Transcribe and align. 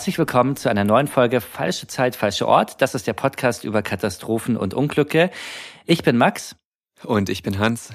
Herzlich 0.00 0.18
willkommen 0.18 0.56
zu 0.56 0.70
einer 0.70 0.84
neuen 0.84 1.08
Folge 1.08 1.42
Falsche 1.42 1.86
Zeit, 1.86 2.16
falscher 2.16 2.48
Ort. 2.48 2.80
Das 2.80 2.94
ist 2.94 3.06
der 3.06 3.12
Podcast 3.12 3.64
über 3.64 3.82
Katastrophen 3.82 4.56
und 4.56 4.72
Unglücke. 4.72 5.30
Ich 5.84 6.02
bin 6.02 6.16
Max. 6.16 6.56
Und 7.04 7.28
ich 7.28 7.42
bin 7.42 7.58
Hans. 7.58 7.90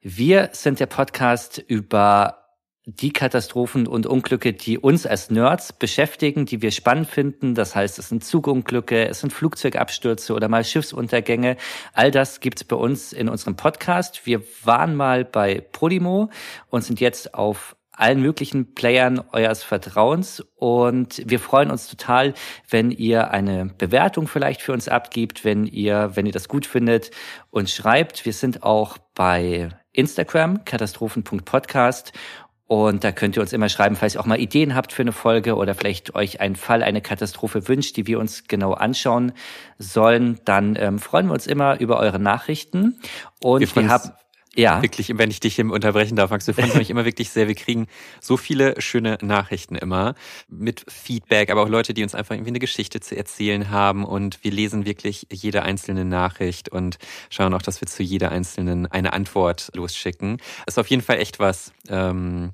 Wir 0.00 0.48
sind 0.50 0.80
der 0.80 0.86
Podcast 0.86 1.58
über 1.58 2.48
die 2.86 3.12
Katastrophen 3.12 3.86
und 3.86 4.04
Unglücke, 4.04 4.52
die 4.52 4.78
uns 4.78 5.06
als 5.06 5.30
Nerds 5.30 5.72
beschäftigen, 5.72 6.44
die 6.44 6.60
wir 6.60 6.72
spannend 6.72 7.06
finden. 7.06 7.54
Das 7.54 7.76
heißt, 7.76 8.00
es 8.00 8.08
sind 8.08 8.24
Zugunglücke, 8.24 9.06
es 9.06 9.20
sind 9.20 9.32
Flugzeugabstürze 9.32 10.34
oder 10.34 10.48
mal 10.48 10.64
Schiffsuntergänge. 10.64 11.56
All 11.92 12.10
das 12.10 12.40
gibt's 12.40 12.64
bei 12.64 12.74
uns 12.74 13.12
in 13.12 13.28
unserem 13.28 13.54
Podcast. 13.54 14.26
Wir 14.26 14.42
waren 14.64 14.96
mal 14.96 15.24
bei 15.24 15.60
Podimo 15.60 16.30
und 16.70 16.82
sind 16.82 16.98
jetzt 16.98 17.32
auf 17.32 17.76
allen 17.96 18.20
möglichen 18.20 18.74
Playern 18.74 19.22
eures 19.32 19.62
Vertrauens 19.62 20.44
und 20.56 21.22
wir 21.26 21.38
freuen 21.38 21.70
uns 21.70 21.88
total, 21.88 22.34
wenn 22.68 22.90
ihr 22.90 23.30
eine 23.30 23.66
Bewertung 23.66 24.26
vielleicht 24.26 24.62
für 24.62 24.72
uns 24.72 24.88
abgibt, 24.88 25.44
wenn 25.44 25.66
ihr, 25.66 26.10
wenn 26.14 26.26
ihr 26.26 26.32
das 26.32 26.48
gut 26.48 26.66
findet 26.66 27.10
und 27.50 27.70
schreibt. 27.70 28.24
Wir 28.24 28.32
sind 28.32 28.62
auch 28.62 28.98
bei 29.14 29.68
Instagram, 29.92 30.64
katastrophen.podcast 30.64 32.12
und 32.66 33.04
da 33.04 33.12
könnt 33.12 33.36
ihr 33.36 33.42
uns 33.42 33.52
immer 33.52 33.68
schreiben, 33.68 33.94
falls 33.94 34.14
ihr 34.16 34.20
auch 34.20 34.26
mal 34.26 34.40
Ideen 34.40 34.74
habt 34.74 34.92
für 34.92 35.02
eine 35.02 35.12
Folge 35.12 35.54
oder 35.56 35.74
vielleicht 35.74 36.14
euch 36.14 36.40
einen 36.40 36.56
Fall, 36.56 36.82
eine 36.82 37.02
Katastrophe 37.02 37.68
wünscht, 37.68 37.96
die 37.96 38.06
wir 38.06 38.18
uns 38.18 38.48
genau 38.48 38.72
anschauen 38.72 39.32
sollen, 39.78 40.40
dann 40.44 40.74
ähm, 40.76 40.98
freuen 40.98 41.26
wir 41.26 41.34
uns 41.34 41.46
immer 41.46 41.78
über 41.78 41.98
eure 41.98 42.18
Nachrichten. 42.18 42.98
Und 43.42 43.60
wir, 43.60 43.82
wir 43.82 43.88
haben 43.90 44.10
ja. 44.56 44.82
Wirklich, 44.82 45.16
wenn 45.16 45.30
ich 45.30 45.40
dich 45.40 45.60
unterbrechen 45.60 46.16
darf, 46.16 46.30
Max, 46.30 46.46
wir 46.46 46.54
freuen 46.54 46.70
uns 46.72 46.88
immer 46.90 47.04
wirklich 47.04 47.30
sehr. 47.30 47.48
Wir 47.48 47.54
kriegen 47.54 47.86
so 48.20 48.36
viele 48.36 48.80
schöne 48.80 49.18
Nachrichten 49.20 49.74
immer 49.74 50.14
mit 50.48 50.84
Feedback, 50.88 51.50
aber 51.50 51.62
auch 51.62 51.68
Leute, 51.68 51.94
die 51.94 52.02
uns 52.02 52.14
einfach 52.14 52.34
irgendwie 52.34 52.50
eine 52.50 52.58
Geschichte 52.58 53.00
zu 53.00 53.16
erzählen 53.16 53.70
haben 53.70 54.04
und 54.04 54.42
wir 54.42 54.52
lesen 54.52 54.86
wirklich 54.86 55.26
jede 55.32 55.62
einzelne 55.62 56.04
Nachricht 56.04 56.68
und 56.68 56.98
schauen 57.30 57.54
auch, 57.54 57.62
dass 57.62 57.80
wir 57.80 57.88
zu 57.88 58.02
jeder 58.02 58.30
einzelnen 58.30 58.86
eine 58.86 59.12
Antwort 59.12 59.70
losschicken. 59.74 60.38
Ist 60.66 60.78
auf 60.78 60.88
jeden 60.88 61.02
Fall 61.02 61.18
echt 61.18 61.38
was, 61.38 61.72
ähm, 61.88 62.52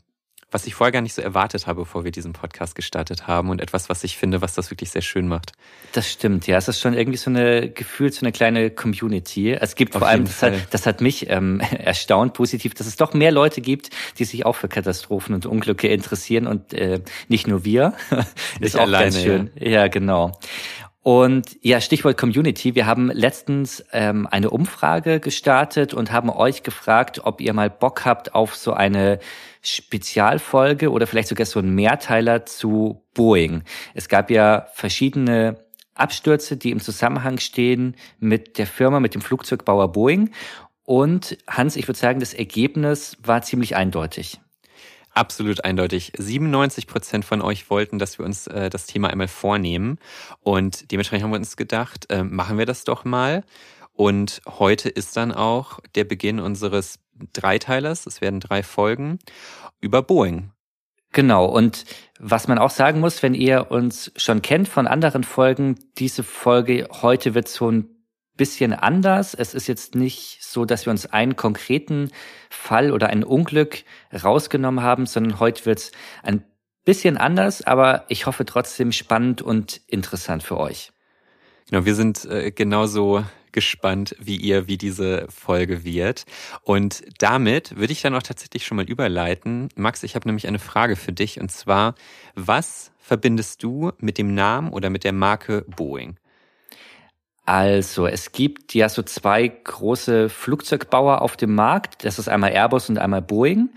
was 0.50 0.66
ich 0.66 0.74
vorher 0.74 0.92
gar 0.92 1.02
nicht 1.02 1.14
so 1.14 1.22
erwartet 1.22 1.66
habe, 1.66 1.80
bevor 1.80 2.04
wir 2.04 2.10
diesen 2.10 2.32
Podcast 2.32 2.74
gestartet 2.74 3.26
haben 3.26 3.50
und 3.50 3.60
etwas, 3.60 3.88
was 3.88 4.02
ich 4.04 4.16
finde, 4.16 4.40
was 4.42 4.54
das 4.54 4.70
wirklich 4.70 4.90
sehr 4.90 5.02
schön 5.02 5.28
macht. 5.28 5.52
Das 5.92 6.10
stimmt, 6.10 6.46
ja. 6.46 6.56
Es 6.56 6.68
ist 6.68 6.80
schon 6.80 6.94
irgendwie 6.94 7.18
so 7.18 7.30
eine 7.30 7.70
Gefühl, 7.70 8.12
so 8.12 8.20
eine 8.22 8.32
kleine 8.32 8.70
Community. 8.70 9.52
Es 9.52 9.74
gibt 9.74 9.94
Auf 9.94 10.00
vor 10.00 10.08
allem, 10.08 10.24
das 10.24 10.42
hat, 10.42 10.54
das 10.70 10.86
hat, 10.86 11.00
mich 11.00 11.30
ähm, 11.30 11.60
erstaunt 11.78 12.34
positiv, 12.34 12.74
dass 12.74 12.86
es 12.86 12.96
doch 12.96 13.14
mehr 13.14 13.32
Leute 13.32 13.60
gibt, 13.60 13.90
die 14.18 14.24
sich 14.24 14.44
auch 14.44 14.56
für 14.56 14.68
Katastrophen 14.68 15.34
und 15.34 15.46
Unglücke 15.46 15.88
interessieren 15.88 16.46
und 16.46 16.74
äh, 16.74 17.00
nicht 17.28 17.46
nur 17.46 17.64
wir. 17.64 17.94
ist 18.60 18.76
auch 18.76 18.82
alleine, 18.82 19.04
ganz 19.04 19.22
schön. 19.22 19.50
Ja, 19.56 19.68
ja 19.68 19.88
genau. 19.88 20.38
Und 21.02 21.56
ja, 21.62 21.80
Stichwort 21.80 22.18
Community. 22.18 22.74
Wir 22.74 22.84
haben 22.84 23.10
letztens 23.10 23.82
ähm, 23.92 24.26
eine 24.30 24.50
Umfrage 24.50 25.18
gestartet 25.18 25.94
und 25.94 26.12
haben 26.12 26.28
euch 26.28 26.62
gefragt, 26.62 27.22
ob 27.24 27.40
ihr 27.40 27.54
mal 27.54 27.70
Bock 27.70 28.04
habt 28.04 28.34
auf 28.34 28.54
so 28.54 28.74
eine 28.74 29.18
Spezialfolge 29.62 30.90
oder 30.90 31.06
vielleicht 31.06 31.28
sogar 31.28 31.46
so 31.46 31.60
ein 31.60 31.74
Mehrteiler 31.74 32.46
zu 32.46 33.04
Boeing. 33.14 33.62
Es 33.94 34.08
gab 34.08 34.30
ja 34.30 34.66
verschiedene 34.72 35.64
Abstürze, 35.94 36.56
die 36.56 36.70
im 36.70 36.80
Zusammenhang 36.80 37.38
stehen 37.38 37.96
mit 38.18 38.58
der 38.58 38.66
Firma, 38.66 39.00
mit 39.00 39.14
dem 39.14 39.20
Flugzeugbauer 39.20 39.92
Boeing. 39.92 40.30
Und 40.84 41.38
Hans, 41.46 41.76
ich 41.76 41.86
würde 41.86 41.98
sagen, 41.98 42.20
das 42.20 42.34
Ergebnis 42.34 43.16
war 43.22 43.42
ziemlich 43.42 43.76
eindeutig. 43.76 44.40
Absolut 45.12 45.64
eindeutig. 45.64 46.12
97 46.16 46.86
Prozent 46.86 47.24
von 47.24 47.42
euch 47.42 47.68
wollten, 47.68 47.98
dass 47.98 48.18
wir 48.18 48.24
uns 48.24 48.46
äh, 48.46 48.70
das 48.70 48.86
Thema 48.86 49.08
einmal 49.08 49.28
vornehmen. 49.28 49.98
Und 50.40 50.90
dementsprechend 50.92 51.24
haben 51.24 51.32
wir 51.32 51.38
uns 51.38 51.56
gedacht, 51.56 52.06
äh, 52.10 52.22
machen 52.22 52.58
wir 52.58 52.66
das 52.66 52.84
doch 52.84 53.04
mal. 53.04 53.44
Und 53.92 54.40
heute 54.46 54.88
ist 54.88 55.16
dann 55.16 55.32
auch 55.32 55.80
der 55.94 56.04
Beginn 56.04 56.38
unseres 56.38 57.00
Dreiteilers. 57.32 58.06
Es 58.06 58.20
werden 58.20 58.40
drei 58.40 58.62
Folgen 58.62 59.18
über 59.80 60.02
Boeing. 60.02 60.52
Genau. 61.12 61.46
Und 61.46 61.84
was 62.18 62.48
man 62.48 62.58
auch 62.58 62.70
sagen 62.70 63.00
muss, 63.00 63.22
wenn 63.22 63.34
ihr 63.34 63.70
uns 63.70 64.12
schon 64.16 64.42
kennt 64.42 64.68
von 64.68 64.86
anderen 64.86 65.24
Folgen, 65.24 65.76
diese 65.98 66.22
Folge 66.22 66.88
heute 67.02 67.34
wird 67.34 67.48
so 67.48 67.70
ein 67.70 67.88
bisschen 68.36 68.72
anders. 68.72 69.34
Es 69.34 69.54
ist 69.54 69.66
jetzt 69.66 69.94
nicht 69.94 70.38
so, 70.42 70.64
dass 70.64 70.86
wir 70.86 70.92
uns 70.92 71.06
einen 71.06 71.36
konkreten 71.36 72.10
Fall 72.48 72.92
oder 72.92 73.08
ein 73.08 73.24
Unglück 73.24 73.84
rausgenommen 74.12 74.82
haben, 74.82 75.06
sondern 75.06 75.40
heute 75.40 75.66
wird 75.66 75.78
es 75.78 75.92
ein 76.22 76.44
bisschen 76.84 77.18
anders, 77.18 77.62
aber 77.62 78.06
ich 78.08 78.26
hoffe 78.26 78.46
trotzdem 78.46 78.92
spannend 78.92 79.42
und 79.42 79.82
interessant 79.86 80.42
für 80.42 80.56
euch. 80.56 80.92
Genau, 81.68 81.84
wir 81.84 81.94
sind 81.94 82.24
äh, 82.24 82.50
genauso 82.50 83.24
gespannt 83.52 84.14
wie 84.18 84.36
ihr, 84.36 84.66
wie 84.66 84.78
diese 84.78 85.26
Folge 85.28 85.84
wird. 85.84 86.24
Und 86.62 87.02
damit 87.18 87.76
würde 87.76 87.92
ich 87.92 88.02
dann 88.02 88.14
auch 88.14 88.22
tatsächlich 88.22 88.66
schon 88.66 88.76
mal 88.76 88.88
überleiten. 88.88 89.68
Max, 89.76 90.02
ich 90.02 90.14
habe 90.14 90.28
nämlich 90.28 90.46
eine 90.46 90.58
Frage 90.58 90.96
für 90.96 91.12
dich 91.12 91.40
und 91.40 91.50
zwar, 91.50 91.94
was 92.34 92.92
verbindest 92.98 93.62
du 93.62 93.92
mit 93.98 94.18
dem 94.18 94.34
Namen 94.34 94.70
oder 94.70 94.90
mit 94.90 95.04
der 95.04 95.12
Marke 95.12 95.64
Boeing? 95.76 96.16
Also, 97.44 98.06
es 98.06 98.30
gibt 98.30 98.74
ja 98.74 98.88
so 98.88 99.02
zwei 99.02 99.48
große 99.48 100.28
Flugzeugbauer 100.28 101.20
auf 101.20 101.36
dem 101.36 101.54
Markt. 101.54 102.04
Das 102.04 102.20
ist 102.20 102.28
einmal 102.28 102.52
Airbus 102.52 102.88
und 102.88 102.98
einmal 102.98 103.22
Boeing. 103.22 103.70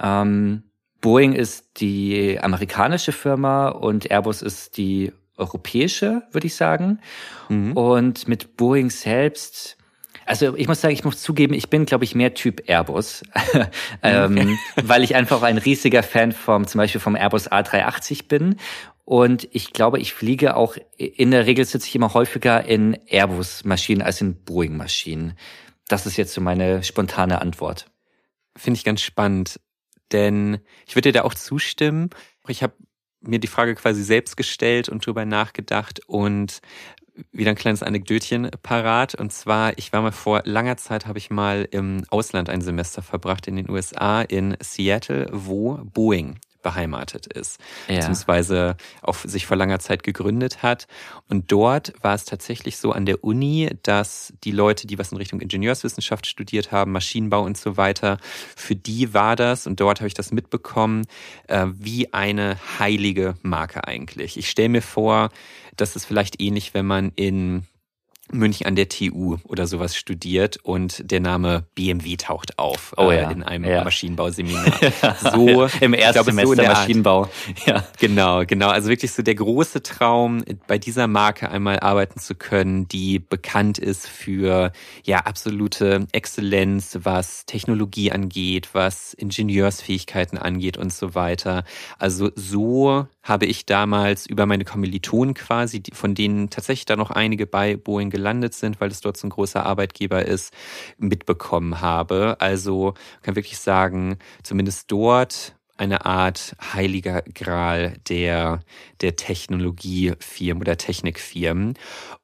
Ähm, 0.00 0.64
Boeing 1.00 1.32
ist 1.32 1.80
die 1.80 2.38
amerikanische 2.40 3.12
Firma 3.12 3.68
und 3.68 4.10
Airbus 4.10 4.42
ist 4.42 4.76
die 4.76 5.12
europäische, 5.36 6.22
würde 6.30 6.46
ich 6.46 6.54
sagen. 6.54 7.00
Mhm. 7.48 7.72
Und 7.72 8.28
mit 8.28 8.56
Boeing 8.56 8.90
selbst, 8.90 9.76
also 10.26 10.56
ich 10.56 10.68
muss 10.68 10.80
sagen, 10.80 10.94
ich 10.94 11.04
muss 11.04 11.22
zugeben, 11.22 11.54
ich 11.54 11.70
bin, 11.70 11.86
glaube 11.86 12.04
ich, 12.04 12.14
mehr 12.14 12.34
Typ 12.34 12.68
Airbus, 12.68 13.22
ähm, 14.02 14.58
weil 14.82 15.02
ich 15.02 15.14
einfach 15.14 15.42
ein 15.42 15.58
riesiger 15.58 16.02
Fan 16.02 16.32
vom, 16.32 16.66
zum 16.66 16.78
Beispiel 16.78 17.00
vom 17.00 17.16
Airbus 17.16 17.50
A380 17.50 18.28
bin. 18.28 18.56
Und 19.04 19.48
ich 19.52 19.72
glaube, 19.72 19.98
ich 19.98 20.14
fliege 20.14 20.56
auch, 20.56 20.76
in 20.96 21.32
der 21.32 21.46
Regel 21.46 21.64
sitze 21.64 21.88
ich 21.88 21.96
immer 21.96 22.14
häufiger 22.14 22.64
in 22.64 22.96
Airbus-Maschinen 23.08 24.00
als 24.00 24.20
in 24.20 24.44
Boeing-Maschinen. 24.44 25.34
Das 25.88 26.06
ist 26.06 26.16
jetzt 26.16 26.32
so 26.32 26.40
meine 26.40 26.82
spontane 26.84 27.40
Antwort. 27.40 27.90
Finde 28.56 28.78
ich 28.78 28.84
ganz 28.84 29.02
spannend, 29.02 29.58
denn 30.12 30.60
ich 30.86 30.94
würde 30.94 31.10
dir 31.10 31.20
da 31.20 31.24
auch 31.24 31.34
zustimmen. 31.34 32.10
Ich 32.46 32.62
habe 32.62 32.74
mir 33.22 33.38
die 33.38 33.48
Frage 33.48 33.74
quasi 33.74 34.02
selbst 34.02 34.36
gestellt 34.36 34.88
und 34.88 35.04
drüber 35.06 35.24
nachgedacht 35.24 36.00
und 36.06 36.60
wieder 37.30 37.50
ein 37.50 37.56
kleines 37.56 37.82
Anekdötchen 37.82 38.50
parat. 38.62 39.14
Und 39.14 39.32
zwar, 39.32 39.76
ich 39.78 39.92
war 39.92 40.02
mal 40.02 40.12
vor 40.12 40.42
langer 40.44 40.76
Zeit, 40.76 41.06
habe 41.06 41.18
ich 41.18 41.30
mal 41.30 41.68
im 41.70 42.04
Ausland 42.10 42.48
ein 42.48 42.62
Semester 42.62 43.02
verbracht 43.02 43.46
in 43.46 43.56
den 43.56 43.70
USA, 43.70 44.22
in 44.22 44.56
Seattle, 44.60 45.28
wo 45.32 45.78
Boeing 45.84 46.38
beheimatet 46.62 47.26
ist, 47.26 47.60
ja. 47.88 47.96
beziehungsweise 47.96 48.76
auch 49.02 49.16
sich 49.16 49.46
vor 49.46 49.56
langer 49.56 49.78
Zeit 49.78 50.02
gegründet 50.02 50.62
hat. 50.62 50.86
Und 51.28 51.50
dort 51.52 51.92
war 52.02 52.14
es 52.14 52.24
tatsächlich 52.24 52.76
so 52.76 52.92
an 52.92 53.06
der 53.06 53.24
Uni, 53.24 53.70
dass 53.82 54.32
die 54.44 54.52
Leute, 54.52 54.86
die 54.86 54.98
was 54.98 55.12
in 55.12 55.18
Richtung 55.18 55.40
Ingenieurswissenschaft 55.40 56.26
studiert 56.26 56.72
haben, 56.72 56.92
Maschinenbau 56.92 57.42
und 57.42 57.56
so 57.56 57.76
weiter, 57.76 58.18
für 58.56 58.76
die 58.76 59.14
war 59.14 59.36
das, 59.36 59.66
und 59.66 59.80
dort 59.80 60.00
habe 60.00 60.08
ich 60.08 60.14
das 60.14 60.32
mitbekommen, 60.32 61.06
äh, 61.48 61.66
wie 61.74 62.12
eine 62.12 62.58
heilige 62.78 63.34
Marke 63.42 63.86
eigentlich. 63.86 64.36
Ich 64.36 64.48
stelle 64.48 64.68
mir 64.68 64.82
vor, 64.82 65.30
dass 65.76 65.96
es 65.96 66.04
vielleicht 66.04 66.40
ähnlich, 66.40 66.74
wenn 66.74 66.86
man 66.86 67.12
in 67.16 67.66
München 68.32 68.66
an 68.66 68.76
der 68.76 68.88
TU 68.88 69.36
oder 69.44 69.66
sowas 69.66 69.96
studiert 69.96 70.58
und 70.62 71.10
der 71.10 71.20
Name 71.20 71.66
BMW 71.74 72.16
taucht 72.16 72.58
auf 72.58 72.94
oh, 72.96 73.10
äh, 73.10 73.22
ja. 73.22 73.30
in 73.30 73.42
einem 73.42 73.64
ja. 73.64 73.84
Maschinenbauseminar. 73.84 74.72
So 75.32 75.68
im 75.80 75.94
ersten 75.94 76.24
Semester 76.24 76.56
so 76.56 76.62
Maschinenbau. 76.62 77.28
Ja. 77.66 77.84
Genau, 78.00 78.44
genau. 78.44 78.68
Also 78.68 78.88
wirklich 78.88 79.12
so 79.12 79.22
der 79.22 79.34
große 79.34 79.82
Traum, 79.82 80.42
bei 80.66 80.78
dieser 80.78 81.06
Marke 81.06 81.50
einmal 81.50 81.80
arbeiten 81.80 82.18
zu 82.18 82.34
können, 82.34 82.88
die 82.88 83.18
bekannt 83.18 83.78
ist 83.78 84.08
für 84.08 84.72
ja 85.04 85.18
absolute 85.18 86.06
Exzellenz, 86.12 86.98
was 87.02 87.46
Technologie 87.46 88.10
angeht, 88.10 88.70
was 88.72 89.14
Ingenieursfähigkeiten 89.14 90.38
angeht 90.38 90.76
und 90.76 90.92
so 90.92 91.14
weiter. 91.14 91.64
Also 91.98 92.30
so 92.34 93.06
habe 93.22 93.46
ich 93.46 93.66
damals 93.66 94.26
über 94.26 94.46
meine 94.46 94.64
Kommilitonen 94.64 95.34
quasi, 95.34 95.82
von 95.92 96.14
denen 96.14 96.50
tatsächlich 96.50 96.86
da 96.86 96.96
noch 96.96 97.10
einige 97.10 97.46
bei 97.46 97.76
Boeing 97.76 98.10
gelandet 98.10 98.21
sind, 98.54 98.80
weil 98.80 98.90
es 98.90 99.00
dort 99.00 99.16
so 99.16 99.26
ein 99.26 99.30
großer 99.30 99.64
Arbeitgeber 99.64 100.24
ist, 100.24 100.52
mitbekommen 100.98 101.80
habe. 101.80 102.36
Also 102.40 102.94
kann 103.22 103.36
wirklich 103.36 103.58
sagen, 103.58 104.18
zumindest 104.42 104.90
dort 104.90 105.56
eine 105.76 106.06
Art 106.06 106.54
heiliger 106.74 107.22
Gral 107.34 107.94
der, 108.08 108.60
der 109.00 109.16
Technologiefirmen 109.16 110.62
oder 110.62 110.76
Technikfirmen. 110.76 111.74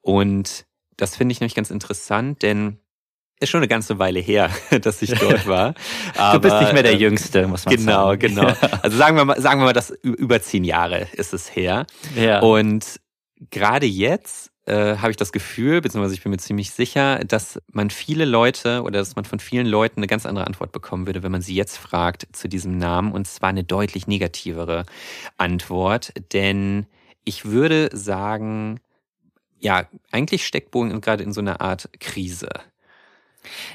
Und 0.01 0.65
das 0.97 1.15
finde 1.15 1.33
ich 1.33 1.39
nämlich 1.39 1.55
ganz 1.55 1.71
interessant, 1.71 2.41
denn 2.41 2.79
ist 3.41 3.49
schon 3.49 3.59
eine 3.59 3.67
ganze 3.67 3.99
Weile 3.99 4.19
her, 4.19 4.49
dass 4.81 5.01
ich 5.01 5.11
dort 5.11 5.47
war. 5.47 5.73
Aber, 6.17 6.33
du 6.39 6.41
bist 6.41 6.61
nicht 6.61 6.73
mehr 6.73 6.83
der 6.83 6.95
Jüngste, 6.95 7.47
muss 7.47 7.65
man 7.65 7.75
genau, 7.75 8.09
sagen. 8.09 8.19
Genau, 8.19 8.47
genau. 8.47 8.77
Also 8.81 8.97
sagen 8.97 9.15
wir 9.15 9.25
mal, 9.25 9.41
sagen 9.41 9.61
wir 9.61 9.65
mal, 9.65 9.73
dass 9.73 9.91
über 9.91 10.41
zehn 10.41 10.63
Jahre 10.63 11.07
ist 11.13 11.33
es 11.33 11.55
her. 11.55 11.85
Ja. 12.15 12.39
Und 12.39 12.99
gerade 13.49 13.85
jetzt 13.85 14.48
äh, 14.69 14.97
habe 14.97 15.11
ich 15.11 15.17
das 15.17 15.31
Gefühl, 15.31 15.81
beziehungsweise 15.81 16.13
ich 16.13 16.23
bin 16.23 16.31
mir 16.31 16.37
ziemlich 16.37 16.71
sicher, 16.71 17.19
dass 17.19 17.59
man 17.71 17.89
viele 17.89 18.25
Leute 18.25 18.83
oder 18.83 18.99
dass 18.99 19.15
man 19.15 19.25
von 19.25 19.39
vielen 19.39 19.67
Leuten 19.67 19.99
eine 19.99 20.07
ganz 20.07 20.25
andere 20.25 20.47
Antwort 20.47 20.71
bekommen 20.71 21.07
würde, 21.07 21.23
wenn 21.23 21.31
man 21.31 21.41
sie 21.41 21.55
jetzt 21.55 21.77
fragt 21.77 22.27
zu 22.31 22.47
diesem 22.47 22.77
Namen. 22.77 23.11
Und 23.11 23.27
zwar 23.27 23.49
eine 23.49 23.63
deutlich 23.63 24.07
negativere 24.07 24.85
Antwort. 25.37 26.13
Denn 26.33 26.85
ich 27.25 27.45
würde 27.45 27.89
sagen, 27.93 28.79
ja, 29.59 29.87
eigentlich 30.11 30.45
steckt 30.45 30.71
Boeing 30.71 31.01
gerade 31.01 31.23
in 31.23 31.33
so 31.33 31.41
einer 31.41 31.61
Art 31.61 31.89
Krise. 31.99 32.49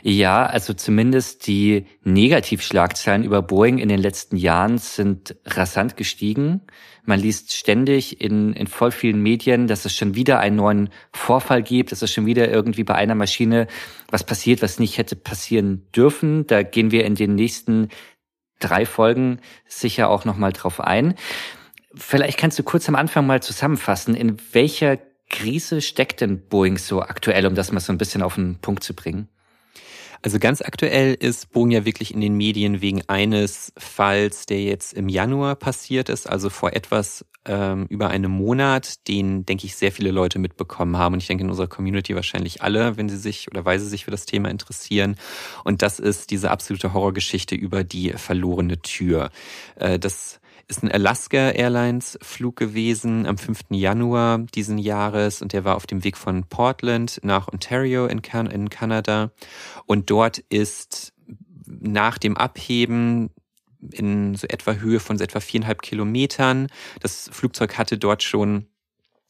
Ja, 0.02 0.46
also 0.46 0.74
zumindest 0.74 1.46
die 1.46 1.86
Negativschlagzeilen 2.02 3.24
über 3.24 3.42
Boeing 3.42 3.78
in 3.78 3.88
den 3.88 4.00
letzten 4.00 4.36
Jahren 4.36 4.78
sind 4.78 5.36
rasant 5.44 5.96
gestiegen. 5.96 6.62
Man 7.04 7.20
liest 7.20 7.52
ständig 7.52 8.20
in, 8.20 8.52
in 8.54 8.66
voll 8.66 8.90
vielen 8.90 9.20
Medien, 9.20 9.66
dass 9.66 9.84
es 9.84 9.94
schon 9.94 10.14
wieder 10.14 10.40
einen 10.40 10.56
neuen 10.56 10.90
Vorfall 11.12 11.62
gibt, 11.62 11.92
dass 11.92 12.02
es 12.02 12.12
schon 12.12 12.26
wieder 12.26 12.50
irgendwie 12.50 12.84
bei 12.84 12.94
einer 12.94 13.14
Maschine 13.14 13.66
was 14.10 14.24
passiert, 14.24 14.62
was 14.62 14.78
nicht 14.78 14.98
hätte 14.98 15.16
passieren 15.16 15.86
dürfen. 15.94 16.46
Da 16.46 16.62
gehen 16.62 16.90
wir 16.90 17.04
in 17.04 17.14
den 17.14 17.34
nächsten 17.34 17.88
drei 18.60 18.86
Folgen 18.86 19.40
sicher 19.66 20.08
auch 20.08 20.24
nochmal 20.24 20.52
drauf 20.52 20.80
ein. 20.80 21.14
Vielleicht 21.94 22.38
kannst 22.38 22.58
du 22.58 22.62
kurz 22.62 22.88
am 22.88 22.94
Anfang 22.94 23.26
mal 23.26 23.42
zusammenfassen, 23.42 24.14
in 24.14 24.36
welcher 24.52 24.98
Krise 25.30 25.80
steckt 25.80 26.20
denn 26.20 26.48
Boeing 26.48 26.78
so 26.78 27.02
aktuell, 27.02 27.46
um 27.46 27.54
das 27.54 27.72
mal 27.72 27.80
so 27.80 27.92
ein 27.92 27.98
bisschen 27.98 28.22
auf 28.22 28.36
den 28.36 28.58
Punkt 28.60 28.82
zu 28.82 28.94
bringen? 28.94 29.28
Also 30.24 30.38
ganz 30.38 30.62
aktuell 30.62 31.12
ist 31.12 31.52
Boeing 31.52 31.70
ja 31.70 31.84
wirklich 31.84 32.14
in 32.14 32.22
den 32.22 32.34
Medien 32.34 32.80
wegen 32.80 33.02
eines 33.08 33.74
Falls, 33.76 34.46
der 34.46 34.62
jetzt 34.62 34.94
im 34.94 35.10
Januar 35.10 35.54
passiert 35.54 36.08
ist, 36.08 36.26
also 36.26 36.48
vor 36.48 36.72
etwas 36.72 37.26
ähm, 37.44 37.84
über 37.90 38.08
einem 38.08 38.30
Monat, 38.30 39.06
den, 39.06 39.44
denke 39.44 39.66
ich, 39.66 39.76
sehr 39.76 39.92
viele 39.92 40.12
Leute 40.12 40.38
mitbekommen 40.38 40.96
haben. 40.96 41.12
Und 41.12 41.20
ich 41.20 41.26
denke 41.26 41.44
in 41.44 41.50
unserer 41.50 41.66
Community 41.66 42.14
wahrscheinlich 42.14 42.62
alle, 42.62 42.96
wenn 42.96 43.10
sie 43.10 43.18
sich 43.18 43.48
oder 43.50 43.66
weil 43.66 43.78
sie 43.78 43.86
sich 43.86 44.06
für 44.06 44.10
das 44.10 44.24
Thema 44.24 44.48
interessieren. 44.48 45.16
Und 45.62 45.82
das 45.82 45.98
ist 45.98 46.30
diese 46.30 46.50
absolute 46.50 46.94
Horrorgeschichte 46.94 47.54
über 47.54 47.84
die 47.84 48.12
verlorene 48.12 48.80
Tür. 48.80 49.30
Äh, 49.76 49.98
das 49.98 50.40
ist 50.68 50.82
ein 50.82 50.90
Alaska 50.90 51.50
Airlines 51.50 52.18
Flug 52.22 52.56
gewesen 52.56 53.26
am 53.26 53.38
5. 53.38 53.64
Januar 53.70 54.38
diesen 54.38 54.78
Jahres 54.78 55.42
und 55.42 55.52
der 55.52 55.64
war 55.64 55.76
auf 55.76 55.86
dem 55.86 56.04
Weg 56.04 56.16
von 56.16 56.44
Portland 56.44 57.20
nach 57.22 57.48
Ontario 57.48 58.06
in, 58.06 58.22
Can 58.22 58.46
in 58.46 58.70
Kanada 58.70 59.30
und 59.86 60.10
dort 60.10 60.38
ist 60.38 61.12
nach 61.66 62.18
dem 62.18 62.36
Abheben 62.36 63.30
in 63.92 64.34
so 64.34 64.46
etwa 64.46 64.74
Höhe 64.74 65.00
von 65.00 65.18
so 65.18 65.24
etwa 65.24 65.40
viereinhalb 65.40 65.82
Kilometern. 65.82 66.68
Das 67.00 67.28
Flugzeug 67.32 67.76
hatte 67.76 67.98
dort 67.98 68.22
schon 68.22 68.66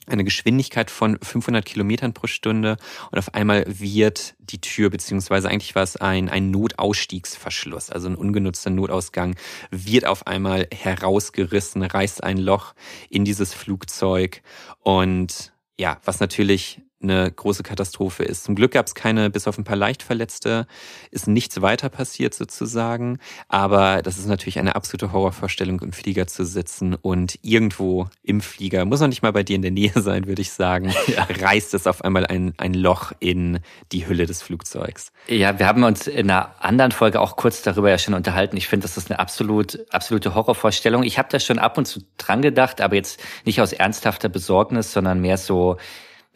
eine 0.07 0.25
Geschwindigkeit 0.25 0.91
von 0.91 1.19
500 1.21 1.65
Kilometern 1.65 2.13
pro 2.13 2.27
Stunde 2.27 2.77
und 3.11 3.19
auf 3.19 3.35
einmal 3.35 3.65
wird 3.67 4.35
die 4.39 4.61
Tür, 4.61 4.91
beziehungsweise 4.91 5.49
eigentlich 5.49 5.75
war 5.75 5.83
es 5.83 5.97
ein, 5.97 6.29
ein 6.29 6.51
Notausstiegsverschluss, 6.51 7.91
also 7.91 8.09
ein 8.09 8.15
ungenutzter 8.15 8.71
Notausgang, 8.71 9.37
wird 9.71 10.07
auf 10.07 10.27
einmal 10.27 10.69
herausgerissen, 10.73 11.83
reißt 11.83 12.23
ein 12.23 12.39
Loch 12.39 12.75
in 13.09 13.25
dieses 13.25 13.55
Flugzeug 13.55 14.43
und 14.81 15.53
ja, 15.79 15.99
was 16.05 16.21
natürlich 16.21 16.81
eine 17.05 17.31
große 17.31 17.63
Katastrophe 17.63 18.25
ist. 18.25 18.45
Zum 18.45 18.55
Glück 18.55 18.73
gab 18.73 18.87
es 18.87 18.95
keine, 18.95 19.31
bis 19.31 19.47
auf 19.47 19.59
ein 19.59 19.65
paar 19.65 19.77
Leichtverletzte, 19.77 20.67
ist 21.11 21.29
nichts 21.29 21.63
weiter 21.63 21.89
passiert 21.89 22.35
sozusagen. 22.35 23.19
Aber 23.49 24.03
das 24.03 24.19
ist 24.19 24.27
natürlich 24.27 24.59
eine 24.59 24.75
absolute 24.75 25.13
Horrorvorstellung, 25.13 25.81
im 25.81 25.93
Flieger 25.93 26.27
zu 26.27 26.45
sitzen 26.45 26.95
und 26.95 27.39
irgendwo 27.43 28.09
im 28.23 28.41
Flieger, 28.41 28.85
muss 28.85 29.01
noch 29.01 29.09
nicht 29.09 29.23
mal 29.23 29.33
bei 29.33 29.43
dir 29.43 29.57
in 29.57 29.63
der 29.63 29.71
Nähe 29.71 29.93
sein, 29.95 30.27
würde 30.27 30.43
ich 30.43 30.53
sagen, 30.53 30.93
ja. 31.07 31.27
reißt 31.41 31.75
es 31.75 31.87
auf 31.87 32.05
einmal 32.05 32.27
ein, 32.27 32.55
ein 32.57 32.75
Loch 32.75 33.13
in 33.21 33.61
die 33.93 34.07
Hülle 34.07 34.27
des 34.27 34.43
Flugzeugs. 34.43 35.13
Ja, 35.29 35.59
wir 35.59 35.67
haben 35.67 35.85
uns 35.85 36.07
in 36.07 36.31
einer 36.31 36.55
anderen 36.61 36.93
Folge 36.93 37.21
auch 37.21 37.37
kurz 37.37 37.63
darüber 37.63 37.91
ja 37.91 37.99
schon 37.99 38.15
unterhalten. 38.15 38.57
Ich 38.57 38.69
finde, 38.69 38.85
das 38.85 38.97
ist 38.97 39.11
eine 39.11 39.19
absolut, 39.19 39.79
absolute 39.91 40.35
Horrorvorstellung. 40.35 41.03
Ich 41.03 41.19
habe 41.19 41.29
da 41.31 41.39
schon 41.39 41.59
ab 41.59 41.79
und 41.79 41.87
zu 41.87 42.01
dran 42.19 42.43
gedacht, 42.43 42.81
aber 42.81 42.97
jetzt 42.97 43.21
nicht 43.45 43.61
aus 43.61 43.73
ernsthafter 43.73 44.29
Besorgnis, 44.29 44.93
sondern 44.93 45.21
mehr 45.21 45.37
so, 45.37 45.77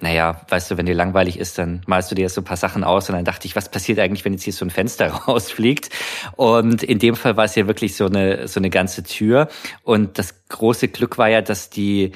naja, 0.00 0.40
weißt 0.48 0.70
du, 0.70 0.76
wenn 0.76 0.86
dir 0.86 0.94
langweilig 0.94 1.38
ist, 1.38 1.58
dann 1.58 1.82
malst 1.86 2.10
du 2.10 2.14
dir 2.14 2.28
so 2.28 2.40
ein 2.40 2.44
paar 2.44 2.56
Sachen 2.56 2.84
aus 2.84 3.08
und 3.08 3.16
dann 3.16 3.24
dachte 3.24 3.46
ich, 3.46 3.56
was 3.56 3.68
passiert 3.68 3.98
eigentlich, 3.98 4.24
wenn 4.24 4.32
jetzt 4.32 4.44
hier 4.44 4.52
so 4.52 4.64
ein 4.64 4.70
Fenster 4.70 5.08
rausfliegt? 5.26 5.90
Und 6.36 6.84
in 6.84 7.00
dem 7.00 7.16
Fall 7.16 7.36
war 7.36 7.44
es 7.44 7.56
ja 7.56 7.66
wirklich 7.66 7.96
so 7.96 8.06
eine, 8.06 8.46
so 8.46 8.60
eine 8.60 8.70
ganze 8.70 9.02
Tür. 9.02 9.48
Und 9.82 10.18
das 10.18 10.46
große 10.48 10.88
Glück 10.88 11.18
war 11.18 11.28
ja, 11.28 11.42
dass 11.42 11.68
die 11.68 12.12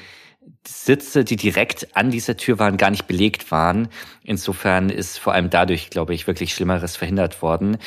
Sitze, 0.65 1.25
die 1.25 1.35
direkt 1.35 1.95
an 1.95 2.09
dieser 2.09 2.37
Tür 2.37 2.57
waren, 2.57 2.77
gar 2.77 2.89
nicht 2.89 3.05
belegt 3.05 3.51
waren. 3.51 3.89
Insofern 4.23 4.89
ist 4.89 5.19
vor 5.19 5.33
allem 5.33 5.49
dadurch, 5.49 5.89
glaube 5.89 6.13
ich, 6.13 6.25
wirklich 6.25 6.53
Schlimmeres 6.53 6.95
verhindert 6.95 7.41
worden. 7.41 7.77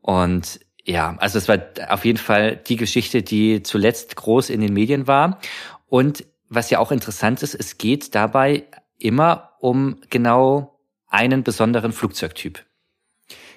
Und 0.00 0.60
ja, 0.84 1.16
also 1.18 1.36
es 1.36 1.48
war 1.48 1.58
auf 1.88 2.06
jeden 2.06 2.18
Fall 2.18 2.56
die 2.56 2.76
Geschichte, 2.76 3.22
die 3.22 3.62
zuletzt 3.62 4.16
groß 4.16 4.48
in 4.48 4.62
den 4.62 4.72
Medien 4.72 5.06
war. 5.06 5.38
Und 5.86 6.24
was 6.48 6.70
ja 6.70 6.78
auch 6.78 6.92
interessant 6.92 7.42
ist, 7.42 7.54
es 7.54 7.76
geht 7.76 8.14
dabei 8.14 8.64
immer 8.98 9.52
um 9.60 10.00
genau 10.10 10.78
einen 11.06 11.42
besonderen 11.42 11.92
Flugzeugtyp. 11.92 12.64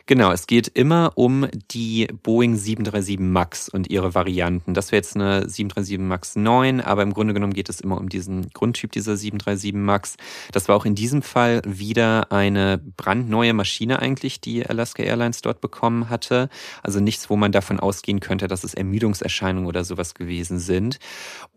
Genau, 0.09 0.31
es 0.31 0.47
geht 0.47 0.69
immer 0.69 1.11
um 1.15 1.49
die 1.69 2.07
Boeing 2.23 2.55
737 2.55 3.19
MAX 3.19 3.67
und 3.67 3.89
ihre 3.89 4.15
Varianten. 4.15 4.73
Das 4.73 4.93
wäre 4.93 4.99
jetzt 4.99 5.17
eine 5.17 5.49
737 5.49 5.99
MAX 5.99 6.37
9, 6.37 6.79
aber 6.79 7.03
im 7.03 7.13
Grunde 7.13 7.33
genommen 7.33 7.51
geht 7.51 7.67
es 7.67 7.81
immer 7.81 7.97
um 7.97 8.07
diesen 8.07 8.49
Grundtyp 8.51 8.93
dieser 8.93 9.17
737 9.17 9.73
MAX. 9.73 10.15
Das 10.53 10.69
war 10.69 10.77
auch 10.77 10.85
in 10.85 10.95
diesem 10.95 11.21
Fall 11.21 11.61
wieder 11.65 12.31
eine 12.31 12.77
brandneue 12.77 13.51
Maschine 13.51 13.99
eigentlich, 13.99 14.39
die 14.39 14.65
Alaska 14.65 15.03
Airlines 15.03 15.41
dort 15.41 15.59
bekommen 15.59 16.09
hatte. 16.09 16.47
Also 16.83 17.01
nichts, 17.01 17.29
wo 17.29 17.35
man 17.35 17.51
davon 17.51 17.77
ausgehen 17.77 18.21
könnte, 18.21 18.47
dass 18.47 18.63
es 18.63 18.75
Ermüdungserscheinungen 18.75 19.67
oder 19.67 19.83
sowas 19.83 20.15
gewesen 20.15 20.59
sind. 20.59 20.99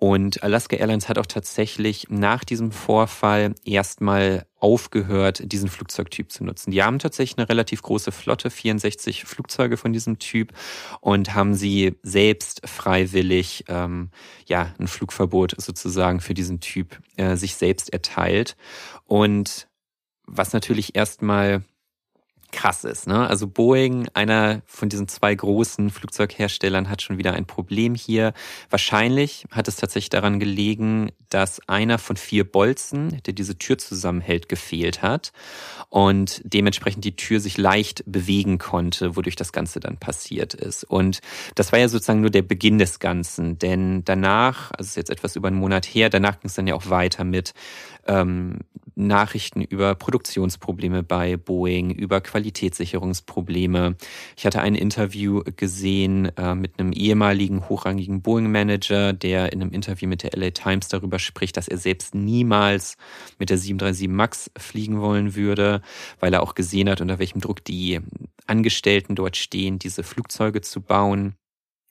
Und 0.01 0.43
Alaska 0.43 0.75
Airlines 0.75 1.09
hat 1.09 1.19
auch 1.19 1.27
tatsächlich 1.27 2.09
nach 2.11 2.43
diesem 2.43 2.73
Vorfall 2.73 3.55
erstmal 3.65 4.45
aufgehört, 4.61 5.41
diesen 5.45 5.69
Flugzeugtyp 5.69 6.31
zu 6.31 6.45
nutzen. 6.45 6.71
Die 6.71 6.83
haben 6.83 6.99
tatsächlich 6.99 7.39
eine 7.39 7.49
relativ 7.49 7.83
große 7.83 8.13
Flotte, 8.13 8.51
64 8.51 9.25
Flugzeuge 9.25 9.77
von 9.77 9.93
diesem 9.93 10.19
Typ 10.19 10.53
und 11.01 11.35
haben 11.35 11.55
sie 11.55 11.97
selbst 12.03 12.63
freiwillig 12.69 13.65
ähm, 13.69 14.11
ja 14.47 14.75
ein 14.79 14.87
Flugverbot 14.87 15.55
sozusagen 15.59 16.21
für 16.21 16.35
diesen 16.35 16.61
Typ 16.61 17.01
äh, 17.17 17.37
sich 17.37 17.57
selbst 17.57 17.93
erteilt. 17.93 18.57
Und 19.05 19.69
was 20.27 20.53
natürlich 20.53 20.95
erstmal 20.95 21.65
krass 22.53 22.85
ist. 22.85 23.07
Ne? 23.07 23.29
Also 23.29 23.47
Boeing, 23.47 24.09
einer 24.15 24.63
von 24.67 24.89
diesen 24.89 25.09
zwei 25.09 25.35
großen 25.35 25.91
Flugzeugherstellern, 25.91 26.89
hat 26.89 27.03
schon 27.03 27.19
wieder 27.19 27.33
ein 27.33 27.47
Problem 27.47 27.95
hier. 27.95 28.33
Wahrscheinlich 28.69 29.47
hat 29.51 29.69
es 29.69 29.77
tatsächlich 29.77 30.11
daran 30.11 30.41
gelegen, 30.41 31.11
dass 31.29 31.61
einer 31.69 31.99
von 31.99 32.17
vier 32.17 32.45
Bolzen, 32.51 33.23
der 33.25 33.35
diese 33.35 33.57
Tür 33.59 33.79
zusammenhält, 33.79 34.49
gefehlt 34.49 35.03
hat 35.03 35.33
und 35.89 36.41
dementsprechend 36.45 37.05
die 37.05 37.17
Tür 37.17 37.41
sich 37.41 37.57
leicht 37.57 38.03
bewegen 38.07 38.59
konnte, 38.59 39.17
wodurch 39.17 39.37
das 39.37 39.53
Ganze 39.53 39.81
dann 39.81 39.97
passiert 39.97 40.55
ist. 40.55 40.85
Und 40.85 41.21
das 41.55 41.73
war 41.73 41.79
ja 41.79 41.89
sozusagen 41.89 42.21
nur 42.21 42.31
der 42.31 42.43
Beginn 42.43 42.79
des 42.79 42.99
Ganzen, 42.99 43.59
denn 43.59 44.05
danach, 44.05 44.73
also 44.73 44.89
ist 44.89 44.97
jetzt 44.97 45.11
etwas 45.11 45.37
über 45.37 45.49
einen 45.49 45.59
Monat 45.59 45.87
her, 45.87 46.11
danach 46.11 46.41
ging 46.41 46.49
es 46.49 46.55
dann 46.55 46.67
ja 46.67 46.75
auch 46.75 46.91
weiter 46.91 47.25
mit 47.25 47.55
ähm, 48.07 48.59
Nachrichten 48.95 49.63
über 49.63 49.95
Produktionsprobleme 49.95 51.03
bei 51.03 51.37
Boeing, 51.37 51.91
über 51.91 52.21
Qualitätssicherungsprobleme. 52.41 53.97
Ich 54.37 54.47
hatte 54.47 54.63
ein 54.63 54.75
Interview 54.75 55.43
gesehen 55.57 56.35
äh, 56.37 56.55
mit 56.55 56.79
einem 56.79 56.93
ehemaligen 56.93 57.69
hochrangigen 57.69 58.23
Boeing-Manager, 58.23 59.13
der 59.13 59.53
in 59.53 59.61
einem 59.61 59.73
Interview 59.73 60.09
mit 60.09 60.23
der 60.23 60.31
LA 60.35 60.51
Times 60.51 60.89
darüber 60.89 61.19
spricht, 61.19 61.59
dass 61.59 61.69
er 61.69 61.77
selbst 61.77 62.15
niemals 62.15 62.97
mit 63.39 63.51
der 63.51 63.59
737 63.59 64.09
MAX 64.09 64.51
fliegen 64.57 65.01
wollen 65.01 65.35
würde, 65.35 65.83
weil 66.19 66.33
er 66.33 66.43
auch 66.43 66.55
gesehen 66.55 66.89
hat, 66.89 67.03
unter 67.03 67.19
welchem 67.19 67.41
Druck 67.41 67.63
die 67.65 68.01
Angestellten 68.47 69.15
dort 69.15 69.37
stehen, 69.37 69.79
diese 69.79 70.03
Flugzeuge 70.03 70.63
zu 70.63 70.81
bauen. 70.81 71.35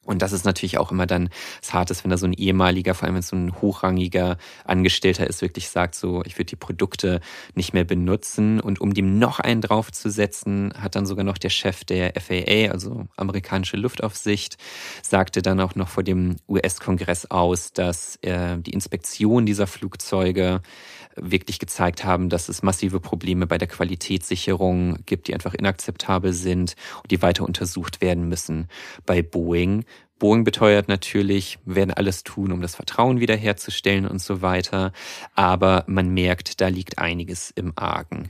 Und 0.06 0.22
das 0.22 0.32
ist 0.32 0.46
natürlich 0.46 0.78
auch 0.78 0.92
immer 0.92 1.06
dann 1.06 1.30
das 1.62 1.74
Hartes, 1.74 2.04
wenn 2.04 2.10
da 2.10 2.18
so 2.18 2.26
ein 2.26 2.34
ehemaliger, 2.34 2.96
vor 2.96 3.06
allem 3.06 3.16
wenn 3.16 3.22
so 3.22 3.36
ein 3.36 3.62
hochrangiger 3.62 4.38
Angestellter 4.64 5.28
ist, 5.28 5.42
wirklich 5.42 5.70
sagt, 5.70 5.94
so, 5.94 6.24
ich 6.26 6.36
würde 6.38 6.46
die 6.46 6.56
Produkte 6.56 7.20
nicht 7.54 7.74
mehr 7.74 7.84
benutzen. 7.84 8.60
Und 8.60 8.82
um 8.82 8.94
dem 8.94 9.20
noch 9.20 9.40
einen 9.40 9.62
draufzusetzen, 9.62 10.74
hat 10.80 10.96
dann 10.96 11.06
sogar 11.06 11.26
noch 11.26 11.38
der 11.38 11.50
Chef 11.50 11.84
der 11.84 12.14
FAA, 12.20 12.72
also 12.72 13.08
amerikanische 13.18 13.78
Luftaufsicht, 13.78 14.58
sagte 15.04 15.42
dann 15.42 15.60
auch 15.60 15.76
noch 15.76 15.90
vor 15.90 16.04
dem 16.04 16.38
US-Kongress 16.48 17.30
aus, 17.30 17.74
dass 17.74 18.16
äh, 18.22 18.58
die 18.58 18.72
Inspektion 18.72 19.46
dieser 19.46 19.68
Flugzeuge 19.68 20.62
wirklich 21.22 21.60
gezeigt 21.60 22.04
haben, 22.04 22.30
dass 22.30 22.50
es 22.50 22.64
massive 22.64 23.00
Probleme 23.00 23.48
bei 23.48 23.58
der 23.58 23.68
Qualitätssicherung 23.68 25.00
gibt, 25.06 25.28
die 25.28 25.34
einfach 25.34 25.54
inakzeptabel 25.54 26.34
sind 26.34 26.76
und 27.02 27.12
die 27.12 27.22
weiter 27.22 27.46
untersucht 27.46 28.02
werden 28.02 28.28
müssen 28.28 28.68
bei 29.06 29.22
Boeing. 29.22 29.86
Boeing 30.20 30.44
beteuert 30.44 30.88
natürlich, 30.90 31.58
werden 31.66 31.94
alles 31.94 32.24
tun, 32.24 32.52
um 32.52 32.62
das 32.62 32.76
Vertrauen 32.76 33.20
wiederherzustellen 33.20 34.06
und 34.06 34.22
so 34.22 34.42
weiter. 34.42 34.92
Aber 35.34 35.86
man 35.88 36.10
merkt, 36.10 36.62
da 36.62 36.68
liegt 36.68 37.00
einiges 37.00 37.50
im 37.52 37.74
Argen. 37.76 38.30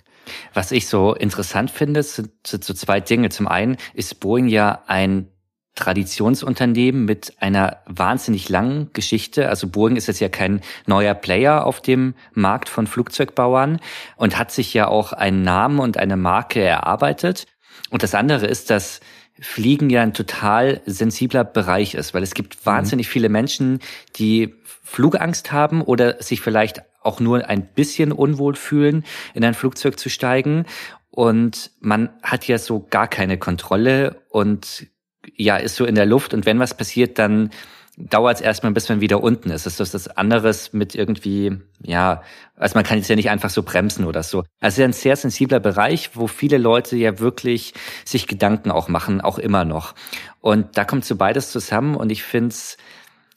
Was 0.54 0.72
ich 0.72 0.88
so 0.88 1.14
interessant 1.16 1.72
finde, 1.72 2.04
sind 2.04 2.32
so 2.46 2.74
zwei 2.74 3.00
Dinge. 3.00 3.30
Zum 3.30 3.48
einen 3.48 3.78
ist 3.94 4.20
Boeing 4.20 4.48
ja 4.48 4.84
ein 4.88 5.28
Traditionsunternehmen 5.76 7.06
mit 7.06 7.34
einer 7.40 7.78
wahnsinnig 7.86 8.50
langen 8.50 8.92
Geschichte. 8.94 9.48
Also 9.48 9.68
Boeing 9.68 9.96
ist 9.96 10.08
jetzt 10.08 10.20
ja 10.20 10.30
kein 10.30 10.62
neuer 10.86 11.14
Player 11.14 11.66
auf 11.66 11.82
dem 11.82 12.16
Markt 12.34 12.70
von 12.70 12.86
Flugzeugbauern 12.86 13.80
und 14.18 14.38
hat 14.38 14.52
sich 14.52 14.74
ja 14.74 14.88
auch 14.88 15.14
einen 15.14 15.42
Namen 15.42 15.80
und 15.80 15.98
eine 15.98 16.18
Marke 16.18 16.62
erarbeitet. 16.62 17.46
Und 17.90 18.04
das 18.04 18.14
andere 18.14 18.46
ist, 18.46 18.70
dass 18.70 19.00
Fliegen 19.42 19.90
ja 19.90 20.02
ein 20.02 20.14
total 20.14 20.82
sensibler 20.86 21.44
Bereich 21.44 21.96
ist, 21.96 22.14
weil 22.14 22.24
es 22.24 22.34
gibt 22.34 22.56
mhm. 22.56 22.66
wahnsinnig 22.66 23.08
mhm. 23.08 23.12
viele 23.12 23.30
Menschen, 23.30 23.80
die 24.16 24.56
Flugangst 24.84 25.52
haben 25.52 25.82
oder 25.82 26.22
sich 26.22 26.42
vielleicht 26.42 26.82
auch 27.02 27.20
nur 27.20 27.48
ein 27.48 27.66
bisschen 27.66 28.12
unwohl 28.12 28.56
fühlen, 28.56 29.06
in 29.34 29.46
ein 29.46 29.54
Flugzeug 29.54 30.00
zu 30.00 30.10
steigen. 30.10 30.66
Und 31.12 31.72
man 31.80 32.10
hat 32.22 32.48
ja 32.48 32.58
so 32.58 32.86
gar 32.90 33.08
keine 33.08 33.38
Kontrolle 33.38 34.22
und 34.30 34.88
ja, 35.36 35.58
ist 35.58 35.76
so 35.76 35.86
in 35.86 35.96
der 35.96 36.06
Luft 36.06 36.34
und 36.34 36.46
wenn 36.46 36.60
was 36.60 36.76
passiert, 36.76 37.20
dann 37.20 37.52
dauert 38.00 38.38
es 38.38 38.42
erstmal, 38.42 38.72
bis 38.72 38.90
man 38.90 39.02
wieder 39.02 39.22
unten 39.22 39.52
ist. 39.52 39.66
Das 39.66 39.80
ist 39.80 39.94
das 39.94 40.08
anderes 40.08 40.74
mit 40.74 40.96
irgendwie, 40.96 41.60
ja, 41.82 42.24
also 42.56 42.76
man 42.76 42.84
kann 42.84 42.98
jetzt 42.98 43.10
ja 43.10 43.16
nicht 43.16 43.30
einfach 43.30 43.50
so 43.50 43.62
bremsen 43.64 44.06
oder 44.06 44.24
so. 44.24 44.44
Also 44.60 44.84
ein 44.84 44.94
sehr 44.94 45.16
sensibler 45.16 45.60
Bereich, 45.60 46.16
wo 46.16 46.28
viele 46.28 46.58
Leute 46.58 46.96
ja 46.96 47.20
wirklich 47.20 47.74
sich 48.06 48.28
Gedanken 48.28 48.72
auch 48.72 48.88
machen, 48.88 49.22
auch 49.22 49.38
immer 49.38 49.66
noch. 49.66 49.96
Und 50.40 50.78
da 50.78 50.86
kommt 50.86 51.06
so 51.06 51.16
beides 51.16 51.52
zusammen 51.52 51.96
und 51.96 52.10
ich 52.12 52.24
finde 52.24 52.50
es, 52.50 52.78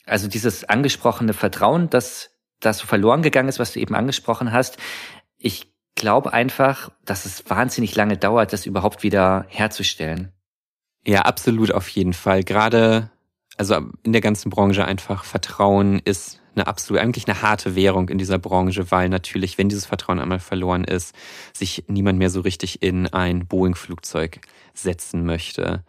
also 0.06 0.28
dieses 0.28 0.64
angesprochene 0.64 1.32
Vertrauen, 1.32 1.90
das 1.90 2.32
das 2.64 2.78
so 2.78 2.86
verloren 2.86 3.22
gegangen 3.22 3.48
ist, 3.48 3.58
was 3.58 3.72
du 3.72 3.80
eben 3.80 3.94
angesprochen 3.94 4.52
hast. 4.52 4.78
Ich 5.36 5.72
glaube 5.94 6.32
einfach, 6.32 6.90
dass 7.04 7.26
es 7.26 7.48
wahnsinnig 7.50 7.94
lange 7.94 8.16
dauert, 8.16 8.52
das 8.52 8.66
überhaupt 8.66 9.02
wieder 9.02 9.44
herzustellen. 9.48 10.32
Ja, 11.04 11.22
absolut 11.22 11.72
auf 11.72 11.88
jeden 11.88 12.12
Fall. 12.12 12.44
Gerade, 12.44 13.10
also 13.62 13.76
in 14.02 14.10
der 14.10 14.20
ganzen 14.20 14.50
Branche 14.50 14.84
einfach 14.84 15.22
Vertrauen 15.22 16.00
ist 16.04 16.40
eine 16.56 16.66
absolut, 16.66 17.00
eigentlich 17.00 17.28
eine 17.28 17.42
harte 17.42 17.76
Währung 17.76 18.08
in 18.08 18.18
dieser 18.18 18.40
Branche, 18.40 18.90
weil 18.90 19.08
natürlich, 19.08 19.56
wenn 19.56 19.68
dieses 19.68 19.86
Vertrauen 19.86 20.18
einmal 20.18 20.40
verloren 20.40 20.82
ist, 20.82 21.14
sich 21.52 21.84
niemand 21.86 22.18
mehr 22.18 22.28
so 22.28 22.40
richtig 22.40 22.82
in 22.82 23.06
ein 23.06 23.46
Boeing-Flugzeug 23.46 24.40
setzen 24.74 25.24
möchte. 25.24 25.84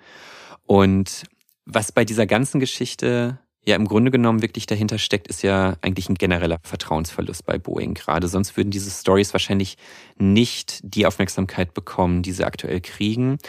Und 0.67 1.23
was 1.65 1.91
bei 1.91 2.05
dieser 2.05 2.27
ganzen 2.27 2.59
Geschichte 2.59 3.39
ja 3.65 3.75
im 3.75 3.87
Grunde 3.87 4.11
genommen 4.11 4.43
wirklich 4.43 4.67
dahinter 4.67 4.99
steckt, 4.99 5.27
ist 5.27 5.41
ja 5.41 5.75
eigentlich 5.81 6.09
ein 6.09 6.15
genereller 6.15 6.59
Vertrauensverlust 6.61 7.43
bei 7.43 7.57
Boeing 7.57 7.95
gerade. 7.95 8.27
Sonst 8.27 8.55
würden 8.55 8.69
diese 8.69 8.91
Stories 8.91 9.33
wahrscheinlich 9.33 9.77
nicht 10.19 10.79
die 10.83 11.07
Aufmerksamkeit 11.07 11.73
bekommen, 11.73 12.21
die 12.21 12.33
sie 12.33 12.45
aktuell 12.45 12.81
kriegen. 12.81 13.39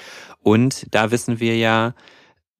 Und 0.40 0.86
da 0.92 1.10
wissen 1.10 1.40
wir 1.40 1.58
ja, 1.58 1.94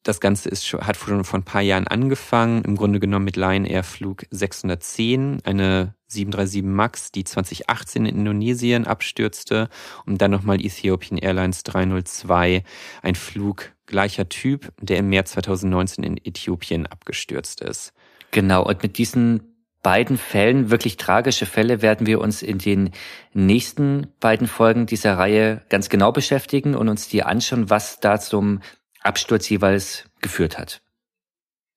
das 0.05 0.21
Ganze 0.21 0.51
ist 0.51 0.71
hat 0.73 0.97
schon 0.97 1.25
vor 1.25 1.39
ein 1.39 1.45
paar 1.45 1.63
Jahren 1.63 1.89
angefangen, 1.89 2.63
im 2.63 2.77
Grunde 2.77 3.01
genommen 3.01 3.25
mit 3.25 3.37
Lion 3.37 3.65
Air 3.65 3.83
Flug 3.83 4.25
610, 4.31 5.41
eine 5.45 5.95
737 6.07 6.63
MAX, 6.63 7.11
die 7.11 7.25
2018 7.25 8.07
in 8.07 8.19
Indonesien 8.19 8.87
abstürzte 8.87 9.69
und 10.07 10.21
dann 10.21 10.31
nochmal 10.31 10.65
Ethiopian 10.65 11.19
Airlines 11.19 11.65
302, 11.65 12.63
ein 13.03 13.15
Flug 13.15 13.73
gleicher 13.87 14.29
Typ, 14.29 14.73
der 14.81 14.99
im 14.99 15.09
März 15.09 15.33
2019 15.33 16.05
in 16.05 16.17
Äthiopien 16.19 16.87
abgestürzt 16.87 17.63
ist. 17.63 17.93
Genau, 18.31 18.63
und 18.65 18.83
mit 18.83 18.99
diesen 18.99 19.55
beiden 19.83 20.17
Fällen, 20.19 20.71
wirklich 20.71 20.97
tragische 20.97 21.47
Fälle, 21.47 21.83
werden 21.83 22.07
wir 22.07 22.21
uns 22.21 22.43
in 22.43 22.59
den 22.59 22.91
nächsten 23.33 24.09
beiden 24.21 24.47
Folgen 24.47 24.87
dieser 24.87 25.19
Reihe 25.19 25.63
ganz 25.69 25.89
genau 25.89 26.11
beschäftigen 26.11 26.75
und 26.75 26.89
uns 26.89 27.09
die 27.09 27.23
anschauen, 27.23 27.71
was 27.71 28.01
da 28.01 28.19
zum 28.19 28.61
Absturz 29.05 29.49
jeweils 29.49 30.05
geführt 30.21 30.59
hat. 30.59 30.81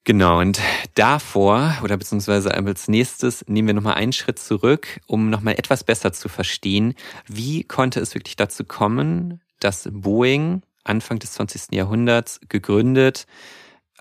Genau, 0.03 0.39
und 0.39 0.62
davor 0.96 1.77
oder 1.84 1.98
beziehungsweise 1.98 2.53
als 2.53 2.88
nächstes 2.88 3.43
nehmen 3.48 3.67
wir 3.67 3.74
nochmal 3.74 3.96
einen 3.96 4.13
Schritt 4.13 4.39
zurück, 4.39 5.01
um 5.05 5.29
nochmal 5.29 5.55
etwas 5.55 5.84
besser 5.84 6.13
zu 6.13 6.29
verstehen, 6.29 6.96
wie 7.27 7.65
konnte 7.65 8.00
es 8.00 8.15
wirklich 8.15 8.38
dazu 8.38 8.63
kommen, 8.63 9.41
dass 9.60 9.89
Boeing 9.91 10.62
Anfang 10.86 11.19
des 11.19 11.34
20. 11.34 11.74
Jahrhunderts 11.74 12.39
gegründet, 12.48 13.27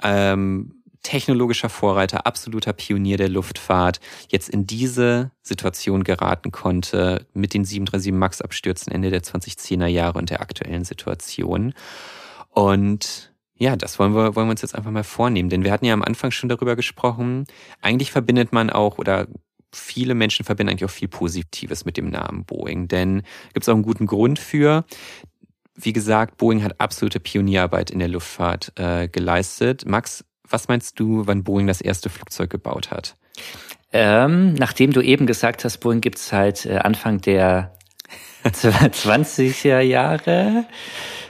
ähm, 0.01 0.85
technologischer 1.03 1.69
Vorreiter, 1.69 2.27
absoluter 2.27 2.73
Pionier 2.73 3.17
der 3.17 3.29
Luftfahrt, 3.29 4.01
jetzt 4.29 4.49
in 4.49 4.67
diese 4.67 5.31
Situation 5.43 6.05
geraten 6.05 6.53
konnte 6.53 7.27
mit 7.33 7.55
den 7.55 7.65
737 7.65 8.13
MAX 8.13 8.41
Abstürzen 8.41 8.93
Ende 8.93 9.11
der 9.11 9.23
2010er 9.23 9.87
Jahre 9.87 10.19
und 10.19 10.31
der 10.31 10.41
aktuellen 10.41 10.85
Situation. 10.85 11.75
Und 12.57 13.35
ja, 13.59 13.77
das 13.77 13.99
wollen 13.99 14.15
wir, 14.15 14.35
wollen 14.35 14.47
wir 14.47 14.53
uns 14.53 14.63
jetzt 14.63 14.75
einfach 14.75 14.91
mal 14.91 15.05
vornehmen, 15.05 15.51
denn 15.51 15.63
wir 15.63 15.73
hatten 15.73 15.85
ja 15.85 15.93
am 15.93 16.03
Anfang 16.03 16.31
schon 16.31 16.49
darüber 16.49 16.75
gesprochen. 16.75 17.45
Eigentlich 17.83 18.11
verbindet 18.11 18.53
man 18.55 18.71
auch 18.71 18.97
oder 18.97 19.27
viele 19.73 20.15
Menschen 20.15 20.47
verbinden 20.47 20.71
eigentlich 20.71 20.91
auch 20.91 20.95
viel 20.95 21.09
Positives 21.09 21.85
mit 21.85 21.99
dem 21.99 22.09
Namen 22.09 22.47
Boeing, 22.47 22.89
denn 22.89 23.25
gibt 23.53 23.65
es 23.65 23.69
auch 23.69 23.75
einen 23.75 23.83
guten 23.83 24.07
Grund 24.07 24.39
für. 24.39 24.87
Wie 25.75 25.93
gesagt, 25.93 26.39
Boeing 26.39 26.63
hat 26.63 26.81
absolute 26.81 27.21
Pionierarbeit 27.21 27.91
in 27.91 27.99
der 27.99 28.09
Luftfahrt 28.09 28.73
äh, 28.77 29.09
geleistet. 29.09 29.85
Max, 29.87 30.25
was 30.49 30.69
meinst 30.69 30.99
du, 30.99 31.27
wann 31.27 31.45
Boeing 31.45 31.67
das 31.67 31.83
erste 31.83 32.09
Flugzeug 32.09 32.49
gebaut 32.49 32.91
hat? 32.91 33.17
Ähm, 33.93 34.55
nachdem 34.55 34.95
du 34.95 35.03
eben 35.03 35.27
gesagt 35.27 35.63
hast, 35.65 35.79
Boeing 35.79 36.01
gibt 36.01 36.17
es 36.17 36.29
seit 36.29 36.65
äh, 36.65 36.79
Anfang 36.79 37.21
der 37.21 37.77
20er 38.45 39.81
Jahre. 39.81 40.65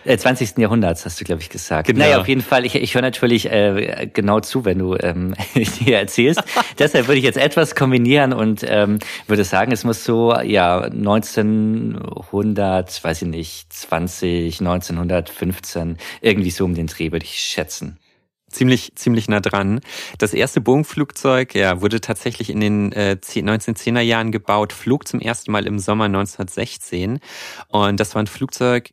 Äh, 0.07 0.19
20. 0.19 0.59
Jahrhunderts 0.59 1.05
hast 1.05 1.21
du, 1.21 1.25
glaube 1.25 1.43
ich, 1.43 1.51
gesagt. 1.51 1.89
Genau. 1.89 1.99
Naja, 1.99 2.21
auf 2.21 2.29
jeden 2.29 2.43
Fall. 2.43 2.65
Ich, 2.65 2.77
ich 2.77 2.95
höre 2.95 3.03
natürlich 3.03 3.51
äh, 3.51 4.09
genau 4.13 4.39
zu, 4.41 4.65
wenn 4.65 4.79
du 4.79 4.95
ähm, 4.97 5.35
hier 5.55 5.99
erzählst. 5.99 6.41
Deshalb 6.79 7.09
würde 7.09 7.19
ich 7.19 7.25
jetzt 7.25 7.39
etwas 7.39 7.75
kombinieren 7.75 8.33
und 8.33 8.65
ähm, 8.67 9.01
würde 9.27 9.43
sagen, 9.45 9.73
es 9.73 9.85
muss 9.85 10.05
so, 10.05 10.39
ja, 10.41 10.83
1900, 10.83 13.03
weiß 13.03 13.23
ich 13.23 13.29
nicht, 13.29 13.73
20, 13.73 14.61
1915, 14.61 15.97
irgendwie 16.21 16.51
so 16.51 16.65
um 16.65 16.75
den 16.75 16.87
Dreh, 16.87 17.11
würde 17.11 17.25
ich 17.25 17.41
schätzen 17.41 17.99
ziemlich, 18.57 18.93
ziemlich 18.97 19.29
nah 19.29 19.41
dran. 19.41 19.81
Das 20.19 20.35
erste 20.35 20.61
Boeing-Flugzeug 20.61 21.55
ja, 21.55 21.81
wurde 21.83 22.01
tatsächlich 22.01 22.51
in 22.51 22.61
den 22.61 22.93
äh, 22.93 23.17
1910er 23.21 24.01
Jahren 24.01 24.33
gebaut, 24.33 24.73
flog 24.73 25.07
zum 25.07 25.21
ersten 25.21 25.53
Mal 25.53 25.67
im 25.67 25.79
Sommer 25.79 26.05
1916. 26.05 27.21
Und 27.69 28.01
das 28.01 28.15
war 28.15 28.23
ein 28.23 28.27
Flugzeug, 28.27 28.91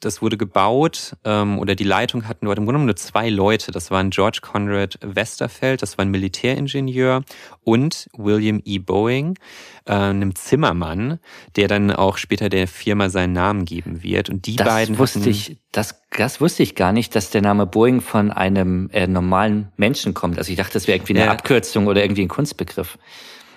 das 0.00 0.20
wurde 0.20 0.36
gebaut 0.36 1.16
ähm, 1.24 1.58
oder 1.58 1.74
die 1.74 1.84
Leitung 1.84 2.28
hatten 2.28 2.46
dort 2.46 2.58
im 2.58 2.66
Grunde 2.66 2.82
nur 2.82 2.96
zwei 2.96 3.28
Leute. 3.30 3.72
Das 3.72 3.90
waren 3.90 4.10
George 4.10 4.40
Conrad 4.42 4.98
Westerfeld, 5.02 5.82
das 5.82 5.96
war 5.96 6.04
ein 6.04 6.10
Militäringenieur 6.10 7.22
und 7.64 8.08
William 8.16 8.60
E. 8.64 8.78
Boeing, 8.78 9.38
äh, 9.86 9.92
einem 9.92 10.34
Zimmermann, 10.34 11.18
der 11.56 11.68
dann 11.68 11.90
auch 11.90 12.18
später 12.18 12.48
der 12.48 12.68
Firma 12.68 13.08
seinen 13.08 13.32
Namen 13.32 13.64
geben 13.64 14.02
wird. 14.02 14.28
Und 14.28 14.46
die 14.46 14.56
das 14.56 14.66
beiden 14.68 14.98
wusste 14.98 15.20
hatten, 15.20 15.30
ich, 15.30 15.58
das, 15.72 16.02
das 16.10 16.40
wusste 16.40 16.62
ich 16.62 16.74
gar 16.74 16.92
nicht, 16.92 17.14
dass 17.14 17.30
der 17.30 17.42
Name 17.42 17.66
Boeing 17.66 18.00
von 18.00 18.30
einem 18.30 18.90
äh, 18.92 19.06
normalen 19.06 19.72
Menschen 19.76 20.14
kommt. 20.14 20.38
Also 20.38 20.50
ich 20.50 20.58
dachte, 20.58 20.74
das 20.74 20.86
wäre 20.86 20.98
irgendwie 20.98 21.14
eine 21.14 21.26
Ja. 21.26 21.32
Abkürzung 21.32 21.86
oder 21.86 22.02
irgendwie 22.02 22.22
ein 22.22 22.28
Kunstbegriff. 22.28 22.98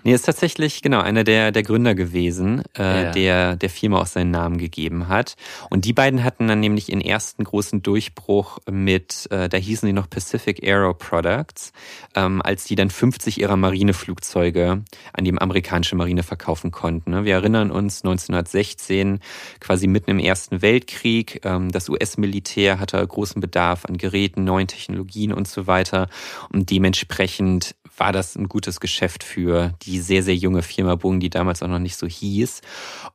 Nee, 0.04 0.14
ist 0.14 0.26
tatsächlich 0.26 0.82
genau 0.82 1.02
einer 1.02 1.24
der 1.24 1.52
der 1.52 1.64
Gründer 1.64 1.96
gewesen, 1.96 2.64
äh, 2.78 3.04
Ja. 3.04 3.12
der 3.12 3.56
der 3.56 3.70
Firma 3.70 4.00
auch 4.00 4.06
seinen 4.08 4.32
Namen 4.32 4.58
gegeben 4.58 5.08
hat. 5.08 5.36
Und 5.70 5.86
die 5.86 5.94
beiden 5.94 6.24
hatten 6.24 6.48
dann 6.48 6.60
nämlich 6.60 6.90
ihren 6.90 7.02
ersten 7.02 7.44
großen 7.44 7.82
Durchbruch 7.82 8.60
mit, 8.70 9.28
äh, 9.32 9.50
da 9.50 9.58
hießen 9.58 9.86
die 9.88 9.94
noch 9.94 10.10
Pacific 10.10 10.64
Aero 10.64 10.94
Products, 10.94 11.72
ähm, 12.16 12.42
als 12.42 12.64
die 12.66 12.76
dann 12.76 12.90
50 12.90 13.40
ihrer 13.40 13.58
Marineflugzeuge 13.58 14.84
an 15.14 15.24
die 15.24 15.34
amerikanische 15.38 15.96
Marine 15.96 16.24
verkaufen 16.24 16.72
konnten. 16.72 17.12
ne? 17.12 17.26
Wir 17.26 17.36
erinnern 17.36 17.72
uns 17.72 18.04
1916, 18.04 19.20
quasi 19.60 19.88
mitten 19.88 20.12
im 20.12 20.20
Ersten 20.20 20.62
Weltkrieg. 20.62 21.42
Ähm, 21.44 21.72
das 21.72 21.90
US-Militär 21.90 22.80
hatte 22.80 23.06
großen 23.06 23.42
Bedarf 23.42 23.86
an 23.86 23.98
Geräten, 23.98 24.44
neuen 24.44 24.68
Technologien 24.68 25.34
und 25.34 25.48
so 25.48 25.68
weiter. 25.68 26.08
Und 26.52 26.70
dementsprechend 26.70 27.76
war 28.00 28.12
das 28.12 28.36
ein 28.36 28.48
gutes 28.48 28.80
Geschäft 28.80 29.24
für 29.24 29.74
die 29.82 30.00
sehr, 30.00 30.24
sehr 30.24 30.36
junge 30.36 30.62
Firma 30.62 30.96
Boeing, 30.96 31.20
die 31.20 31.30
damals 31.30 31.62
auch 31.62 31.68
noch 31.68 31.80
nicht 31.80 31.98
so 31.98 32.08
hieß. 32.08 32.62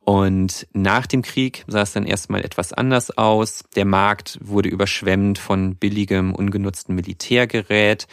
Und 0.01 0.67
nach 0.73 1.07
dem 1.07 1.21
Krieg 1.21 1.63
sah 1.67 1.81
es 1.81 1.93
dann 1.93 2.05
erstmal 2.05 2.43
etwas 2.43 2.73
anders 2.73 3.17
aus. 3.17 3.63
Der 3.75 3.85
Markt 3.85 4.39
wurde 4.41 4.69
überschwemmt 4.69 5.39
von 5.39 5.75
billigem, 5.75 6.33
ungenutzten 6.33 6.95
Militärgerät, 6.95 8.07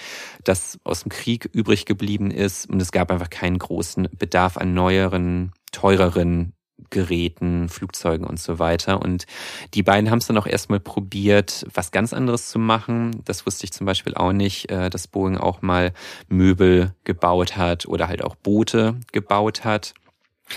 das 0.44 0.78
aus 0.84 1.02
dem 1.02 1.10
Krieg 1.10 1.48
übrig 1.52 1.84
geblieben 1.84 2.30
ist. 2.30 2.68
Und 2.68 2.80
es 2.80 2.92
gab 2.92 3.10
einfach 3.10 3.30
keinen 3.30 3.58
großen 3.58 4.08
Bedarf 4.18 4.56
an 4.56 4.74
neueren, 4.74 5.52
teureren 5.72 6.54
Geräten, 6.92 7.68
Flugzeugen 7.68 8.24
und 8.24 8.38
so 8.38 8.60
weiter. 8.60 9.02
Und 9.02 9.26
die 9.74 9.82
beiden 9.82 10.10
haben 10.10 10.18
es 10.18 10.28
dann 10.28 10.38
auch 10.38 10.46
erstmal 10.46 10.78
probiert, 10.78 11.66
was 11.74 11.90
ganz 11.90 12.12
anderes 12.12 12.50
zu 12.50 12.60
machen. 12.60 13.22
Das 13.24 13.44
wusste 13.46 13.64
ich 13.64 13.72
zum 13.72 13.86
Beispiel 13.86 14.14
auch 14.14 14.32
nicht, 14.32 14.70
äh, 14.70 14.90
dass 14.90 15.08
Boeing 15.08 15.38
auch 15.38 15.62
mal 15.62 15.92
Möbel 16.28 16.94
gebaut 17.02 17.56
hat 17.56 17.86
oder 17.86 18.06
halt 18.06 18.22
auch 18.22 18.36
Boote 18.36 19.00
gebaut 19.10 19.64
hat. 19.64 19.94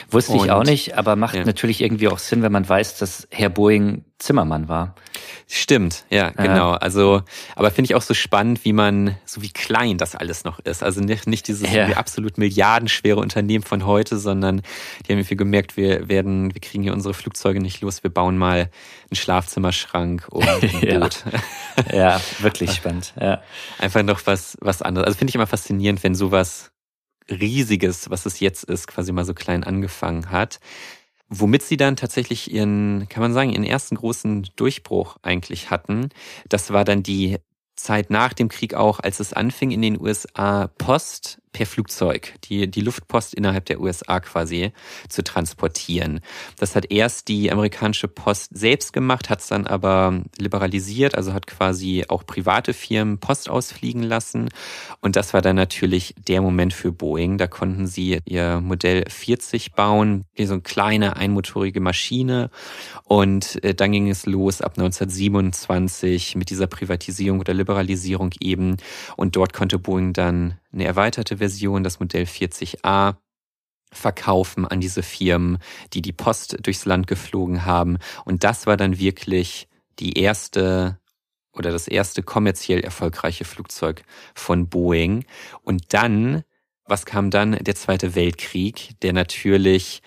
Wusste 0.09 0.35
ich 0.35 0.41
Und- 0.43 0.49
auch 0.49 0.63
nicht, 0.63 0.97
aber 0.97 1.15
macht 1.15 1.35
Ja. 1.35 1.45
natürlich 1.45 1.81
irgendwie 1.81 2.07
auch 2.07 2.19
Sinn, 2.19 2.41
wenn 2.41 2.51
man 2.51 2.67
weiß, 2.67 2.97
dass 2.97 3.27
Herr 3.31 3.49
Boeing 3.49 4.05
Zimmermann 4.17 4.69
war. 4.69 4.95
Stimmt, 5.47 6.05
ja, 6.09 6.29
genau. 6.29 6.71
Also, 6.71 7.21
aber 7.55 7.69
finde 7.69 7.87
ich 7.91 7.95
auch 7.95 8.01
so 8.01 8.13
spannend, 8.13 8.63
wie 8.63 8.71
man, 8.71 9.17
so 9.25 9.41
wie 9.41 9.51
klein 9.51 9.97
das 9.97 10.15
alles 10.15 10.45
noch 10.45 10.59
ist. 10.59 10.83
Also 10.83 11.01
nicht, 11.01 11.27
nicht 11.27 11.47
dieses 11.49 11.69
Ja. 11.71 11.87
absolut 11.97 12.37
milliardenschwere 12.37 13.19
Unternehmen 13.19 13.63
von 13.63 13.85
heute, 13.85 14.17
sondern 14.17 14.61
die 15.05 15.11
haben 15.11 15.19
irgendwie 15.19 15.35
gemerkt, 15.35 15.75
wir 15.75 16.07
werden, 16.07 16.53
wir 16.55 16.61
kriegen 16.61 16.81
hier 16.83 16.93
unsere 16.93 17.13
Flugzeuge 17.13 17.59
nicht 17.61 17.81
los, 17.81 18.03
wir 18.03 18.09
bauen 18.09 18.37
mal 18.37 18.69
einen 19.11 19.15
Schlafzimmerschrank 19.15 20.27
und 20.29 20.47
ein 20.63 20.81
Ja. 20.81 20.99
Boot. 20.99 21.23
Ja, 21.93 22.21
wirklich 22.39 22.71
spannend. 22.71 23.13
Ja. 23.19 23.41
Einfach 23.79 24.01
noch 24.03 24.21
was, 24.25 24.57
was 24.61 24.81
anderes. 24.81 25.07
Also 25.07 25.17
finde 25.17 25.29
ich 25.31 25.35
immer 25.35 25.47
faszinierend, 25.47 26.03
wenn 26.03 26.15
sowas 26.15 26.71
Riesiges, 27.29 28.09
was 28.09 28.25
es 28.25 28.39
jetzt 28.39 28.63
ist, 28.63 28.87
quasi 28.87 29.11
mal 29.11 29.25
so 29.25 29.33
klein 29.33 29.63
angefangen 29.63 30.29
hat. 30.29 30.59
Womit 31.27 31.63
sie 31.63 31.77
dann 31.77 31.95
tatsächlich 31.95 32.51
ihren, 32.51 33.07
kann 33.09 33.21
man 33.21 33.33
sagen, 33.33 33.51
ihren 33.51 33.63
ersten 33.63 33.95
großen 33.95 34.47
Durchbruch 34.55 35.17
eigentlich 35.23 35.71
hatten, 35.71 36.09
das 36.49 36.71
war 36.71 36.85
dann 36.85 37.01
die 37.01 37.37
Zeit 37.75 38.09
nach 38.09 38.33
dem 38.33 38.47
Krieg 38.47 38.73
auch, 38.73 38.99
als 38.99 39.19
es 39.19 39.33
anfing 39.33 39.71
in 39.71 39.81
den 39.81 39.99
USA 39.99 40.67
Post 40.67 41.41
per 41.55 41.65
Flugzeug, 41.65 42.33
die, 42.43 42.69
die 42.69 42.81
Luftpost 42.81 43.33
innerhalb 43.33 43.65
der 43.67 43.79
USA 43.79 44.19
quasi 44.19 44.73
zu 45.07 45.23
transportieren. 45.23 46.19
Das 46.59 46.75
hat 46.75 46.91
erst 46.91 47.29
die 47.29 47.49
amerikanische 47.49 48.09
Post 48.09 48.49
selbst 48.57 48.91
gemacht, 48.91 49.29
hat 49.29 49.39
es 49.39 49.47
dann 49.47 49.65
aber 49.65 50.21
liberalisiert, 50.37 51.15
also 51.15 51.31
hat 51.31 51.47
quasi 51.47 52.03
auch 52.09 52.25
private 52.25 52.73
Firmen 52.73 53.19
Post 53.19 53.49
ausfliegen 53.49 54.03
lassen. 54.03 54.49
Und 54.99 55.15
das 55.15 55.33
war 55.33 55.41
dann 55.41 55.55
natürlich 55.55 56.13
der 56.27 56.41
Moment 56.41 56.73
für 56.73 56.91
Boeing. 56.91 57.37
Da 57.37 57.47
konnten 57.47 57.87
sie 57.87 58.19
ihr 58.25 58.59
Modell 58.59 59.05
40 59.07 59.71
bauen, 59.75 60.25
wie 60.35 60.47
so 60.47 60.55
eine 60.55 60.61
kleine 60.61 61.15
einmotorige 61.15 61.79
Maschine. 61.79 62.49
Und 63.05 63.63
äh, 63.63 63.73
dann 63.73 63.93
ging 63.93 64.09
es 64.09 64.25
los 64.25 64.59
ab 64.59 64.73
1927 64.77 66.35
mit 66.35 66.49
dieser 66.49 66.67
Privatisierung 66.67 67.39
oder 67.39 67.53
Liberalisierung 67.53 68.31
eben. 68.41 68.75
Und 69.15 69.37
dort 69.37 69.53
konnte 69.53 69.79
Boeing 69.79 70.11
dann 70.11 70.55
eine 70.75 70.85
erweiterte 70.85 71.37
Version, 71.37 71.83
das 71.83 71.99
Modell 71.99 72.25
40a, 72.25 73.15
verkaufen 73.91 74.67
an 74.67 74.81
diese 74.81 75.03
Firmen, 75.03 75.57
die 75.93 76.01
die 76.01 76.11
Post 76.11 76.57
durchs 76.61 76.85
Land 76.85 77.07
geflogen 77.07 77.65
haben. 77.65 77.97
Und 78.25 78.43
das 78.43 78.67
war 78.67 78.77
dann 78.77 78.99
wirklich 78.99 79.67
die 79.99 80.19
erste 80.19 80.99
oder 81.53 81.71
das 81.71 81.87
erste 81.87 82.21
kommerziell 82.21 82.81
erfolgreiche 82.81 83.45
Flugzeug 83.45 84.03
von 84.33 84.67
Boeing. 84.67 85.25
Und 85.61 85.93
dann, 85.93 86.43
was 86.85 87.05
kam 87.05 87.31
dann? 87.31 87.53
Der 87.53 87.75
Zweite 87.75 88.13
Weltkrieg, 88.13 88.99
der 89.01 89.13
natürlich 89.13 90.01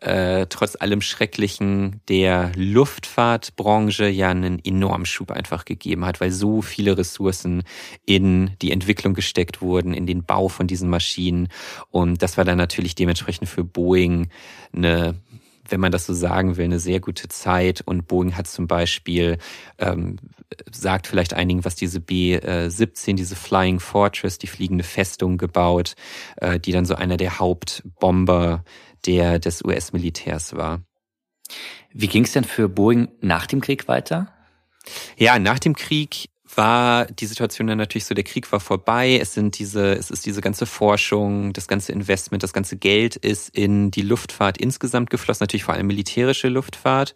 äh, 0.00 0.46
trotz 0.48 0.76
allem 0.76 1.00
Schrecklichen 1.00 2.00
der 2.08 2.52
Luftfahrtbranche 2.56 4.08
ja 4.08 4.30
einen 4.30 4.62
enormen 4.64 5.06
Schub 5.06 5.30
einfach 5.30 5.64
gegeben 5.64 6.04
hat, 6.04 6.20
weil 6.20 6.30
so 6.30 6.62
viele 6.62 6.98
Ressourcen 6.98 7.62
in 8.04 8.50
die 8.60 8.70
Entwicklung 8.70 9.14
gesteckt 9.14 9.62
wurden, 9.62 9.94
in 9.94 10.06
den 10.06 10.24
Bau 10.24 10.48
von 10.48 10.66
diesen 10.66 10.90
Maschinen. 10.90 11.48
Und 11.90 12.22
das 12.22 12.36
war 12.36 12.44
dann 12.44 12.58
natürlich 12.58 12.94
dementsprechend 12.94 13.48
für 13.48 13.64
Boeing 13.64 14.28
eine 14.74 15.14
wenn 15.68 15.80
man 15.80 15.92
das 15.92 16.06
so 16.06 16.14
sagen 16.14 16.56
will, 16.56 16.64
eine 16.64 16.78
sehr 16.78 17.00
gute 17.00 17.28
Zeit. 17.28 17.80
Und 17.84 18.06
Boeing 18.06 18.36
hat 18.36 18.46
zum 18.46 18.66
Beispiel, 18.66 19.38
ähm, 19.78 20.16
sagt 20.70 21.06
vielleicht 21.06 21.34
einigen, 21.34 21.64
was 21.64 21.74
diese 21.74 22.00
B-17, 22.00 23.14
diese 23.14 23.36
Flying 23.36 23.80
Fortress, 23.80 24.38
die 24.38 24.46
fliegende 24.46 24.84
Festung 24.84 25.38
gebaut, 25.38 25.94
äh, 26.36 26.60
die 26.60 26.72
dann 26.72 26.84
so 26.84 26.94
einer 26.94 27.16
der 27.16 27.38
Hauptbomber 27.38 28.64
der, 29.06 29.38
des 29.38 29.64
US-Militärs 29.64 30.54
war. 30.54 30.82
Wie 31.92 32.08
ging 32.08 32.24
es 32.24 32.32
denn 32.32 32.44
für 32.44 32.68
Boeing 32.68 33.08
nach 33.20 33.46
dem 33.46 33.60
Krieg 33.60 33.88
weiter? 33.88 34.32
Ja, 35.16 35.38
nach 35.38 35.58
dem 35.58 35.74
Krieg 35.74 36.28
war 36.56 37.06
die 37.06 37.26
Situation 37.26 37.66
dann 37.66 37.78
natürlich 37.78 38.04
so, 38.04 38.14
der 38.14 38.24
Krieg 38.24 38.50
war 38.52 38.60
vorbei, 38.60 39.18
es 39.20 39.34
sind 39.34 39.58
diese, 39.58 39.92
es 39.92 40.10
ist 40.10 40.26
diese 40.26 40.40
ganze 40.40 40.66
Forschung, 40.66 41.52
das 41.52 41.68
ganze 41.68 41.92
Investment, 41.92 42.42
das 42.42 42.52
ganze 42.52 42.76
Geld 42.76 43.16
ist 43.16 43.48
in 43.56 43.90
die 43.90 44.02
Luftfahrt 44.02 44.58
insgesamt 44.58 45.10
geflossen, 45.10 45.44
natürlich 45.44 45.64
vor 45.64 45.74
allem 45.74 45.86
militärische 45.86 46.48
Luftfahrt. 46.48 47.14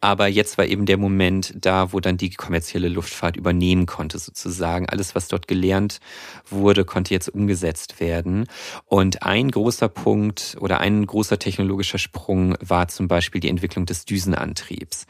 Aber 0.00 0.26
jetzt 0.26 0.58
war 0.58 0.66
eben 0.66 0.86
der 0.86 0.96
Moment 0.96 1.54
da, 1.56 1.92
wo 1.92 2.00
dann 2.00 2.16
die 2.16 2.30
kommerzielle 2.30 2.88
Luftfahrt 2.88 3.36
übernehmen 3.36 3.86
konnte, 3.86 4.18
sozusagen. 4.18 4.88
Alles, 4.88 5.14
was 5.14 5.28
dort 5.28 5.48
gelernt 5.48 6.00
wurde, 6.48 6.84
konnte 6.84 7.14
jetzt 7.14 7.28
umgesetzt 7.28 8.00
werden. 8.00 8.46
Und 8.86 9.22
ein 9.22 9.50
großer 9.50 9.88
Punkt 9.88 10.56
oder 10.60 10.80
ein 10.80 11.06
großer 11.06 11.38
technologischer 11.38 11.98
Sprung 11.98 12.56
war 12.60 12.88
zum 12.88 13.08
Beispiel 13.08 13.40
die 13.40 13.48
Entwicklung 13.48 13.86
des 13.86 14.04
Düsenantriebs. 14.04 15.06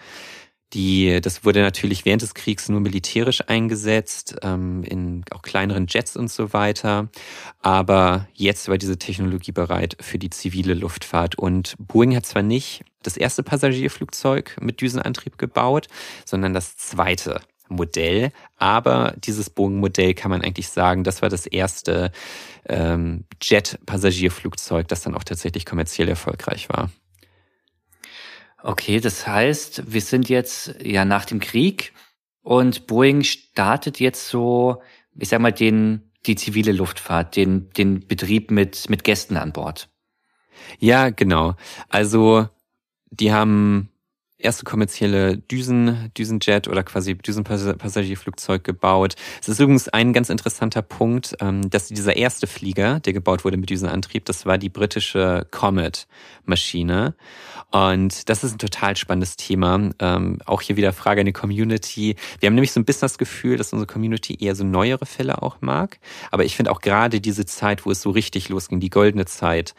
Die, 0.72 1.20
das 1.20 1.44
wurde 1.44 1.62
natürlich 1.62 2.04
während 2.04 2.22
des 2.22 2.34
Kriegs 2.34 2.68
nur 2.68 2.80
militärisch 2.80 3.42
eingesetzt, 3.48 4.36
ähm, 4.42 4.84
in 4.84 5.24
auch 5.32 5.42
kleineren 5.42 5.86
Jets 5.88 6.16
und 6.16 6.30
so 6.30 6.52
weiter. 6.52 7.08
Aber 7.60 8.28
jetzt 8.34 8.68
war 8.68 8.78
diese 8.78 8.98
Technologie 8.98 9.52
bereit 9.52 9.96
für 10.00 10.18
die 10.18 10.30
zivile 10.30 10.74
Luftfahrt. 10.74 11.36
Und 11.36 11.74
Boeing 11.78 12.14
hat 12.14 12.26
zwar 12.26 12.42
nicht 12.42 12.84
das 13.02 13.16
erste 13.16 13.42
Passagierflugzeug 13.42 14.58
mit 14.60 14.80
Düsenantrieb 14.80 15.38
gebaut, 15.38 15.88
sondern 16.24 16.54
das 16.54 16.76
zweite 16.76 17.40
Modell. 17.68 18.30
Aber 18.56 19.14
dieses 19.16 19.50
Boeing-Modell 19.50 20.14
kann 20.14 20.30
man 20.30 20.42
eigentlich 20.42 20.68
sagen, 20.68 21.02
das 21.02 21.22
war 21.22 21.28
das 21.28 21.46
erste 21.46 22.12
ähm, 22.68 23.24
Jet-Passagierflugzeug, 23.40 24.86
das 24.88 25.02
dann 25.02 25.14
auch 25.14 25.24
tatsächlich 25.24 25.64
kommerziell 25.64 26.08
erfolgreich 26.08 26.68
war. 26.68 26.90
Okay, 28.62 29.00
das 29.00 29.26
heißt, 29.26 29.92
wir 29.92 30.00
sind 30.00 30.28
jetzt 30.28 30.74
ja 30.82 31.04
nach 31.04 31.24
dem 31.24 31.40
Krieg 31.40 31.92
und 32.42 32.86
Boeing 32.86 33.22
startet 33.22 34.00
jetzt 34.00 34.28
so, 34.28 34.82
ich 35.18 35.28
sag 35.28 35.40
mal, 35.40 35.52
den, 35.52 36.10
die 36.26 36.36
zivile 36.36 36.72
Luftfahrt, 36.72 37.36
den, 37.36 37.70
den 37.70 38.06
Betrieb 38.06 38.50
mit, 38.50 38.90
mit 38.90 39.04
Gästen 39.04 39.36
an 39.36 39.52
Bord. 39.52 39.88
Ja, 40.78 41.10
genau. 41.10 41.54
Also, 41.88 42.48
die 43.10 43.32
haben 43.32 43.89
erste 44.40 44.64
kommerzielle 44.64 45.38
Düsen, 45.38 46.10
Düsenjet 46.16 46.68
oder 46.68 46.82
quasi 46.82 47.14
Düsenpassagierflugzeug 47.14 48.64
gebaut. 48.64 49.16
Es 49.40 49.48
ist 49.48 49.60
übrigens 49.60 49.88
ein 49.88 50.12
ganz 50.12 50.30
interessanter 50.30 50.82
Punkt, 50.82 51.36
ähm, 51.40 51.68
dass 51.70 51.88
dieser 51.88 52.16
erste 52.16 52.46
Flieger, 52.46 53.00
der 53.00 53.12
gebaut 53.12 53.44
wurde 53.44 53.56
mit 53.56 53.70
Düsenantrieb, 53.70 54.24
das 54.24 54.46
war 54.46 54.58
die 54.58 54.68
britische 54.68 55.46
Comet-Maschine. 55.50 57.14
Und 57.70 58.28
das 58.28 58.42
ist 58.42 58.52
ein 58.52 58.58
total 58.58 58.96
spannendes 58.96 59.36
Thema. 59.36 59.90
Ähm, 60.00 60.38
auch 60.44 60.60
hier 60.60 60.76
wieder 60.76 60.92
Frage 60.92 61.20
an 61.20 61.26
die 61.26 61.32
Community. 61.32 62.16
Wir 62.40 62.48
haben 62.48 62.54
nämlich 62.54 62.72
so 62.72 62.80
ein 62.80 62.84
bisschen 62.84 63.02
das 63.02 63.18
Gefühl, 63.18 63.56
dass 63.56 63.72
unsere 63.72 63.86
Community 63.86 64.36
eher 64.40 64.56
so 64.56 64.64
neuere 64.64 65.06
Fälle 65.06 65.40
auch 65.42 65.58
mag. 65.60 66.00
Aber 66.32 66.44
ich 66.44 66.56
finde 66.56 66.72
auch 66.72 66.80
gerade 66.80 67.20
diese 67.20 67.46
Zeit, 67.46 67.86
wo 67.86 67.92
es 67.92 68.02
so 68.02 68.10
richtig 68.10 68.48
losging, 68.48 68.80
die 68.80 68.90
goldene 68.90 69.26
Zeit 69.26 69.74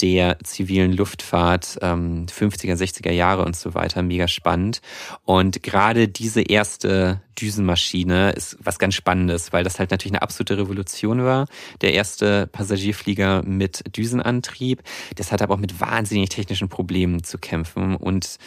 der 0.00 0.38
zivilen 0.42 0.92
Luftfahrt, 0.92 1.78
ähm, 1.82 2.26
50er, 2.26 2.76
60er 2.76 3.12
Jahre 3.12 3.44
und 3.44 3.56
so 3.56 3.74
weiter, 3.74 4.02
mega 4.06 4.28
spannend. 4.28 4.80
Und 5.24 5.62
gerade 5.62 6.08
diese 6.08 6.42
erste 6.42 7.20
Düsenmaschine 7.40 8.32
ist 8.32 8.56
was 8.60 8.78
ganz 8.78 8.94
Spannendes, 8.94 9.52
weil 9.52 9.64
das 9.64 9.78
halt 9.78 9.90
natürlich 9.90 10.12
eine 10.12 10.22
absolute 10.22 10.58
Revolution 10.58 11.24
war. 11.24 11.46
Der 11.80 11.94
erste 11.94 12.46
Passagierflieger 12.46 13.42
mit 13.42 13.96
Düsenantrieb. 13.96 14.82
Das 15.16 15.32
hat 15.32 15.42
aber 15.42 15.54
auch 15.54 15.58
mit 15.58 15.80
wahnsinnig 15.80 16.28
technischen 16.28 16.68
Problemen 16.68 17.24
zu 17.24 17.38
kämpfen 17.38 17.96
und 17.96 18.38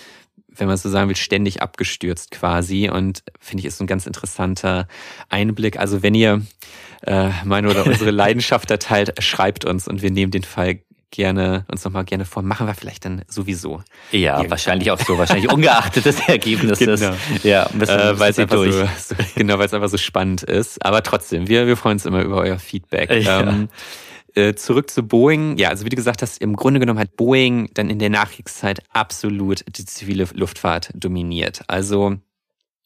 wenn 0.59 0.67
man 0.67 0.77
so 0.77 0.89
sagen 0.89 1.09
will, 1.09 1.15
ständig 1.15 1.61
abgestürzt 1.61 2.31
quasi. 2.31 2.89
Und 2.89 3.23
finde 3.39 3.61
ich, 3.61 3.65
ist 3.65 3.79
ein 3.79 3.87
ganz 3.87 4.07
interessanter 4.07 4.87
Einblick. 5.29 5.79
Also 5.79 6.03
wenn 6.03 6.15
ihr 6.15 6.41
äh, 7.03 7.29
meine 7.45 7.69
oder 7.69 7.85
unsere 7.85 8.11
Leidenschaft 8.11 8.71
erteilt, 8.71 9.21
schreibt 9.21 9.65
uns 9.65 9.87
und 9.87 10.01
wir 10.01 10.11
nehmen 10.11 10.31
den 10.31 10.43
Fall 10.43 10.79
gerne 11.11 11.65
uns 11.71 11.83
nochmal 11.83 12.05
gerne 12.05 12.25
vor. 12.25 12.43
Machen 12.43 12.67
wir 12.67 12.73
vielleicht 12.73 13.05
dann 13.05 13.23
sowieso. 13.27 13.81
Ja, 14.11 14.33
irgendwann. 14.33 14.51
wahrscheinlich 14.51 14.91
auch 14.91 14.99
so, 14.99 15.17
wahrscheinlich 15.17 15.51
ungeachtet 15.51 16.05
des 16.05 16.19
Ergebnisses. 16.27 16.99
Genau. 16.99 17.15
Ja, 17.43 17.65
äh, 17.65 18.19
weil 18.19 18.31
es 18.31 18.39
einfach 18.39 18.55
durch. 18.55 18.75
So, 18.75 18.85
so, 18.85 19.15
genau, 19.35 19.57
weil 19.57 19.65
es 19.65 19.73
einfach 19.73 19.89
so 19.89 19.97
spannend 19.97 20.43
ist. 20.43 20.83
Aber 20.85 21.03
trotzdem, 21.03 21.47
wir, 21.47 21.67
wir 21.67 21.77
freuen 21.77 21.95
uns 21.95 22.05
immer 22.05 22.21
über 22.21 22.37
euer 22.37 22.59
Feedback. 22.59 23.11
Ja. 23.11 23.41
Ähm, 23.41 23.69
äh, 24.35 24.53
zurück 24.53 24.91
zu 24.91 25.03
Boeing. 25.03 25.57
Ja, 25.57 25.69
also 25.69 25.83
wie 25.85 25.89
du 25.89 25.95
gesagt 25.95 26.21
hast, 26.21 26.39
im 26.39 26.55
Grunde 26.55 26.79
genommen 26.79 26.99
hat 26.99 27.15
Boeing 27.15 27.69
dann 27.73 27.89
in 27.89 27.97
der 27.97 28.09
Nachkriegszeit 28.09 28.81
absolut 28.91 29.63
die 29.67 29.85
zivile 29.85 30.27
Luftfahrt 30.33 30.91
dominiert. 30.93 31.63
Also 31.67 32.17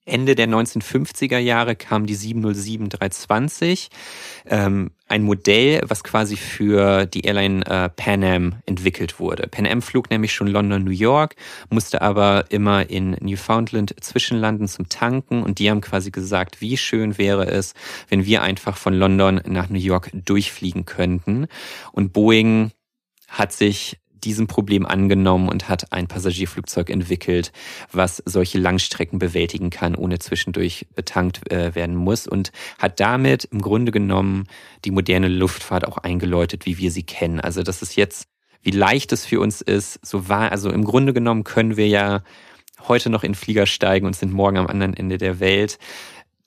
Ende 0.06 0.34
der 0.34 0.48
1950er 0.48 1.38
Jahre 1.38 1.76
kam 1.76 2.08
die 2.08 2.16
707-320, 2.16 3.90
ähm, 4.48 4.92
ein 5.08 5.22
Modell, 5.22 5.82
was 5.86 6.04
quasi 6.04 6.38
für 6.38 7.06
die 7.06 7.22
Airline 7.22 7.64
äh, 7.68 7.90
Pan 7.90 8.24
Am 8.24 8.56
entwickelt 8.66 9.20
wurde. 9.20 9.48
Pan 9.48 9.68
Am 9.68 9.84
flog 9.84 10.10
nämlich 10.10 10.34
schon 10.34 10.48
London, 10.48 10.84
New 10.84 10.92
York, 10.92 11.36
musste 11.70 12.02
aber 12.02 12.46
immer 12.50 12.90
in 12.90 13.12
Newfoundland 13.22 13.96
zwischenlanden 14.02 14.68
zum 14.68 14.90
Tanken 14.90 15.44
und 15.44 15.60
die 15.60 15.70
haben 15.70 15.82
quasi 15.82 16.10
gesagt, 16.10 16.62
wie 16.62 16.78
schön 16.78 17.20
wäre 17.20 17.46
es, 17.46 17.74
wenn 18.10 18.26
wir 18.26 18.42
einfach 18.42 18.78
von 18.78 18.96
London 18.96 19.42
nach 19.46 19.70
New 19.70 19.80
York 19.80 20.10
durchfliegen 20.14 20.86
könnten. 20.86 21.46
Und 21.92 22.12
Boeing 22.12 22.72
hat 23.28 23.54
sich 23.54 24.01
diesem 24.24 24.48
Problem 24.48 24.86
angenommen 24.86 25.50
und 25.50 25.70
hat 25.70 25.92
ein 25.92 26.08
Passagierflugzeug 26.08 26.90
entwickelt, 26.90 27.52
was 27.92 28.22
solche 28.26 28.60
Langstrecken 28.60 29.20
bewältigen 29.20 29.70
kann, 29.70 29.96
ohne 29.96 30.20
zwischendurch 30.20 30.88
betankt 30.96 31.52
äh, 31.52 31.76
werden 31.76 31.96
muss 31.96 32.28
und 32.28 32.52
hat 32.78 33.00
damit 33.00 33.46
im 33.46 33.62
Grunde 33.62 33.92
genommen 33.92 34.48
die 34.86 34.92
moderne 34.92 35.28
Luftfahrt 35.28 35.88
auch 35.88 35.98
eingeläutet, 35.98 36.66
wie 36.66 36.78
wir 36.78 36.92
sie 36.92 37.04
kennen. 37.04 37.40
Also 37.40 37.64
das 37.64 37.82
ist 37.82 37.96
jetzt, 37.96 38.28
wie 38.62 38.72
leicht 38.72 39.12
es 39.12 39.26
für 39.26 39.40
uns 39.40 39.62
ist, 39.62 40.06
so 40.06 40.30
war, 40.30 40.52
also 40.52 40.70
im 40.70 40.84
Grunde 40.84 41.14
genommen 41.14 41.44
können 41.44 41.78
wir 41.78 41.88
ja 41.88 42.24
heute 42.88 43.10
noch 43.10 43.24
in 43.24 43.36
Flieger 43.36 43.66
steigen 43.66 44.06
und 44.06 44.16
sind 44.16 44.34
morgen 44.34 44.58
am 44.58 44.68
anderen 44.68 44.96
Ende 44.96 45.18
der 45.18 45.40
Welt 45.40 45.78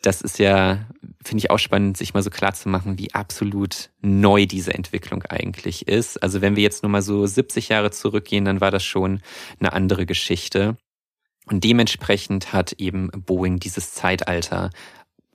das 0.06 0.20
ist 0.20 0.38
ja, 0.38 0.86
finde 1.24 1.38
ich 1.38 1.50
auch 1.50 1.58
spannend, 1.58 1.96
sich 1.96 2.14
mal 2.14 2.22
so 2.22 2.30
klar 2.30 2.54
zu 2.54 2.68
machen, 2.68 2.98
wie 2.98 3.14
absolut 3.14 3.90
neu 4.02 4.46
diese 4.46 4.74
Entwicklung 4.74 5.22
eigentlich 5.24 5.88
ist. 5.88 6.22
Also 6.22 6.40
wenn 6.40 6.56
wir 6.56 6.62
jetzt 6.62 6.82
nur 6.82 6.90
mal 6.90 7.02
so 7.02 7.26
70 7.26 7.70
Jahre 7.70 7.90
zurückgehen, 7.90 8.44
dann 8.44 8.60
war 8.60 8.70
das 8.70 8.84
schon 8.84 9.20
eine 9.58 9.72
andere 9.72 10.06
Geschichte. 10.06 10.76
Und 11.46 11.64
dementsprechend 11.64 12.52
hat 12.52 12.72
eben 12.72 13.10
Boeing 13.14 13.60
dieses 13.60 13.92
Zeitalter 13.92 14.70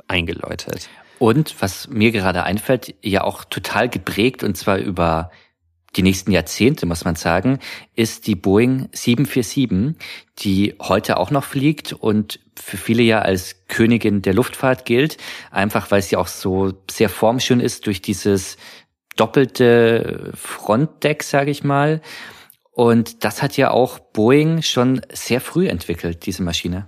eingeläutet. 0.08 0.90
Und 1.20 1.56
was 1.60 1.88
mir 1.90 2.12
gerade 2.12 2.44
einfällt, 2.44 2.96
ja 3.04 3.24
auch 3.24 3.44
total 3.44 3.90
geprägt 3.90 4.44
und 4.44 4.56
zwar 4.56 4.78
über 4.78 5.32
die 5.96 6.04
nächsten 6.04 6.32
Jahrzehnte, 6.32 6.86
muss 6.86 7.06
man 7.06 7.16
sagen, 7.16 7.60
ist 7.96 8.28
die 8.28 8.36
Boeing 8.36 8.90
747, 8.92 9.96
die 10.40 10.76
heute 10.80 11.18
auch 11.18 11.32
noch 11.32 11.44
fliegt 11.44 11.94
und 11.94 12.40
für 12.56 12.78
viele 12.78 13.04
ja 13.04 13.20
als 13.20 13.66
Königin 13.68 14.22
der 14.22 14.34
Luftfahrt 14.34 14.86
gilt, 14.86 15.18
einfach 15.52 15.92
weil 15.92 16.02
sie 16.02 16.16
auch 16.16 16.28
so 16.28 16.74
sehr 16.90 17.10
formschön 17.10 17.60
ist 17.60 17.88
durch 17.88 18.02
dieses 18.02 18.58
doppelte 19.16 20.32
Frontdeck, 20.36 21.24
sage 21.24 21.52
ich 21.52 21.64
mal. 21.64 22.02
Und 22.72 23.24
das 23.24 23.42
hat 23.42 23.58
ja 23.58 23.72
auch 23.72 24.00
Boeing 24.00 24.62
schon 24.62 25.02
sehr 25.12 25.42
früh 25.42 25.68
entwickelt, 25.68 26.26
diese 26.26 26.44
Maschine. 26.44 26.88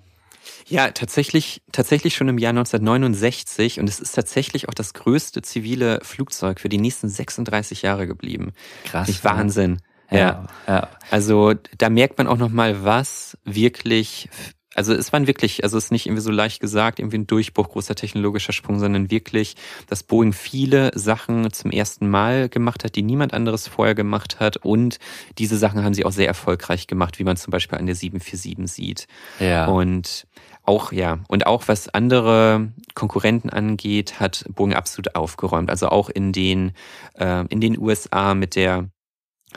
Ja, 0.72 0.92
tatsächlich, 0.92 1.62
tatsächlich 1.74 2.16
schon 2.16 2.30
im 2.30 2.38
Jahr 2.38 2.52
1969 2.52 3.80
und 3.82 3.90
es 3.90 4.00
ist 4.00 4.14
tatsächlich 4.14 4.70
auch 4.70 4.74
das 4.74 4.94
größte 4.94 5.42
zivile 5.42 6.00
Flugzeug 6.02 6.62
für 6.62 6.70
die 6.70 6.78
nächsten 6.78 7.10
36 7.10 7.82
Jahre 7.82 8.08
geblieben. 8.08 8.54
Krass. 8.86 9.10
Nicht 9.10 9.24
Wahnsinn. 9.26 9.82
Ja. 10.10 10.18
ja. 10.18 10.48
ja. 10.68 10.90
Also 11.10 11.54
da 11.78 11.90
merkt 11.90 12.18
man 12.18 12.28
auch 12.28 12.38
noch 12.38 12.50
mal, 12.50 12.86
was 12.86 13.38
wirklich 13.44 14.30
also 14.74 14.94
es 14.94 15.12
waren 15.12 15.28
wirklich, 15.28 15.64
also 15.64 15.78
es 15.78 15.86
ist 15.86 15.92
nicht 15.92 16.06
irgendwie 16.06 16.22
so 16.22 16.32
leicht 16.32 16.62
gesagt, 16.62 17.00
irgendwie 17.00 17.18
ein 17.18 17.28
Durchbruch, 17.28 17.70
großer 17.70 17.96
technologischer 17.96 18.54
Sprung, 18.54 18.80
sondern 18.80 19.12
wirklich, 19.12 19.56
dass 19.88 20.04
Boeing 20.04 20.32
viele 20.32 20.92
Sachen 20.98 21.52
zum 21.52 21.72
ersten 21.72 22.10
Mal 22.10 22.48
gemacht 22.48 22.86
hat, 22.86 22.96
die 22.96 23.04
niemand 23.04 23.34
anderes 23.34 23.68
vorher 23.68 23.96
gemacht 23.96 24.40
hat. 24.40 24.58
Und 24.58 24.98
diese 25.38 25.58
Sachen 25.58 25.84
haben 25.84 25.94
sie 25.94 26.06
auch 26.06 26.14
sehr 26.14 26.28
erfolgreich 26.28 26.88
gemacht, 26.88 27.20
wie 27.20 27.26
man 27.26 27.36
zum 27.36 27.52
Beispiel 27.52 27.78
an 27.78 27.86
der 27.86 27.96
747 27.96 28.72
sieht. 28.72 29.08
Ja. 29.40 29.66
Und 29.66 30.26
auch, 30.64 30.92
ja, 30.92 31.20
und 31.28 31.48
auch 31.48 31.68
was 31.68 31.90
andere 31.90 32.72
Konkurrenten 32.94 33.50
angeht, 33.50 34.20
hat 34.20 34.46
Boeing 34.50 34.74
absolut 34.74 35.16
aufgeräumt. 35.16 35.70
Also 35.70 35.90
auch 35.90 36.10
in 36.10 36.32
den, 36.32 36.74
äh, 37.16 37.46
in 37.48 37.62
den 37.62 37.78
USA 37.78 38.36
mit 38.36 38.56
der 38.56 38.90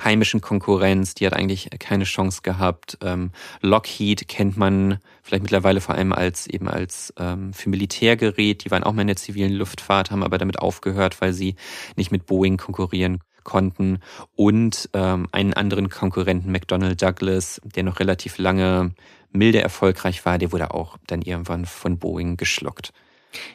heimischen 0.02 0.40
Konkurrenz, 0.40 1.14
die 1.14 1.26
hat 1.26 1.34
eigentlich 1.34 1.68
keine 1.78 2.04
Chance 2.04 2.40
gehabt. 2.42 2.98
Ähm, 3.02 3.30
Lockheed 3.60 4.26
kennt 4.28 4.56
man 4.56 4.98
vielleicht 5.22 5.42
mittlerweile 5.42 5.80
vor 5.80 5.94
allem 5.94 6.12
als 6.12 6.46
eben 6.46 6.68
als 6.68 7.12
ähm, 7.18 7.52
für 7.52 7.68
Militärgerät. 7.68 8.64
Die 8.64 8.70
waren 8.70 8.82
auch 8.82 8.92
mal 8.92 9.02
in 9.02 9.08
der 9.08 9.16
zivilen 9.16 9.52
Luftfahrt, 9.52 10.10
haben 10.10 10.24
aber 10.24 10.38
damit 10.38 10.58
aufgehört, 10.58 11.20
weil 11.20 11.32
sie 11.32 11.54
nicht 11.96 12.10
mit 12.10 12.26
Boeing 12.26 12.56
konkurrieren 12.56 13.20
konnten 13.44 14.00
und 14.34 14.88
ähm, 14.92 15.28
einen 15.32 15.54
anderen 15.54 15.88
Konkurrenten, 15.88 16.50
McDonnell 16.50 16.96
Douglas, 16.96 17.60
der 17.64 17.82
noch 17.82 18.00
relativ 18.00 18.38
lange 18.38 18.92
milde 19.30 19.60
erfolgreich 19.60 20.24
war, 20.24 20.38
der 20.38 20.52
wurde 20.52 20.72
auch 20.72 20.96
dann 21.06 21.22
irgendwann 21.22 21.66
von 21.66 21.98
Boeing 21.98 22.36
geschluckt. 22.36 22.92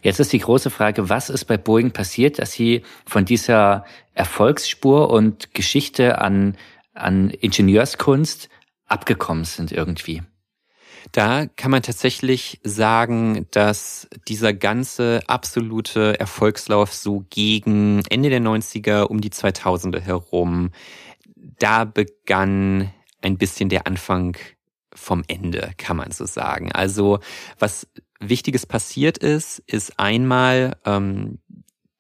Jetzt 0.01 0.19
ist 0.19 0.33
die 0.33 0.39
große 0.39 0.69
Frage, 0.69 1.09
was 1.09 1.29
ist 1.29 1.45
bei 1.45 1.57
Boeing 1.57 1.91
passiert, 1.91 2.39
dass 2.39 2.51
sie 2.51 2.83
von 3.05 3.25
dieser 3.25 3.85
Erfolgsspur 4.13 5.09
und 5.09 5.53
Geschichte 5.53 6.19
an, 6.19 6.57
an 6.93 7.29
Ingenieurskunst 7.29 8.49
abgekommen 8.87 9.45
sind 9.45 9.71
irgendwie? 9.71 10.21
Da 11.11 11.45
kann 11.47 11.71
man 11.71 11.81
tatsächlich 11.81 12.59
sagen, 12.63 13.47
dass 13.51 14.07
dieser 14.27 14.53
ganze 14.53 15.21
absolute 15.27 16.19
Erfolgslauf 16.19 16.93
so 16.93 17.25
gegen 17.29 18.03
Ende 18.09 18.29
der 18.29 18.41
90er 18.41 19.03
um 19.03 19.21
die 19.21 19.31
2000er 19.31 19.99
herum, 19.99 20.71
da 21.35 21.85
begann 21.85 22.91
ein 23.21 23.37
bisschen 23.37 23.69
der 23.69 23.87
Anfang 23.87 24.37
vom 24.93 25.23
Ende, 25.27 25.71
kann 25.77 25.97
man 25.97 26.11
so 26.11 26.25
sagen. 26.25 26.71
Also 26.71 27.19
was 27.57 27.87
Wichtiges 28.19 28.65
passiert 28.65 29.17
ist, 29.17 29.59
ist 29.65 29.97
einmal, 29.99 30.75
ähm, 30.85 31.39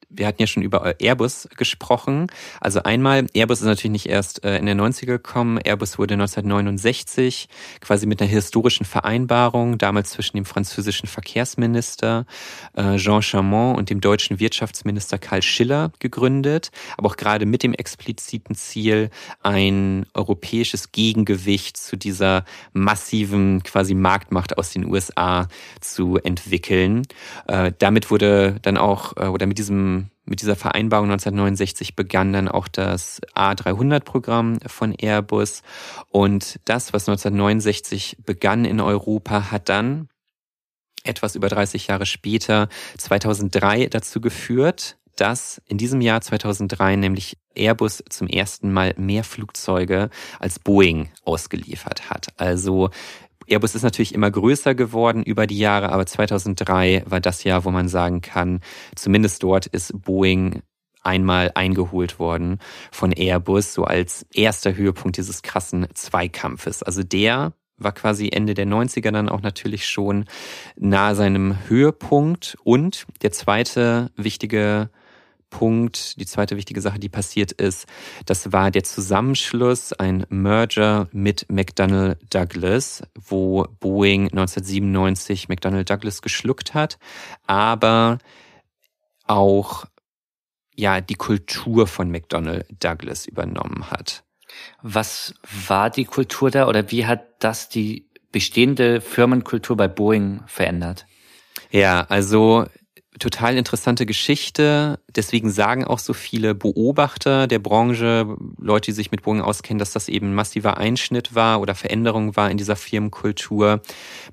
wir 0.09 0.25
hatten 0.25 0.41
ja 0.41 0.47
schon 0.47 0.63
über 0.63 0.95
Airbus 0.99 1.47
gesprochen. 1.55 2.27
Also 2.59 2.81
einmal, 2.83 3.27
Airbus 3.33 3.59
ist 3.59 3.67
natürlich 3.67 3.91
nicht 3.91 4.09
erst 4.09 4.43
äh, 4.43 4.57
in 4.57 4.65
den 4.65 4.81
90er 4.81 5.05
gekommen. 5.05 5.59
Airbus 5.59 5.99
wurde 5.99 6.15
1969 6.15 7.47
quasi 7.79 8.07
mit 8.07 8.21
einer 8.21 8.29
historischen 8.29 8.85
Vereinbarung, 8.85 9.77
damals 9.77 10.11
zwischen 10.11 10.37
dem 10.37 10.45
französischen 10.45 11.07
Verkehrsminister 11.07 12.25
äh, 12.75 12.97
Jean 12.97 13.21
Chamon 13.21 13.75
und 13.75 13.91
dem 13.91 14.01
deutschen 14.01 14.39
Wirtschaftsminister 14.39 15.19
Karl 15.19 15.43
Schiller 15.43 15.91
gegründet. 15.99 16.71
Aber 16.97 17.09
auch 17.09 17.17
gerade 17.17 17.45
mit 17.45 17.61
dem 17.61 17.73
expliziten 17.73 18.55
Ziel, 18.55 19.11
ein 19.43 20.07
europäisches 20.15 20.91
Gegengewicht 20.91 21.77
zu 21.77 21.97
dieser 21.97 22.45
massiven 22.73 23.61
quasi 23.61 23.93
Marktmacht 23.93 24.57
aus 24.57 24.71
den 24.71 24.85
USA 24.85 25.47
zu 25.81 26.17
entwickeln. 26.17 27.03
Äh, 27.47 27.73
damit 27.77 28.09
wurde 28.09 28.55
dann 28.63 28.77
auch, 28.77 29.15
oder 29.17 29.45
mit 29.45 29.57
diesem 29.57 29.98
mit 30.25 30.41
dieser 30.41 30.55
Vereinbarung 30.55 31.09
1969 31.09 31.95
begann 31.95 32.33
dann 32.33 32.47
auch 32.47 32.67
das 32.67 33.19
A300-Programm 33.35 34.59
von 34.67 34.93
Airbus. 34.93 35.63
Und 36.09 36.59
das, 36.65 36.93
was 36.93 37.09
1969 37.09 38.17
begann 38.25 38.65
in 38.65 38.79
Europa, 38.79 39.51
hat 39.51 39.69
dann 39.69 40.09
etwas 41.03 41.35
über 41.35 41.49
30 41.49 41.87
Jahre 41.87 42.05
später, 42.05 42.69
2003, 42.97 43.87
dazu 43.87 44.21
geführt, 44.21 44.97
dass 45.15 45.61
in 45.65 45.77
diesem 45.77 46.01
Jahr 46.01 46.21
2003 46.21 46.95
nämlich 46.95 47.37
Airbus 47.55 48.03
zum 48.09 48.27
ersten 48.27 48.71
Mal 48.71 48.93
mehr 48.97 49.23
Flugzeuge 49.23 50.09
als 50.39 50.59
Boeing 50.59 51.09
ausgeliefert 51.23 52.09
hat. 52.09 52.27
Also 52.37 52.89
Airbus 53.49 53.75
ist 53.75 53.83
natürlich 53.83 54.13
immer 54.13 54.31
größer 54.31 54.75
geworden 54.75 55.23
über 55.23 55.47
die 55.47 55.57
Jahre, 55.57 55.91
aber 55.91 56.05
2003 56.05 57.03
war 57.05 57.19
das 57.19 57.43
Jahr, 57.43 57.65
wo 57.65 57.71
man 57.71 57.87
sagen 57.87 58.21
kann, 58.21 58.61
zumindest 58.95 59.43
dort 59.43 59.65
ist 59.65 59.93
Boeing 60.01 60.61
einmal 61.01 61.51
eingeholt 61.55 62.19
worden 62.19 62.59
von 62.91 63.11
Airbus, 63.11 63.73
so 63.73 63.83
als 63.85 64.25
erster 64.33 64.75
Höhepunkt 64.75 65.17
dieses 65.17 65.41
krassen 65.41 65.87
Zweikampfes. 65.93 66.83
Also 66.83 67.03
der 67.03 67.53
war 67.77 67.93
quasi 67.93 68.29
Ende 68.29 68.53
der 68.53 68.67
90er 68.67 69.11
dann 69.11 69.29
auch 69.29 69.41
natürlich 69.41 69.87
schon 69.87 70.25
nahe 70.75 71.15
seinem 71.15 71.57
Höhepunkt. 71.67 72.57
Und 72.63 73.05
der 73.21 73.31
zweite 73.31 74.11
wichtige 74.15 74.89
Punkt, 75.49 76.19
die 76.19 76.25
zweite 76.25 76.57
wichtige 76.57 76.81
Sache, 76.81 76.99
die 76.99 77.09
passiert 77.09 77.51
ist, 77.51 77.85
das 78.25 78.51
war 78.51 78.71
der 78.71 78.83
Zusammenschluss, 78.83 79.93
ein 79.93 80.25
Merger 80.29 81.07
mit 81.11 81.45
McDonnell 81.49 82.17
Douglas, 82.29 83.03
wo 83.15 83.65
Boeing 83.79 84.29
1997 84.29 85.49
McDonnell 85.49 85.85
Douglas 85.85 86.21
geschluckt 86.21 86.73
hat, 86.73 86.97
aber 87.47 88.19
auch 89.25 89.85
ja 90.75 91.01
die 91.01 91.15
Kultur 91.15 91.87
von 91.87 92.09
McDonnell 92.09 92.65
Douglas 92.79 93.25
übernommen 93.25 93.91
hat. 93.91 94.23
Was 94.81 95.35
war 95.67 95.89
die 95.89 96.05
Kultur 96.05 96.49
da 96.51 96.67
oder 96.67 96.91
wie 96.91 97.05
hat 97.05 97.43
das 97.43 97.69
die 97.69 98.09
bestehende 98.31 99.01
Firmenkultur 99.01 99.77
bei 99.77 99.87
Boeing 99.87 100.41
verändert? 100.47 101.05
Ja, 101.71 102.05
also 102.09 102.65
total 103.19 103.57
interessante 103.57 104.05
Geschichte. 104.05 104.99
Deswegen 105.15 105.49
sagen 105.51 105.83
auch 105.83 105.99
so 105.99 106.13
viele 106.13 106.55
Beobachter 106.55 107.47
der 107.47 107.59
Branche, 107.59 108.35
Leute, 108.57 108.91
die 108.91 108.95
sich 108.95 109.11
mit 109.11 109.23
Boeing 109.23 109.41
auskennen, 109.41 109.79
dass 109.79 109.91
das 109.91 110.09
eben 110.09 110.31
ein 110.31 110.35
massiver 110.35 110.77
Einschnitt 110.77 111.35
war 111.35 111.61
oder 111.61 111.75
Veränderung 111.75 112.35
war 112.35 112.49
in 112.49 112.57
dieser 112.57 112.75
Firmenkultur. 112.75 113.81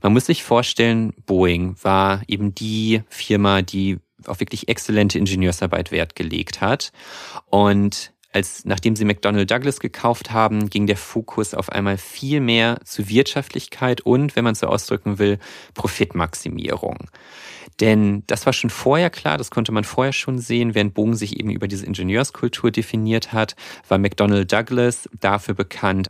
Man 0.03 0.13
muss 0.13 0.27
sich 0.27 0.43
vorstellen, 0.43 1.13
Boeing 1.27 1.77
war 1.83 2.23
eben 2.29 2.55
die 2.55 3.03
Firma, 3.09 3.63
die 3.63 3.99
auf 4.27 4.41
wirklich 4.41 4.69
exzellente 4.69 5.19
Ingenieursarbeit 5.19 5.93
Wert 5.93 6.17
gelegt 6.17 6.61
hat. 6.61 6.93
Und 7.51 8.13
als 8.33 8.67
nachdem 8.67 8.97
sie 8.97 9.07
McDonnell 9.07 9.47
Douglas 9.47 9.81
gekauft 9.81 10.31
haben, 10.31 10.69
ging 10.69 10.87
der 10.87 10.99
Fokus 10.99 11.55
auf 11.55 11.71
einmal 11.71 11.97
viel 11.97 12.41
mehr 12.41 12.81
zu 12.85 13.09
Wirtschaftlichkeit 13.09 14.03
und, 14.03 14.37
wenn 14.37 14.45
man 14.45 14.55
so 14.55 14.67
ausdrücken 14.67 15.19
will, 15.19 15.39
Profitmaximierung. 15.73 17.09
Denn 17.81 18.23
das 18.27 18.47
war 18.47 18.53
schon 18.53 18.71
vorher 18.71 19.11
klar, 19.11 19.37
das 19.37 19.51
konnte 19.51 19.73
man 19.73 19.85
vorher 19.85 20.13
schon 20.13 20.39
sehen, 20.39 20.75
während 20.75 20.95
Bogen 20.95 21.15
sich 21.15 21.39
eben 21.39 21.51
über 21.51 21.69
diese 21.69 21.85
Ingenieurskultur 21.85 22.71
definiert 22.71 23.33
hat, 23.33 23.55
war 23.89 23.99
McDonnell 23.99 24.47
Douglas 24.47 25.09
dafür 25.21 25.55
bekannt, 25.55 26.09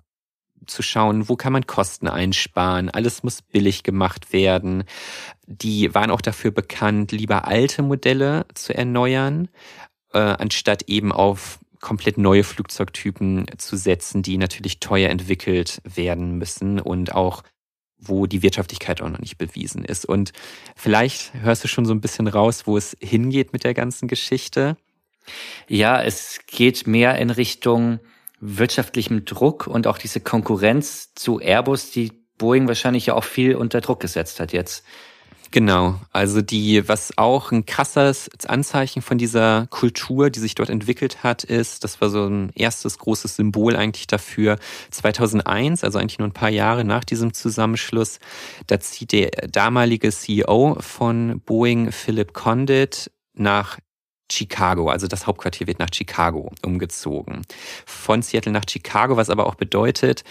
zu 0.66 0.82
schauen, 0.82 1.28
wo 1.28 1.36
kann 1.36 1.52
man 1.52 1.66
Kosten 1.66 2.08
einsparen, 2.08 2.90
alles 2.90 3.22
muss 3.22 3.42
billig 3.42 3.82
gemacht 3.82 4.32
werden. 4.32 4.84
Die 5.46 5.94
waren 5.94 6.10
auch 6.10 6.20
dafür 6.20 6.50
bekannt, 6.50 7.12
lieber 7.12 7.46
alte 7.46 7.82
Modelle 7.82 8.46
zu 8.54 8.74
erneuern, 8.74 9.48
äh, 10.12 10.18
anstatt 10.18 10.84
eben 10.88 11.12
auf 11.12 11.60
komplett 11.80 12.18
neue 12.18 12.42
Flugzeugtypen 12.42 13.46
zu 13.58 13.76
setzen, 13.76 14.22
die 14.22 14.38
natürlich 14.38 14.80
teuer 14.80 15.10
entwickelt 15.10 15.80
werden 15.84 16.36
müssen 16.38 16.80
und 16.80 17.14
auch 17.14 17.42
wo 17.98 18.26
die 18.26 18.42
Wirtschaftlichkeit 18.42 19.00
auch 19.00 19.08
noch 19.08 19.18
nicht 19.18 19.38
bewiesen 19.38 19.84
ist. 19.84 20.04
Und 20.04 20.32
vielleicht 20.74 21.34
hörst 21.34 21.64
du 21.64 21.68
schon 21.68 21.86
so 21.86 21.94
ein 21.94 22.00
bisschen 22.00 22.26
raus, 22.26 22.66
wo 22.66 22.76
es 22.76 22.96
hingeht 23.00 23.52
mit 23.52 23.64
der 23.64 23.74
ganzen 23.74 24.08
Geschichte. 24.08 24.76
Ja, 25.68 26.02
es 26.02 26.40
geht 26.46 26.86
mehr 26.86 27.18
in 27.18 27.30
Richtung 27.30 28.00
wirtschaftlichem 28.40 29.24
Druck 29.24 29.66
und 29.66 29.86
auch 29.86 29.98
diese 29.98 30.20
Konkurrenz 30.20 31.14
zu 31.14 31.40
Airbus, 31.40 31.90
die 31.90 32.12
Boeing 32.38 32.68
wahrscheinlich 32.68 33.06
ja 33.06 33.14
auch 33.14 33.24
viel 33.24 33.56
unter 33.56 33.80
Druck 33.80 34.00
gesetzt 34.00 34.40
hat 34.40 34.52
jetzt. 34.52 34.84
Genau, 35.50 36.00
also 36.12 36.42
die, 36.42 36.88
was 36.88 37.16
auch 37.16 37.52
ein 37.52 37.66
krasses 37.66 38.28
Anzeichen 38.46 39.00
von 39.00 39.16
dieser 39.16 39.66
Kultur, 39.70 40.30
die 40.30 40.40
sich 40.40 40.54
dort 40.54 40.70
entwickelt 40.70 41.22
hat, 41.22 41.44
ist, 41.44 41.84
das 41.84 42.00
war 42.00 42.10
so 42.10 42.26
ein 42.26 42.50
erstes 42.54 42.98
großes 42.98 43.36
Symbol 43.36 43.76
eigentlich 43.76 44.06
dafür, 44.06 44.58
2001, 44.90 45.84
also 45.84 45.98
eigentlich 45.98 46.18
nur 46.18 46.28
ein 46.28 46.32
paar 46.32 46.50
Jahre 46.50 46.84
nach 46.84 47.04
diesem 47.04 47.32
Zusammenschluss, 47.32 48.18
da 48.66 48.80
zieht 48.80 49.12
der 49.12 49.30
damalige 49.50 50.10
CEO 50.10 50.78
von 50.80 51.40
Boeing, 51.44 51.92
Philip 51.92 52.32
Condit, 52.32 53.10
nach 53.34 53.78
Chicago, 54.30 54.88
also 54.88 55.06
das 55.06 55.26
Hauptquartier 55.26 55.66
wird 55.66 55.78
nach 55.78 55.88
Chicago 55.92 56.52
umgezogen. 56.64 57.42
Von 57.84 58.22
Seattle 58.22 58.52
nach 58.52 58.64
Chicago, 58.68 59.16
was 59.16 59.30
aber 59.30 59.46
auch 59.46 59.54
bedeutet, 59.54 60.24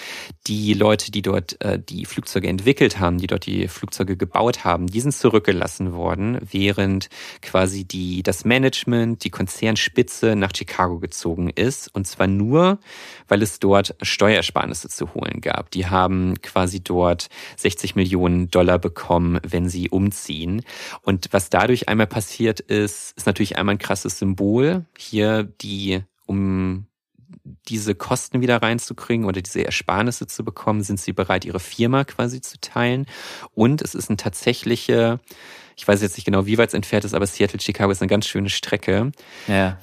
die 0.47 0.73
Leute, 0.73 1.11
die 1.11 1.21
dort 1.21 1.61
äh, 1.61 1.79
die 1.79 2.05
Flugzeuge 2.05 2.47
entwickelt 2.47 2.99
haben, 2.99 3.17
die 3.17 3.27
dort 3.27 3.45
die 3.45 3.67
Flugzeuge 3.67 4.17
gebaut 4.17 4.63
haben, 4.63 4.87
die 4.87 5.01
sind 5.01 5.13
zurückgelassen 5.13 5.93
worden, 5.93 6.39
während 6.51 7.09
quasi 7.41 7.85
die, 7.85 8.23
das 8.23 8.45
Management, 8.45 9.23
die 9.23 9.29
Konzernspitze 9.29 10.35
nach 10.35 10.51
Chicago 10.55 10.99
gezogen 10.99 11.49
ist. 11.49 11.93
Und 11.93 12.05
zwar 12.05 12.27
nur, 12.27 12.79
weil 13.27 13.41
es 13.41 13.59
dort 13.59 13.95
Steuersparnisse 14.01 14.89
zu 14.89 15.13
holen 15.13 15.41
gab. 15.41 15.71
Die 15.71 15.87
haben 15.87 16.41
quasi 16.41 16.81
dort 16.81 17.27
60 17.57 17.95
Millionen 17.95 18.49
Dollar 18.51 18.79
bekommen, 18.79 19.39
wenn 19.47 19.69
sie 19.69 19.89
umziehen. 19.89 20.63
Und 21.01 21.29
was 21.31 21.49
dadurch 21.49 21.87
einmal 21.89 22.07
passiert 22.07 22.59
ist, 22.59 23.17
ist 23.17 23.25
natürlich 23.25 23.57
einmal 23.57 23.75
ein 23.75 23.79
krasses 23.85 24.17
Symbol. 24.17 24.85
Hier 24.97 25.43
die, 25.43 26.01
um 26.25 26.87
diese 27.67 27.93
Kosten 27.93 28.41
wieder 28.41 28.61
reinzukriegen 28.61 29.25
oder 29.25 29.41
diese 29.41 29.63
Ersparnisse 29.63 30.25
zu 30.25 30.43
bekommen, 30.43 30.81
sind 30.81 30.99
sie 30.99 31.13
bereit, 31.13 31.45
ihre 31.45 31.59
Firma 31.59 32.03
quasi 32.03 32.41
zu 32.41 32.59
teilen. 32.59 33.05
Und 33.53 33.81
es 33.81 33.93
ist 33.93 34.09
eine 34.09 34.17
tatsächliche, 34.17 35.19
ich 35.75 35.87
weiß 35.87 36.01
jetzt 36.01 36.17
nicht 36.17 36.25
genau, 36.25 36.47
wie 36.47 36.57
weit 36.57 36.69
es 36.69 36.73
entfernt 36.73 37.05
ist, 37.05 37.13
aber 37.13 37.27
Seattle, 37.27 37.59
Chicago 37.59 37.91
ist 37.91 38.01
eine 38.01 38.09
ganz 38.09 38.25
schöne 38.25 38.49
Strecke. 38.49 39.11
Ja. 39.47 39.79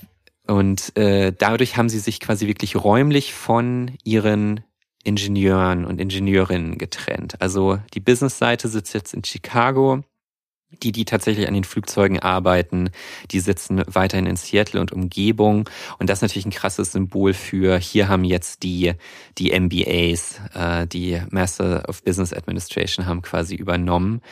Und 0.49 0.97
äh, 0.97 1.33
dadurch 1.37 1.77
haben 1.77 1.89
sie 1.89 2.01
sich 2.01 2.19
quasi 2.19 2.49
wirklich 2.49 2.75
räumlich 2.75 3.33
von 3.33 3.93
ihren 4.03 4.65
Ingenieuren 5.05 5.85
und 5.85 6.01
Ingenieurinnen 6.01 6.79
getrennt. 6.79 7.41
Also 7.41 7.79
die 7.95 8.01
Business-Seite 8.01 8.69
sitzt 8.69 8.95
jetzt 8.95 9.15
in 9.15 9.25
Chicago. 9.25 10.03
Die, 10.83 10.91
die 10.93 11.05
tatsächlich 11.05 11.47
an 11.47 11.55
den 11.55 11.65
Flugzeugen 11.65 12.19
arbeiten, 12.19 12.91
die 13.31 13.41
sitzen 13.41 13.83
weiterhin 13.87 14.27
in 14.27 14.37
Seattle 14.37 14.81
und 14.81 14.91
Umgebung. 14.93 15.69
Und 15.99 16.11
das 16.11 16.19
ist 16.19 16.23
natürlich 16.23 16.47
ein 16.47 16.51
krasses 16.51 16.93
Symbol 16.93 17.35
für, 17.35 17.79
hier 17.79 18.09
haben 18.09 18.25
jetzt 18.25 18.63
die, 18.63 18.95
die 19.39 19.59
MBAs, 19.59 20.41
äh, 20.55 20.87
die 20.87 21.21
Master 21.31 21.89
of 21.89 22.03
Business 22.03 22.33
Administration 22.33 23.07
haben 23.07 23.23
quasi 23.23 23.55
übernommen 23.55 24.23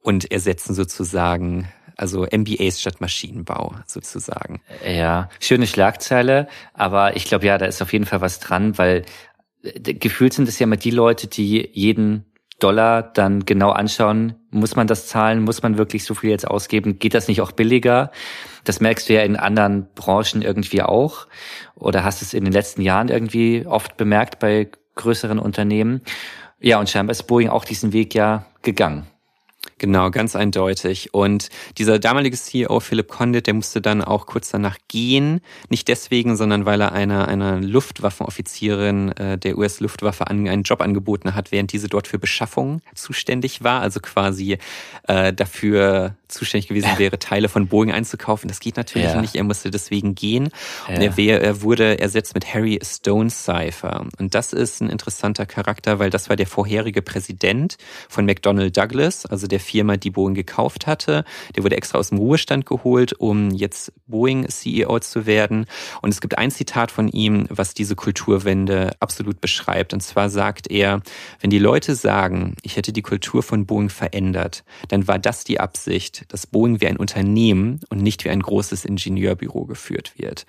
und 0.00 0.30
ersetzen 0.30 0.74
sozusagen 0.74 1.68
also 1.98 2.26
MBAs 2.30 2.80
statt 2.80 3.00
Maschinenbau 3.00 3.74
sozusagen. 3.86 4.62
Ja, 4.86 5.28
schöne 5.40 5.66
Schlagzeile, 5.66 6.48
aber 6.72 7.16
ich 7.16 7.24
glaube, 7.24 7.44
ja, 7.44 7.58
da 7.58 7.66
ist 7.66 7.82
auf 7.82 7.92
jeden 7.92 8.06
Fall 8.06 8.20
was 8.20 8.38
dran, 8.38 8.78
weil 8.78 9.04
äh, 9.62 9.94
gefühlt 9.94 10.32
sind 10.32 10.48
es 10.48 10.58
ja 10.58 10.64
immer 10.64 10.76
die 10.76 10.92
Leute, 10.92 11.26
die 11.26 11.68
jeden 11.72 12.24
Dollar 12.58 13.02
dann 13.02 13.44
genau 13.44 13.70
anschauen, 13.70 14.34
muss 14.50 14.74
man 14.74 14.86
das 14.86 15.06
zahlen, 15.06 15.42
muss 15.42 15.62
man 15.62 15.78
wirklich 15.78 16.04
so 16.04 16.14
viel 16.14 16.30
jetzt 16.30 16.46
ausgeben, 16.46 16.98
geht 16.98 17.14
das 17.14 17.28
nicht 17.28 17.40
auch 17.40 17.52
billiger? 17.52 18.10
Das 18.64 18.80
merkst 18.80 19.08
du 19.08 19.14
ja 19.14 19.22
in 19.22 19.36
anderen 19.36 19.88
Branchen 19.94 20.42
irgendwie 20.42 20.82
auch 20.82 21.26
oder 21.76 22.04
hast 22.04 22.22
es 22.22 22.34
in 22.34 22.44
den 22.44 22.52
letzten 22.52 22.82
Jahren 22.82 23.08
irgendwie 23.08 23.64
oft 23.66 23.96
bemerkt 23.96 24.38
bei 24.40 24.68
größeren 24.96 25.38
Unternehmen. 25.38 26.02
Ja, 26.60 26.80
und 26.80 26.90
scheinbar 26.90 27.12
ist 27.12 27.24
Boeing 27.24 27.48
auch 27.48 27.64
diesen 27.64 27.92
Weg 27.92 28.14
ja 28.14 28.46
gegangen. 28.62 29.06
Genau, 29.78 30.10
ganz 30.10 30.34
eindeutig. 30.34 31.14
Und 31.14 31.48
dieser 31.78 31.98
damalige 31.98 32.36
CEO 32.36 32.80
Philip 32.80 33.08
Condit, 33.08 33.46
der 33.46 33.54
musste 33.54 33.80
dann 33.80 34.02
auch 34.02 34.26
kurz 34.26 34.50
danach 34.50 34.76
gehen. 34.88 35.40
Nicht 35.68 35.88
deswegen, 35.88 36.36
sondern 36.36 36.66
weil 36.66 36.80
er 36.80 36.92
einer, 36.92 37.28
einer 37.28 37.60
Luftwaffenoffizierin 37.60 39.12
äh, 39.12 39.38
der 39.38 39.56
US-Luftwaffe 39.56 40.26
einen 40.26 40.62
Job 40.64 40.80
angeboten 40.80 41.34
hat, 41.34 41.52
während 41.52 41.72
diese 41.72 41.88
dort 41.88 42.08
für 42.08 42.18
Beschaffung 42.18 42.82
zuständig 42.94 43.62
war. 43.62 43.80
Also 43.80 44.00
quasi 44.00 44.58
äh, 45.06 45.32
dafür 45.32 46.16
zuständig 46.28 46.68
gewesen 46.68 46.90
wäre, 46.98 47.18
Teile 47.18 47.48
von 47.48 47.68
Boeing 47.68 47.92
einzukaufen. 47.92 48.48
Das 48.48 48.60
geht 48.60 48.76
natürlich 48.76 49.08
ja. 49.08 49.20
nicht. 49.20 49.34
Er 49.34 49.44
musste 49.44 49.70
deswegen 49.70 50.14
gehen. 50.14 50.50
Ja. 50.88 50.94
Und 50.94 51.02
er, 51.02 51.16
wär, 51.16 51.42
er 51.42 51.62
wurde 51.62 51.98
ersetzt 51.98 52.34
mit 52.34 52.52
Harry 52.52 52.78
Stone 52.82 53.30
Cipher. 53.30 54.06
Und 54.18 54.34
das 54.34 54.52
ist 54.52 54.80
ein 54.80 54.90
interessanter 54.90 55.46
Charakter, 55.46 55.98
weil 55.98 56.10
das 56.10 56.28
war 56.28 56.36
der 56.36 56.46
vorherige 56.46 57.02
Präsident 57.02 57.78
von 58.08 58.26
McDonnell 58.26 58.70
Douglas, 58.70 59.24
also 59.26 59.46
der 59.46 59.60
Firma, 59.68 59.96
die 59.96 60.10
Boeing 60.10 60.34
gekauft 60.34 60.86
hatte. 60.86 61.24
Der 61.54 61.62
wurde 61.62 61.76
extra 61.76 61.98
aus 61.98 62.08
dem 62.08 62.18
Ruhestand 62.18 62.64
geholt, 62.64 63.12
um 63.12 63.50
jetzt 63.50 63.92
Boeing 64.06 64.48
CEO 64.48 64.98
zu 65.00 65.26
werden. 65.26 65.66
Und 66.00 66.10
es 66.10 66.20
gibt 66.20 66.38
ein 66.38 66.50
Zitat 66.50 66.90
von 66.90 67.08
ihm, 67.08 67.46
was 67.50 67.74
diese 67.74 67.94
Kulturwende 67.94 68.92
absolut 69.00 69.40
beschreibt. 69.40 69.92
Und 69.92 70.00
zwar 70.00 70.30
sagt 70.30 70.70
er, 70.70 71.02
wenn 71.40 71.50
die 71.50 71.58
Leute 71.58 71.94
sagen, 71.94 72.54
ich 72.62 72.76
hätte 72.76 72.92
die 72.92 73.02
Kultur 73.02 73.42
von 73.42 73.66
Boeing 73.66 73.90
verändert, 73.90 74.64
dann 74.88 75.06
war 75.06 75.18
das 75.18 75.44
die 75.44 75.60
Absicht, 75.60 76.24
dass 76.32 76.46
Boeing 76.46 76.80
wie 76.80 76.86
ein 76.86 76.96
Unternehmen 76.96 77.80
und 77.90 78.02
nicht 78.02 78.24
wie 78.24 78.30
ein 78.30 78.40
großes 78.40 78.84
Ingenieurbüro 78.84 79.66
geführt 79.66 80.14
wird. 80.16 80.46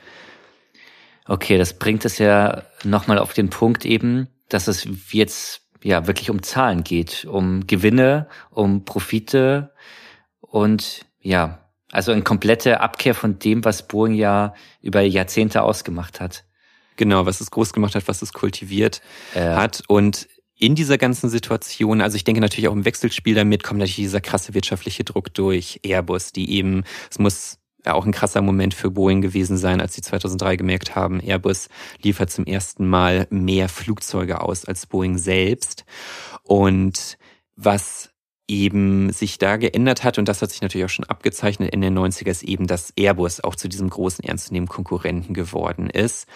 Okay, 1.25 1.57
das 1.57 1.77
bringt 1.77 2.05
es 2.05 2.17
ja 2.17 2.63
nochmal 2.83 3.19
auf 3.19 3.33
den 3.33 3.49
Punkt 3.49 3.85
eben, 3.85 4.29
dass 4.47 4.67
es 4.67 4.87
jetzt 5.11 5.68
ja 5.83 6.07
wirklich 6.07 6.29
um 6.29 6.43
Zahlen 6.43 6.83
geht, 6.83 7.25
um 7.25 7.67
Gewinne, 7.67 8.27
um 8.51 8.85
Profite 8.85 9.71
und 10.41 11.05
ja, 11.21 11.59
also 11.91 12.11
eine 12.11 12.21
komplette 12.21 12.81
Abkehr 12.81 13.15
von 13.15 13.39
dem, 13.39 13.65
was 13.65 13.87
Boeing 13.87 14.13
ja 14.13 14.53
über 14.81 15.01
Jahrzehnte 15.01 15.63
ausgemacht 15.63 16.19
hat. 16.19 16.43
Genau, 16.97 17.25
was 17.25 17.41
es 17.41 17.49
groß 17.51 17.73
gemacht 17.73 17.95
hat, 17.95 18.07
was 18.07 18.21
es 18.21 18.33
kultiviert 18.33 19.01
äh. 19.33 19.41
hat 19.41 19.83
und 19.87 20.27
in 20.59 20.75
dieser 20.75 20.97
ganzen 20.97 21.29
Situation, 21.29 22.01
also 22.01 22.17
ich 22.17 22.25
denke 22.25 22.41
natürlich 22.41 22.67
auch 22.67 22.73
im 22.73 22.83
Wechselspiel 22.83 23.33
damit 23.33 23.63
kommt 23.63 23.79
natürlich 23.79 23.95
dieser 23.95 24.19
krasse 24.19 24.53
wirtschaftliche 24.53 25.05
Druck 25.05 25.33
durch 25.33 25.79
Airbus, 25.83 26.33
die 26.33 26.51
eben, 26.51 26.83
es 27.09 27.17
muss 27.17 27.58
auch 27.93 28.05
ein 28.05 28.11
krasser 28.11 28.41
Moment 28.41 28.73
für 28.73 28.91
Boeing 28.91 29.21
gewesen 29.21 29.57
sein, 29.57 29.81
als 29.81 29.93
sie 29.93 30.01
2003 30.01 30.55
gemerkt 30.55 30.95
haben, 30.95 31.19
Airbus 31.19 31.69
liefert 32.01 32.31
zum 32.31 32.45
ersten 32.45 32.87
Mal 32.87 33.27
mehr 33.29 33.69
Flugzeuge 33.69 34.41
aus 34.41 34.65
als 34.65 34.85
Boeing 34.85 35.17
selbst. 35.17 35.85
Und 36.43 37.17
was 37.55 38.09
eben 38.47 39.11
sich 39.11 39.37
da 39.37 39.57
geändert 39.57 40.03
hat, 40.03 40.17
und 40.17 40.27
das 40.27 40.41
hat 40.41 40.51
sich 40.51 40.61
natürlich 40.61 40.85
auch 40.85 40.89
schon 40.89 41.05
abgezeichnet 41.05 41.71
in 41.71 41.81
den 41.81 41.97
90er, 41.97 42.29
ist 42.29 42.43
eben, 42.43 42.67
dass 42.67 42.91
Airbus 42.97 43.41
auch 43.41 43.55
zu 43.55 43.69
diesem 43.69 43.89
großen 43.89 44.23
ernstzunehmenden 44.23 44.73
Konkurrenten 44.73 45.33
geworden 45.33 45.89
ist. 45.89 46.27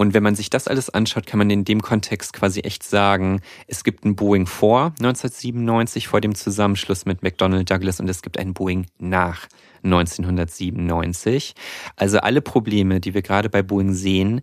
Und 0.00 0.14
wenn 0.14 0.22
man 0.22 0.34
sich 0.34 0.48
das 0.48 0.66
alles 0.66 0.88
anschaut, 0.88 1.26
kann 1.26 1.36
man 1.36 1.50
in 1.50 1.66
dem 1.66 1.82
Kontext 1.82 2.32
quasi 2.32 2.60
echt 2.60 2.82
sagen, 2.82 3.42
es 3.66 3.84
gibt 3.84 4.06
ein 4.06 4.16
Boeing 4.16 4.46
vor 4.46 4.94
1997, 4.98 6.08
vor 6.08 6.22
dem 6.22 6.34
Zusammenschluss 6.34 7.04
mit 7.04 7.22
McDonnell 7.22 7.66
Douglas, 7.66 8.00
und 8.00 8.08
es 8.08 8.22
gibt 8.22 8.38
ein 8.38 8.54
Boeing 8.54 8.86
nach 8.96 9.46
1997. 9.84 11.52
Also 11.96 12.16
alle 12.20 12.40
Probleme, 12.40 12.98
die 12.98 13.12
wir 13.12 13.20
gerade 13.20 13.50
bei 13.50 13.62
Boeing 13.62 13.92
sehen, 13.92 14.40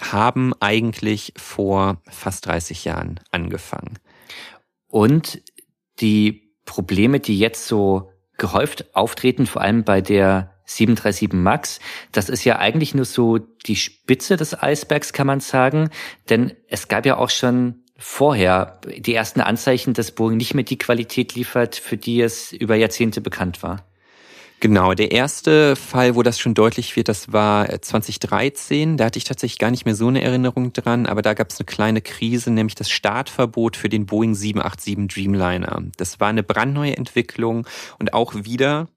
haben 0.00 0.54
eigentlich 0.58 1.34
vor 1.36 2.00
fast 2.08 2.46
30 2.46 2.86
Jahren 2.86 3.20
angefangen. 3.30 3.98
Und 4.88 5.42
die 6.00 6.54
Probleme, 6.64 7.20
die 7.20 7.38
jetzt 7.38 7.66
so 7.66 8.10
gehäuft 8.38 8.96
auftreten, 8.96 9.44
vor 9.44 9.60
allem 9.60 9.84
bei 9.84 10.00
der 10.00 10.54
737 10.76 11.32
MAX, 11.32 11.80
das 12.12 12.28
ist 12.28 12.44
ja 12.44 12.58
eigentlich 12.58 12.94
nur 12.94 13.04
so 13.04 13.38
die 13.38 13.76
Spitze 13.76 14.36
des 14.36 14.60
Eisbergs, 14.60 15.12
kann 15.12 15.26
man 15.26 15.40
sagen. 15.40 15.90
Denn 16.28 16.52
es 16.68 16.88
gab 16.88 17.06
ja 17.06 17.16
auch 17.16 17.30
schon 17.30 17.82
vorher 17.98 18.80
die 18.84 19.14
ersten 19.14 19.40
Anzeichen, 19.40 19.94
dass 19.94 20.12
Boeing 20.12 20.36
nicht 20.36 20.54
mehr 20.54 20.64
die 20.64 20.78
Qualität 20.78 21.34
liefert, 21.34 21.76
für 21.76 21.96
die 21.96 22.20
es 22.20 22.52
über 22.52 22.74
Jahrzehnte 22.74 23.20
bekannt 23.20 23.62
war. 23.62 23.84
Genau, 24.60 24.92
der 24.92 25.10
erste 25.10 25.74
Fall, 25.74 26.16
wo 26.16 26.22
das 26.22 26.38
schon 26.38 26.52
deutlich 26.52 26.94
wird, 26.94 27.08
das 27.08 27.32
war 27.32 27.80
2013. 27.80 28.98
Da 28.98 29.06
hatte 29.06 29.16
ich 29.16 29.24
tatsächlich 29.24 29.58
gar 29.58 29.70
nicht 29.70 29.86
mehr 29.86 29.94
so 29.94 30.08
eine 30.08 30.20
Erinnerung 30.20 30.74
dran, 30.74 31.06
aber 31.06 31.22
da 31.22 31.32
gab 31.32 31.48
es 31.48 31.58
eine 31.58 31.64
kleine 31.64 32.02
Krise, 32.02 32.50
nämlich 32.50 32.74
das 32.74 32.90
Startverbot 32.90 33.76
für 33.76 33.88
den 33.88 34.04
Boeing 34.04 34.34
787 34.34 35.08
Dreamliner. 35.08 35.82
Das 35.96 36.20
war 36.20 36.28
eine 36.28 36.42
brandneue 36.42 36.94
Entwicklung 36.94 37.66
und 37.98 38.12
auch 38.12 38.34
wieder 38.34 38.88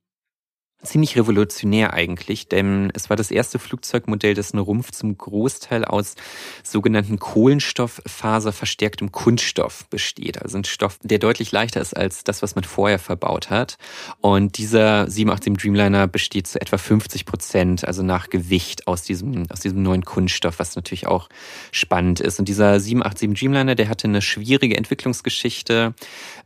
ziemlich 0.83 1.17
revolutionär 1.17 1.93
eigentlich, 1.93 2.47
denn 2.47 2.91
es 2.93 3.09
war 3.09 3.17
das 3.17 3.31
erste 3.31 3.59
Flugzeugmodell, 3.59 4.33
das 4.33 4.53
einen 4.53 4.61
Rumpf 4.61 4.91
zum 4.91 5.17
Großteil 5.17 5.85
aus 5.85 6.15
sogenannten 6.63 7.19
Kohlenstofffaserverstärktem 7.19 9.11
Kunststoff 9.11 9.87
besteht. 9.89 10.41
Also 10.41 10.57
ein 10.57 10.65
Stoff, 10.65 10.99
der 11.01 11.19
deutlich 11.19 11.51
leichter 11.51 11.81
ist 11.81 11.95
als 11.95 12.23
das, 12.23 12.41
was 12.41 12.55
man 12.55 12.63
vorher 12.63 12.99
verbaut 12.99 13.49
hat. 13.49 13.77
Und 14.21 14.57
dieser 14.57 15.09
787 15.09 15.53
Dreamliner 15.63 16.07
besteht 16.07 16.47
zu 16.47 16.59
etwa 16.59 16.77
50 16.77 17.25
Prozent, 17.25 17.87
also 17.87 18.03
nach 18.03 18.29
Gewicht 18.29 18.87
aus 18.87 19.03
diesem, 19.03 19.45
aus 19.49 19.61
diesem 19.61 19.81
neuen 19.81 20.03
Kunststoff, 20.03 20.59
was 20.59 20.75
natürlich 20.75 21.07
auch 21.07 21.29
spannend 21.71 22.19
ist. 22.19 22.39
Und 22.39 22.47
dieser 22.47 22.79
787 22.79 23.39
Dreamliner, 23.39 23.75
der 23.75 23.89
hatte 23.89 24.07
eine 24.07 24.21
schwierige 24.21 24.77
Entwicklungsgeschichte, 24.77 25.93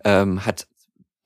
ähm, 0.03 0.45
hat 0.45 0.67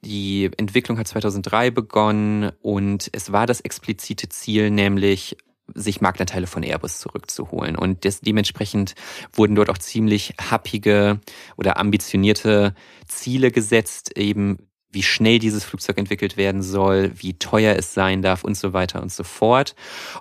die 0.04 0.50
Entwicklung 0.58 0.98
hat 0.98 1.08
2003 1.08 1.72
begonnen 1.72 2.52
und 2.62 3.10
es 3.14 3.32
war 3.32 3.46
das 3.46 3.62
explizite 3.62 4.30
Ziel, 4.30 4.72
nämlich 4.72 5.38
sich 5.74 6.02
Marktanteile 6.02 6.48
von 6.48 6.64
Airbus 6.64 7.00
zurückzuholen. 7.00 7.76
Und 7.76 8.04
des, 8.04 8.22
dementsprechend 8.22 8.96
wurden 9.32 9.56
dort 9.56 9.70
auch 9.70 9.78
ziemlich 9.78 10.34
happige 10.40 11.22
oder 11.56 11.78
ambitionierte 11.78 12.74
Ziele 13.08 13.52
gesetzt, 13.52 14.18
eben 14.18 14.58
wie 14.92 15.04
schnell 15.04 15.40
dieses 15.40 15.64
Flugzeug 15.64 15.98
entwickelt 15.98 16.36
werden 16.36 16.62
soll, 16.62 17.12
wie 17.16 17.40
teuer 17.40 17.76
es 17.78 17.94
sein 17.94 18.22
darf 18.22 18.44
und 18.44 18.58
so 18.58 18.74
weiter 18.74 19.02
und 19.02 19.12
so 19.12 19.24
fort. 19.24 19.76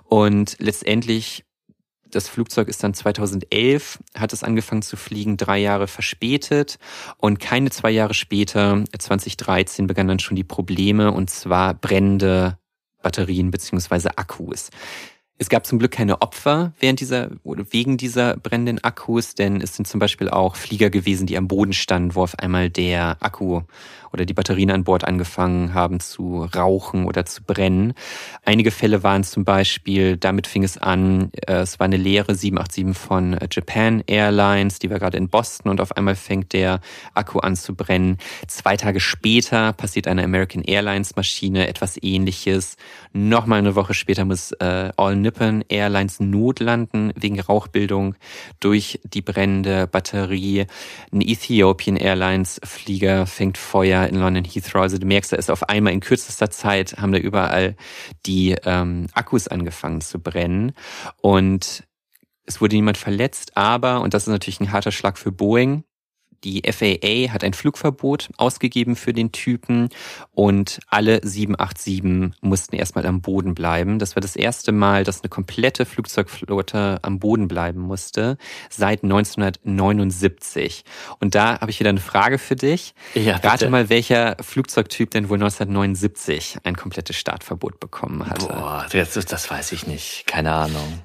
Und 0.05 0.55
letztendlich 0.59 1.43
das 2.11 2.27
Flugzeug 2.27 2.67
ist 2.67 2.83
dann 2.83 2.93
2011, 2.93 3.99
hat 4.17 4.33
es 4.33 4.43
angefangen 4.43 4.81
zu 4.81 4.97
fliegen, 4.97 5.37
drei 5.37 5.57
Jahre 5.57 5.87
verspätet. 5.87 6.77
Und 7.17 7.39
keine 7.39 7.69
zwei 7.71 7.91
Jahre 7.91 8.13
später, 8.13 8.83
2013, 8.97 9.87
begannen 9.87 10.09
dann 10.09 10.19
schon 10.19 10.35
die 10.35 10.43
Probleme, 10.43 11.11
und 11.11 11.29
zwar 11.29 11.73
brennende 11.73 12.57
Batterien 13.01 13.51
beziehungsweise 13.51 14.17
Akkus. 14.17 14.69
Es 15.41 15.49
gab 15.49 15.65
zum 15.65 15.79
Glück 15.79 15.89
keine 15.89 16.21
Opfer 16.21 16.71
während 16.79 16.99
dieser 16.99 17.31
oder 17.43 17.65
wegen 17.71 17.97
dieser 17.97 18.37
brennenden 18.37 18.83
Akkus, 18.83 19.33
denn 19.33 19.59
es 19.59 19.75
sind 19.75 19.87
zum 19.87 19.99
Beispiel 19.99 20.29
auch 20.29 20.55
Flieger 20.55 20.91
gewesen, 20.91 21.25
die 21.25 21.35
am 21.35 21.47
Boden 21.47 21.73
standen, 21.73 22.13
wo 22.13 22.21
auf 22.21 22.37
einmal 22.37 22.69
der 22.69 23.17
Akku 23.21 23.61
oder 24.13 24.25
die 24.25 24.33
Batterien 24.33 24.71
an 24.71 24.83
Bord 24.83 25.03
angefangen 25.03 25.73
haben 25.73 25.99
zu 25.99 26.43
rauchen 26.55 27.05
oder 27.05 27.25
zu 27.25 27.43
brennen. 27.43 27.93
Einige 28.43 28.71
Fälle 28.71 29.03
waren 29.03 29.23
zum 29.23 29.45
Beispiel, 29.45 30.17
damit 30.17 30.47
fing 30.47 30.63
es 30.63 30.77
an, 30.77 31.31
äh, 31.47 31.61
es 31.61 31.79
war 31.79 31.85
eine 31.85 31.97
leere 31.97 32.35
787 32.35 32.95
von 32.95 33.37
Japan 33.51 34.03
Airlines, 34.07 34.79
die 34.79 34.89
war 34.89 34.99
gerade 34.99 35.17
in 35.17 35.29
Boston 35.29 35.71
und 35.71 35.81
auf 35.81 35.95
einmal 35.95 36.15
fängt 36.15 36.53
der 36.53 36.81
Akku 37.13 37.39
an 37.39 37.55
zu 37.55 37.73
brennen. 37.73 38.17
Zwei 38.47 38.77
Tage 38.77 38.99
später 38.99 39.73
passiert 39.73 40.07
einer 40.07 40.23
American 40.23 40.63
Airlines 40.63 41.15
Maschine 41.15 41.67
etwas 41.67 41.97
ähnliches. 42.01 42.75
Nochmal 43.13 43.59
eine 43.59 43.75
Woche 43.75 43.93
später 43.93 44.25
muss 44.25 44.51
äh, 44.53 44.91
All 44.97 45.15
Nippon 45.31 45.63
Airlines 45.69 46.19
notlanden 46.19 47.13
wegen 47.15 47.39
Rauchbildung 47.39 48.15
durch 48.59 48.99
die 49.05 49.21
brennende 49.21 49.87
Batterie. 49.87 50.65
Ein 51.11 51.21
Ethiopian 51.21 51.95
Airlines 51.95 52.59
Flieger 52.63 53.25
fängt 53.25 53.57
Feuer 53.57 54.07
in 54.07 54.15
London 54.15 54.43
Heathrow. 54.43 54.81
Also 54.81 54.97
du 54.97 55.07
merkst, 55.07 55.31
da 55.31 55.37
ist 55.37 55.49
auf 55.49 55.69
einmal 55.69 55.93
in 55.93 56.01
kürzester 56.01 56.51
Zeit 56.51 56.97
haben 56.97 57.13
da 57.13 57.17
überall 57.17 57.75
die 58.25 58.55
ähm, 58.65 59.07
Akkus 59.13 59.47
angefangen 59.47 60.01
zu 60.01 60.19
brennen 60.19 60.73
und 61.21 61.83
es 62.45 62.59
wurde 62.59 62.75
niemand 62.75 62.97
verletzt, 62.97 63.55
aber, 63.55 64.01
und 64.01 64.13
das 64.13 64.23
ist 64.23 64.29
natürlich 64.29 64.59
ein 64.59 64.71
harter 64.71 64.91
Schlag 64.91 65.17
für 65.17 65.31
Boeing, 65.31 65.85
die 66.43 66.61
FAA 66.69 67.31
hat 67.33 67.43
ein 67.43 67.53
Flugverbot 67.53 68.29
ausgegeben 68.37 68.95
für 68.95 69.13
den 69.13 69.31
Typen 69.31 69.89
und 70.33 70.79
alle 70.87 71.19
787 71.23 72.41
mussten 72.41 72.75
erstmal 72.75 73.05
am 73.05 73.21
Boden 73.21 73.53
bleiben. 73.53 73.99
Das 73.99 74.15
war 74.15 74.21
das 74.21 74.35
erste 74.35 74.71
Mal, 74.71 75.03
dass 75.03 75.21
eine 75.21 75.29
komplette 75.29 75.85
Flugzeugflotte 75.85 76.99
am 77.01 77.19
Boden 77.19 77.47
bleiben 77.47 77.79
musste 77.81 78.37
seit 78.69 79.03
1979. 79.03 80.83
Und 81.19 81.35
da 81.35 81.59
habe 81.59 81.71
ich 81.71 81.79
wieder 81.79 81.89
eine 81.89 81.99
Frage 81.99 82.37
für 82.37 82.55
dich. 82.55 82.93
Ja, 83.13 83.35
bitte. 83.35 83.47
Rate 83.47 83.69
mal, 83.69 83.89
welcher 83.89 84.37
Flugzeugtyp 84.41 85.11
denn 85.11 85.29
wohl 85.29 85.37
1979 85.37 86.57
ein 86.63 86.75
komplettes 86.75 87.15
Startverbot 87.15 87.79
bekommen 87.79 88.27
hatte. 88.27 88.47
Boah, 88.47 88.87
das, 88.91 89.13
das 89.13 89.51
weiß 89.51 89.71
ich 89.73 89.87
nicht. 89.87 90.25
Keine 90.27 90.51
Ahnung. 90.51 91.01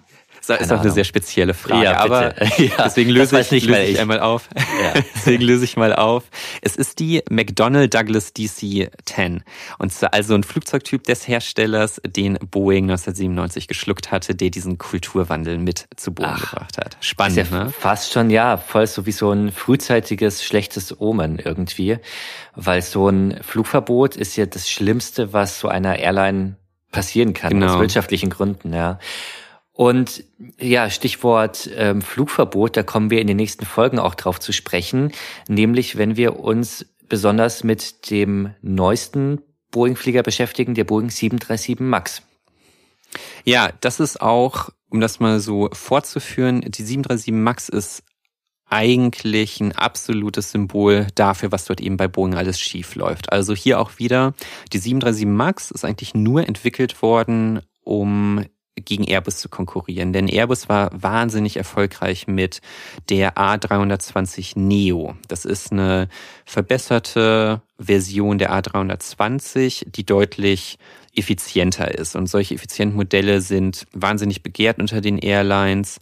Das 0.47 0.61
ist 0.61 0.73
auch 0.73 0.81
eine 0.81 0.91
sehr 0.91 1.05
spezielle 1.05 1.55
Frage, 1.55 1.85
ja, 1.85 1.99
aber 1.99 2.35
ja, 2.59 2.85
deswegen 2.85 3.11
löse 3.11 3.39
ich, 3.41 3.67
löse 3.67 3.83
ich 3.83 4.01
einmal 4.01 4.21
auf. 4.21 4.49
Ja. 4.55 5.01
deswegen 5.15 5.43
löse 5.43 5.65
ich 5.65 5.77
mal 5.77 5.95
auf. 5.95 6.25
Es 6.63 6.77
ist 6.77 6.99
die 6.99 7.23
McDonnell 7.29 7.89
Douglas 7.89 8.35
DC-10 8.35 9.41
und 9.79 9.93
zwar 9.93 10.15
also 10.15 10.35
ein 10.35 10.43
Flugzeugtyp 10.43 11.05
des 11.05 11.27
Herstellers, 11.27 12.01
den 12.07 12.39
Boeing 12.51 12.85
1997 12.85 13.69
geschluckt 13.69 14.11
hatte, 14.11 14.35
der 14.35 14.51
diesen 14.51 14.79
Kulturwandel 14.79 15.59
mit 15.59 15.87
zu 15.97 16.13
Boden 16.13 16.31
Ach, 16.33 16.51
gebracht 16.51 16.79
hat. 16.79 16.97
Spannend, 17.01 17.37
ja 17.37 17.65
ne? 17.65 17.73
Fast 17.79 18.13
schon, 18.13 18.31
ja, 18.31 18.57
voll 18.57 18.87
so 18.87 19.07
wie 19.07 19.13
so 19.13 19.33
ein 19.33 19.53
frühzeitiges 19.53 20.45
schlechtes 20.45 21.01
Omen 21.01 21.39
irgendwie, 21.39 21.99
weil 22.55 22.83
so 22.83 23.09
ein 23.09 23.39
Flugverbot 23.43 24.17
ist 24.17 24.37
ja 24.37 24.47
das 24.47 24.71
Schlimmste, 24.71 25.33
was 25.33 25.61
so 25.61 25.69
einer 25.69 25.99
Airline 25.99 26.57
passieren 26.93 27.35
kann, 27.35 27.51
genau. 27.51 27.75
aus 27.75 27.81
wirtschaftlichen 27.81 28.31
Gründen, 28.31 28.73
ja. 28.73 28.99
Und 29.77 30.25
ja, 30.59 30.89
Stichwort 30.89 31.69
ähm, 31.77 32.01
Flugverbot, 32.01 32.79
da 32.79 32.83
kommen 32.83 33.11
wir 33.11 33.21
in 33.21 33.27
den 33.27 33.37
nächsten 33.37 33.67
Folgen 33.67 33.99
auch 33.99 34.15
drauf 34.15 34.41
zu 34.41 34.53
sprechen, 34.53 35.13
nämlich 35.49 35.99
wenn 35.99 36.17
wir 36.17 36.41
uns 36.41 36.87
besonders 37.11 37.63
mit 37.63 38.11
dem 38.11 38.55
neuesten 38.63 39.43
Boeing-Flieger 39.73 40.23
beschäftigen, 40.23 40.75
der 40.75 40.85
Boeing 40.85 41.11
737 41.11 41.79
MAX. 41.81 42.23
Ja, 43.45 43.71
das 43.83 44.01
ist 44.01 44.23
auch, 44.23 44.71
um 44.89 45.01
das 45.01 45.21
mal 45.21 45.41
so 45.41 45.69
fortzuführen, 45.75 46.63
die 46.63 46.83
737 46.83 47.35
MAX 47.35 47.69
ist 47.69 48.03
eigentlich 48.69 49.61
ein 49.61 49.73
absolutes 49.73 50.53
Symbol 50.53 51.07
dafür, 51.15 51.53
was 51.53 51.67
dort 51.67 51.83
eben 51.83 51.99
bei 51.99 52.09
Boeing 52.09 52.35
alles 52.35 52.59
schief 52.59 52.95
läuft. 52.95 53.31
Also 53.31 53.55
hier 53.55 53.79
auch 53.79 53.99
wieder, 53.99 54.33
die 54.73 54.79
737 54.79 55.27
MAX 55.27 55.71
ist 55.71 55.85
eigentlich 55.85 56.15
nur 56.15 56.49
entwickelt 56.49 57.03
worden, 57.03 57.61
um 57.83 58.43
gegen 58.85 59.05
Airbus 59.05 59.39
zu 59.39 59.49
konkurrieren. 59.49 60.13
Denn 60.13 60.29
Airbus 60.29 60.69
war 60.69 60.91
wahnsinnig 60.93 61.57
erfolgreich 61.57 62.27
mit 62.27 62.61
der 63.09 63.37
A320 63.37 64.59
Neo. 64.59 65.17
Das 65.29 65.45
ist 65.45 65.73
eine 65.73 66.09
verbesserte 66.45 67.63
Version 67.79 68.39
der 68.39 68.53
A320, 68.53 69.91
die 69.91 70.05
deutlich 70.05 70.79
effizienter 71.15 71.97
ist. 71.97 72.15
Und 72.15 72.27
solche 72.27 72.55
effizienten 72.55 72.97
Modelle 72.97 73.41
sind 73.41 73.87
wahnsinnig 73.93 74.43
begehrt 74.43 74.79
unter 74.79 75.01
den 75.01 75.19
Airlines, 75.19 75.99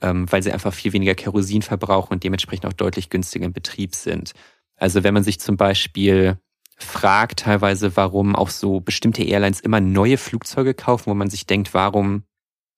ähm, 0.00 0.30
weil 0.30 0.42
sie 0.42 0.52
einfach 0.52 0.72
viel 0.72 0.92
weniger 0.92 1.14
Kerosin 1.14 1.62
verbrauchen 1.62 2.14
und 2.14 2.24
dementsprechend 2.24 2.66
auch 2.66 2.72
deutlich 2.72 3.10
günstiger 3.10 3.44
im 3.44 3.52
Betrieb 3.52 3.94
sind. 3.94 4.32
Also 4.76 5.04
wenn 5.04 5.14
man 5.14 5.22
sich 5.22 5.38
zum 5.38 5.56
Beispiel 5.56 6.38
fragt 6.76 7.40
teilweise, 7.40 7.96
warum 7.96 8.34
auch 8.34 8.50
so 8.50 8.80
bestimmte 8.80 9.22
Airlines 9.22 9.60
immer 9.60 9.80
neue 9.80 10.18
Flugzeuge 10.18 10.74
kaufen, 10.74 11.10
wo 11.10 11.14
man 11.14 11.30
sich 11.30 11.46
denkt, 11.46 11.74
warum 11.74 12.24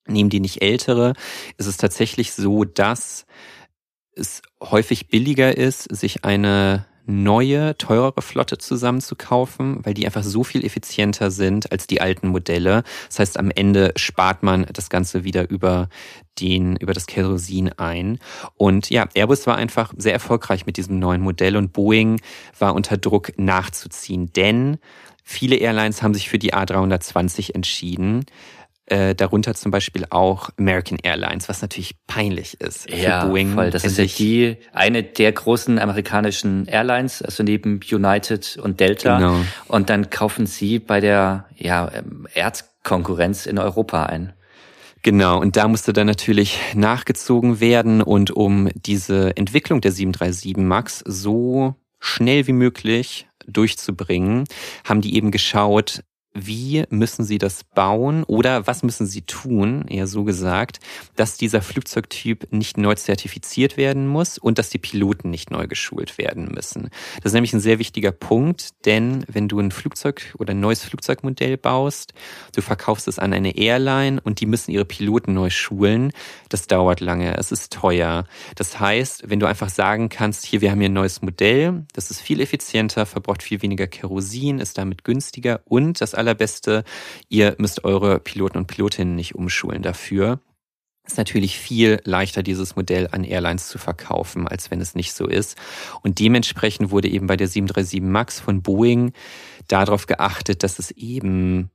nehmen 0.07 0.31
die 0.31 0.41
nicht 0.41 0.63
ältere, 0.63 1.15
ist 1.57 1.67
es 1.67 1.77
tatsächlich 1.77 2.33
so, 2.33 2.65
dass 2.65 3.27
es 4.13 4.43
häufig 4.63 5.09
billiger 5.09 5.57
ist, 5.57 5.85
sich 5.95 6.25
eine 6.25 6.87
neue, 7.07 7.77
teurere 7.79 8.21
Flotte 8.21 8.59
zusammenzukaufen, 8.59 9.85
weil 9.85 9.95
die 9.95 10.07
einfach 10.07 10.25
so 10.25 10.45
viel 10.45 10.65
effizienter 10.65 11.31
sind 11.31 11.73
als 11.73 11.87
die 11.87 12.01
alten 12.01 12.29
Modelle. 12.29 12.83
Das 13.09 13.21
heißt, 13.21 13.39
am 13.39 13.51
Ende 13.51 13.93
spart 13.97 14.43
man 14.43 14.67
das 14.73 14.91
Ganze 14.91 15.25
wieder 15.25 15.49
über 15.49 15.89
den, 16.41 16.77
über 16.77 16.93
das 16.93 17.07
Kerosin 17.07 17.71
ein. 17.77 18.19
Und 18.57 18.91
ja, 18.91 19.09
Airbus 19.15 19.47
war 19.47 19.57
einfach 19.57 19.93
sehr 19.97 20.13
erfolgreich 20.13 20.67
mit 20.67 20.77
diesem 20.77 20.99
neuen 20.99 21.23
Modell 21.23 21.57
und 21.57 21.73
Boeing 21.73 22.21
war 22.59 22.75
unter 22.75 22.97
Druck 22.97 23.33
nachzuziehen, 23.39 24.33
denn 24.35 24.79
viele 25.25 25.57
Airlines 25.57 26.03
haben 26.03 26.15
sich 26.15 26.29
für 26.29 26.39
die 26.39 26.55
A320 26.55 27.55
entschieden 27.55 28.27
äh, 28.87 29.15
darunter 29.15 29.55
zum 29.55 29.71
Beispiel 29.71 30.07
auch 30.11 30.51
American 30.59 30.99
Airlines, 31.03 31.49
was 31.49 31.61
natürlich 31.61 31.97
peinlich 32.07 32.61
ist 32.61 32.91
für 32.91 32.97
ja, 32.97 33.25
Boeing. 33.25 33.55
Voll. 33.55 33.71
Das 33.71 33.85
ist 33.85 33.99
ja 33.99 34.05
die 34.05 34.57
eine 34.73 35.03
der 35.03 35.33
großen 35.33 35.79
amerikanischen 35.79 36.67
Airlines, 36.67 37.21
also 37.21 37.43
neben 37.43 37.81
United 37.91 38.59
und 38.63 38.81
Delta. 38.81 39.19
Genau. 39.19 39.41
Und 39.67 39.91
dann 39.91 40.11
kaufen 40.11 40.47
sie 40.47 40.79
bei 40.79 41.01
der 41.01 41.47
ja, 41.57 41.91
ähm, 41.93 42.29
Erzkonkurrenz 42.35 43.47
in 43.47 43.59
Europa 43.59 44.05
ein. 44.05 44.33
Genau, 45.03 45.41
und 45.41 45.57
da 45.57 45.69
musste 45.69 45.93
dann 45.93 46.07
natürlich 46.07 46.59
nachgezogen 46.75 47.61
werden 47.61 48.03
und 48.03 48.33
um 48.33 48.69
diese 48.75 49.37
Entwicklung 49.37 49.81
der 49.81 49.93
737 49.93 50.57
MAX 50.57 50.99
so 51.07 51.77
schnell 52.01 52.47
wie 52.47 52.53
möglich 52.53 53.29
durchzubringen, 53.47 54.45
haben 54.85 55.01
die 55.01 55.15
eben 55.15 55.31
geschaut, 55.31 56.03
wie 56.37 56.85
müssen 56.91 57.25
Sie 57.25 57.39
das 57.39 57.65
bauen 57.65 58.25
oder 58.25 58.67
was 58.67 58.83
müssen 58.83 59.07
Sie 59.07 59.23
tun, 59.23 59.87
eher 59.89 60.07
so 60.07 60.25
gesagt, 60.25 60.81
dass 61.17 61.37
dieser 61.37 61.63
Flugzeugtyp 61.63 62.53
nicht 62.53 62.77
neu 62.77 62.95
zertifiziert 62.95 63.77
werden 63.77 64.07
muss 64.07 64.39
und 64.39 64.59
dass 64.59 64.71
die 64.71 64.79
Piloten 64.79 65.31
nicht 65.31 65.51
neu 65.51 65.67
geschult 65.67 66.19
werden 66.19 66.51
müssen. 66.53 66.91
Das 67.17 67.31
ist 67.31 67.35
nämlich 67.35 67.53
ein 67.53 67.61
sehr 67.61 67.79
wichtiger 67.79 68.13
Punkt, 68.13 68.85
denn 68.85 69.25
wenn 69.29 69.49
du 69.49 69.59
ein 69.59 69.71
Flugzeug 69.71 70.35
oder 70.39 70.53
ein 70.53 70.61
neues 70.61 70.85
Flugzeugmodell 70.85 71.57
baust, 71.57 72.13
du 72.55 72.61
verkaufst 72.61 73.09
es 73.09 73.19
an 73.19 73.33
eine 73.33 73.57
Airline 73.57 74.21
und 74.21 74.41
die 74.41 74.47
müssen 74.47 74.71
ihre 74.71 74.85
Piloten 74.85 75.35
neu 75.35 75.51
schulen, 75.51 76.13
das 76.49 76.67
dauert 76.67 77.01
lange, 77.01 77.37
es 77.37 77.53
ist 77.53 77.73
teuer. 77.73 78.25
Das 78.55 78.79
heißt, 78.79 79.31
wenn 79.31 79.41
du 79.41 79.47
einfach 79.47 79.69
sagen 79.69 80.09
kannst, 80.09 80.45
hier, 80.45 80.61
wir 80.61 80.71
haben 80.71 80.81
hier 80.81 80.89
ein 80.89 80.95
neues 80.95 81.23
Modell, 81.23 81.87
das 81.93 82.11
ist 82.11 82.21
viel 82.21 82.41
effizienter, 82.41 83.07
verbraucht 83.07 83.43
viel 83.43 83.63
weniger 83.63 83.87
Kerosin, 83.87 84.59
ist 84.59 84.79
damit 84.79 85.05
günstiger 85.05 85.61
und 85.65 86.01
das 86.01 86.15
allerbeste, 86.27 86.85
ihr 87.29 87.55
müsst 87.59 87.85
eure 87.85 88.19
Piloten 88.21 88.59
und 88.59 88.67
Pilotinnen 88.67 89.15
nicht 89.15 89.35
umschulen 89.35 89.83
dafür. 89.83 90.41
Ist 91.07 91.19
natürlich 91.19 91.57
viel 91.57 92.01
leichter, 92.05 92.43
dieses 92.43 92.75
Modell 92.75 93.09
an 93.13 93.23
Airlines 93.23 93.69
zu 93.69 93.79
verkaufen, 93.79 94.49
als 94.49 94.73
wenn 94.73 94.81
es 94.81 94.97
nicht 94.97 95.13
so 95.13 95.27
ist. 95.27 95.57
Und 96.03 96.19
dementsprechend 96.19 96.91
wurde 96.91 97.09
eben 97.09 97.29
bei 97.29 97.37
der 97.37 97.47
737 97.47 98.01
MAX 98.03 98.41
von 98.41 98.63
Boeing 98.63 99.13
darauf 99.69 100.07
geachtet, 100.07 100.65
dass 100.65 100.81
es 100.81 100.91
eben 100.91 101.71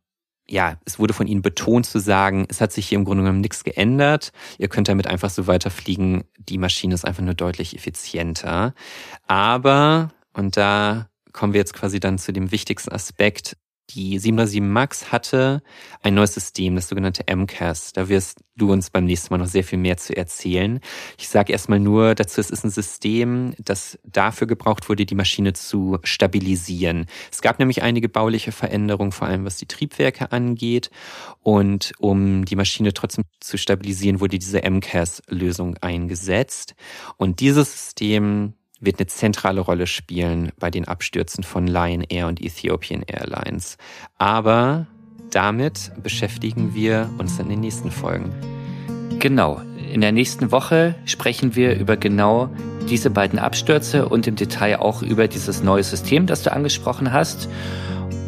ja, 0.50 0.78
es 0.84 1.00
wurde 1.00 1.14
von 1.14 1.28
ihnen 1.28 1.42
betont 1.42 1.86
zu 1.86 2.00
sagen, 2.00 2.46
es 2.50 2.60
hat 2.60 2.74
sich 2.74 2.90
hier 2.90 2.98
im 2.98 3.06
Grunde 3.06 3.24
genommen 3.24 3.40
nichts 3.40 3.64
geändert. 3.64 4.34
Ihr 4.58 4.68
könnt 4.68 4.90
damit 4.90 5.08
einfach 5.08 5.30
so 5.30 5.48
weiterfliegen. 5.48 6.26
Die 6.38 6.58
Maschine 6.58 6.94
ist 6.94 7.06
einfach 7.06 7.24
nur 7.24 7.36
deutlich 7.36 7.74
effizienter. 7.76 8.74
Aber, 9.28 10.12
und 10.34 10.58
da 10.58 11.08
kommen 11.32 11.54
wir 11.54 11.60
jetzt 11.60 11.74
quasi 11.74 12.02
dann 12.02 12.18
zu 12.18 12.34
dem 12.34 12.52
wichtigsten 12.52 12.92
Aspekt, 12.92 13.56
die 13.94 14.20
737 14.20 14.62
Max 14.62 15.12
hatte 15.12 15.62
ein 16.02 16.14
neues 16.14 16.34
System, 16.34 16.76
das 16.76 16.88
sogenannte 16.88 17.24
MCAS. 17.34 17.94
Da 17.94 18.10
wirst 18.10 18.40
du 18.56 18.72
uns 18.72 18.90
beim 18.90 19.06
nächsten 19.06 19.34
Mal 19.34 19.40
noch 19.40 19.48
sehr 19.48 19.64
viel 19.64 19.80
mehr 19.80 19.98
zu 19.98 20.16
erzählen. 20.16 20.80
Ich 21.18 21.30
sage 21.30 21.52
erstmal 21.52 21.80
nur 21.80 22.16
dazu, 22.16 22.42
es 22.42 22.50
ist 22.50 22.64
ein 22.64 22.70
System, 22.70 23.54
das 23.60 24.00
dafür 24.04 24.48
gebraucht 24.48 24.90
wurde, 24.90 25.06
die 25.06 25.16
Maschine 25.16 25.54
zu 25.54 26.00
stabilisieren. 26.04 27.08
Es 27.32 27.42
gab 27.42 27.60
nämlich 27.60 27.82
einige 27.82 28.10
bauliche 28.10 28.52
Veränderungen, 28.52 29.12
vor 29.12 29.28
allem 29.28 29.46
was 29.46 29.58
die 29.58 29.68
Triebwerke 29.68 30.32
angeht. 30.32 30.90
Und 31.42 31.94
um 32.00 32.46
die 32.46 32.56
Maschine 32.56 32.94
trotzdem 32.94 33.26
zu 33.40 33.58
stabilisieren, 33.58 34.20
wurde 34.20 34.40
diese 34.40 34.62
MCAS-Lösung 34.62 35.78
eingesetzt. 35.78 36.76
Und 37.18 37.40
dieses 37.40 37.72
System 37.72 38.54
wird 38.82 39.00
eine 39.00 39.08
zentrale 39.08 39.62
Rolle 39.62 39.88
spielen 39.88 40.52
bei 40.60 40.70
den 40.70 40.88
Abstürzen 40.88 41.44
von 41.44 41.68
Lion 41.68 42.04
Air 42.10 42.28
und 42.28 42.42
Ethiopian 42.42 43.04
Airlines. 43.04 43.78
Aber 44.18 44.88
damit 45.30 45.92
beschäftigen 46.02 46.74
wir 46.74 47.10
uns 47.18 47.40
in 47.40 47.48
den 47.48 47.62
nächsten 47.62 47.92
Folgen. 47.92 48.32
Genau. 49.20 49.62
In 49.94 50.02
der 50.02 50.12
nächsten 50.12 50.52
Woche 50.52 50.96
sprechen 51.06 51.56
wir 51.56 51.78
über 51.78 51.98
genau 51.98 52.50
diese 52.90 53.10
beiden 53.10 53.40
Abstürze 53.40 54.08
und 54.10 54.26
im 54.26 54.36
Detail 54.36 54.80
auch 54.80 55.02
über 55.02 55.28
dieses 55.28 55.64
neue 55.64 55.84
System, 55.84 56.26
das 56.26 56.44
du 56.44 56.52
angesprochen 56.52 57.14
hast. 57.14 57.50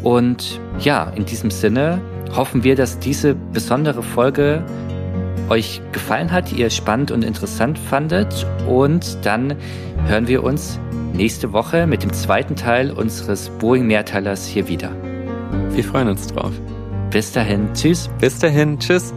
Und 0.02 0.60
ja, 0.78 1.10
in 1.16 1.24
diesem 1.24 1.50
Sinne 1.50 2.00
hoffen 2.36 2.64
wir, 2.64 2.76
dass 2.76 2.98
diese 2.98 3.34
besondere 3.34 4.02
Folge 4.02 4.64
euch 5.48 5.80
gefallen 5.92 6.32
hat, 6.32 6.52
ihr 6.52 6.70
spannend 6.70 7.10
und 7.10 7.24
interessant 7.24 7.78
fandet. 7.78 8.46
Und 8.68 9.24
dann 9.24 9.56
hören 10.06 10.28
wir 10.28 10.42
uns 10.42 10.78
nächste 11.12 11.52
Woche 11.52 11.86
mit 11.86 12.02
dem 12.02 12.12
zweiten 12.12 12.56
Teil 12.56 12.90
unseres 12.90 13.50
Boeing-Mehrteilers 13.58 14.46
hier 14.46 14.68
wieder. 14.68 14.90
Wir 15.70 15.84
freuen 15.84 16.08
uns 16.08 16.26
drauf. 16.28 16.52
Bis 17.10 17.32
dahin, 17.32 17.68
tschüss. 17.74 18.10
Bis 18.18 18.38
dahin, 18.38 18.78
tschüss. 18.78 19.14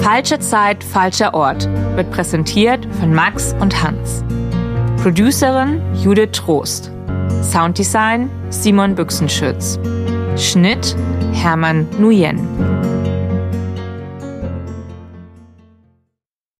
Falsche 0.00 0.38
Zeit, 0.38 0.84
falscher 0.84 1.34
Ort 1.34 1.68
wird 1.96 2.10
präsentiert 2.10 2.86
von 3.00 3.12
Max 3.12 3.54
und 3.60 3.82
Hans. 3.82 4.24
Producerin 5.02 5.80
Judith 6.02 6.30
Trost. 6.32 6.90
Sounddesign 7.42 8.30
Simon 8.50 8.94
Büchsenschütz. 8.94 9.78
Schnitt 10.36 10.96
Hermann 11.32 11.86
Nuyen. 11.98 12.95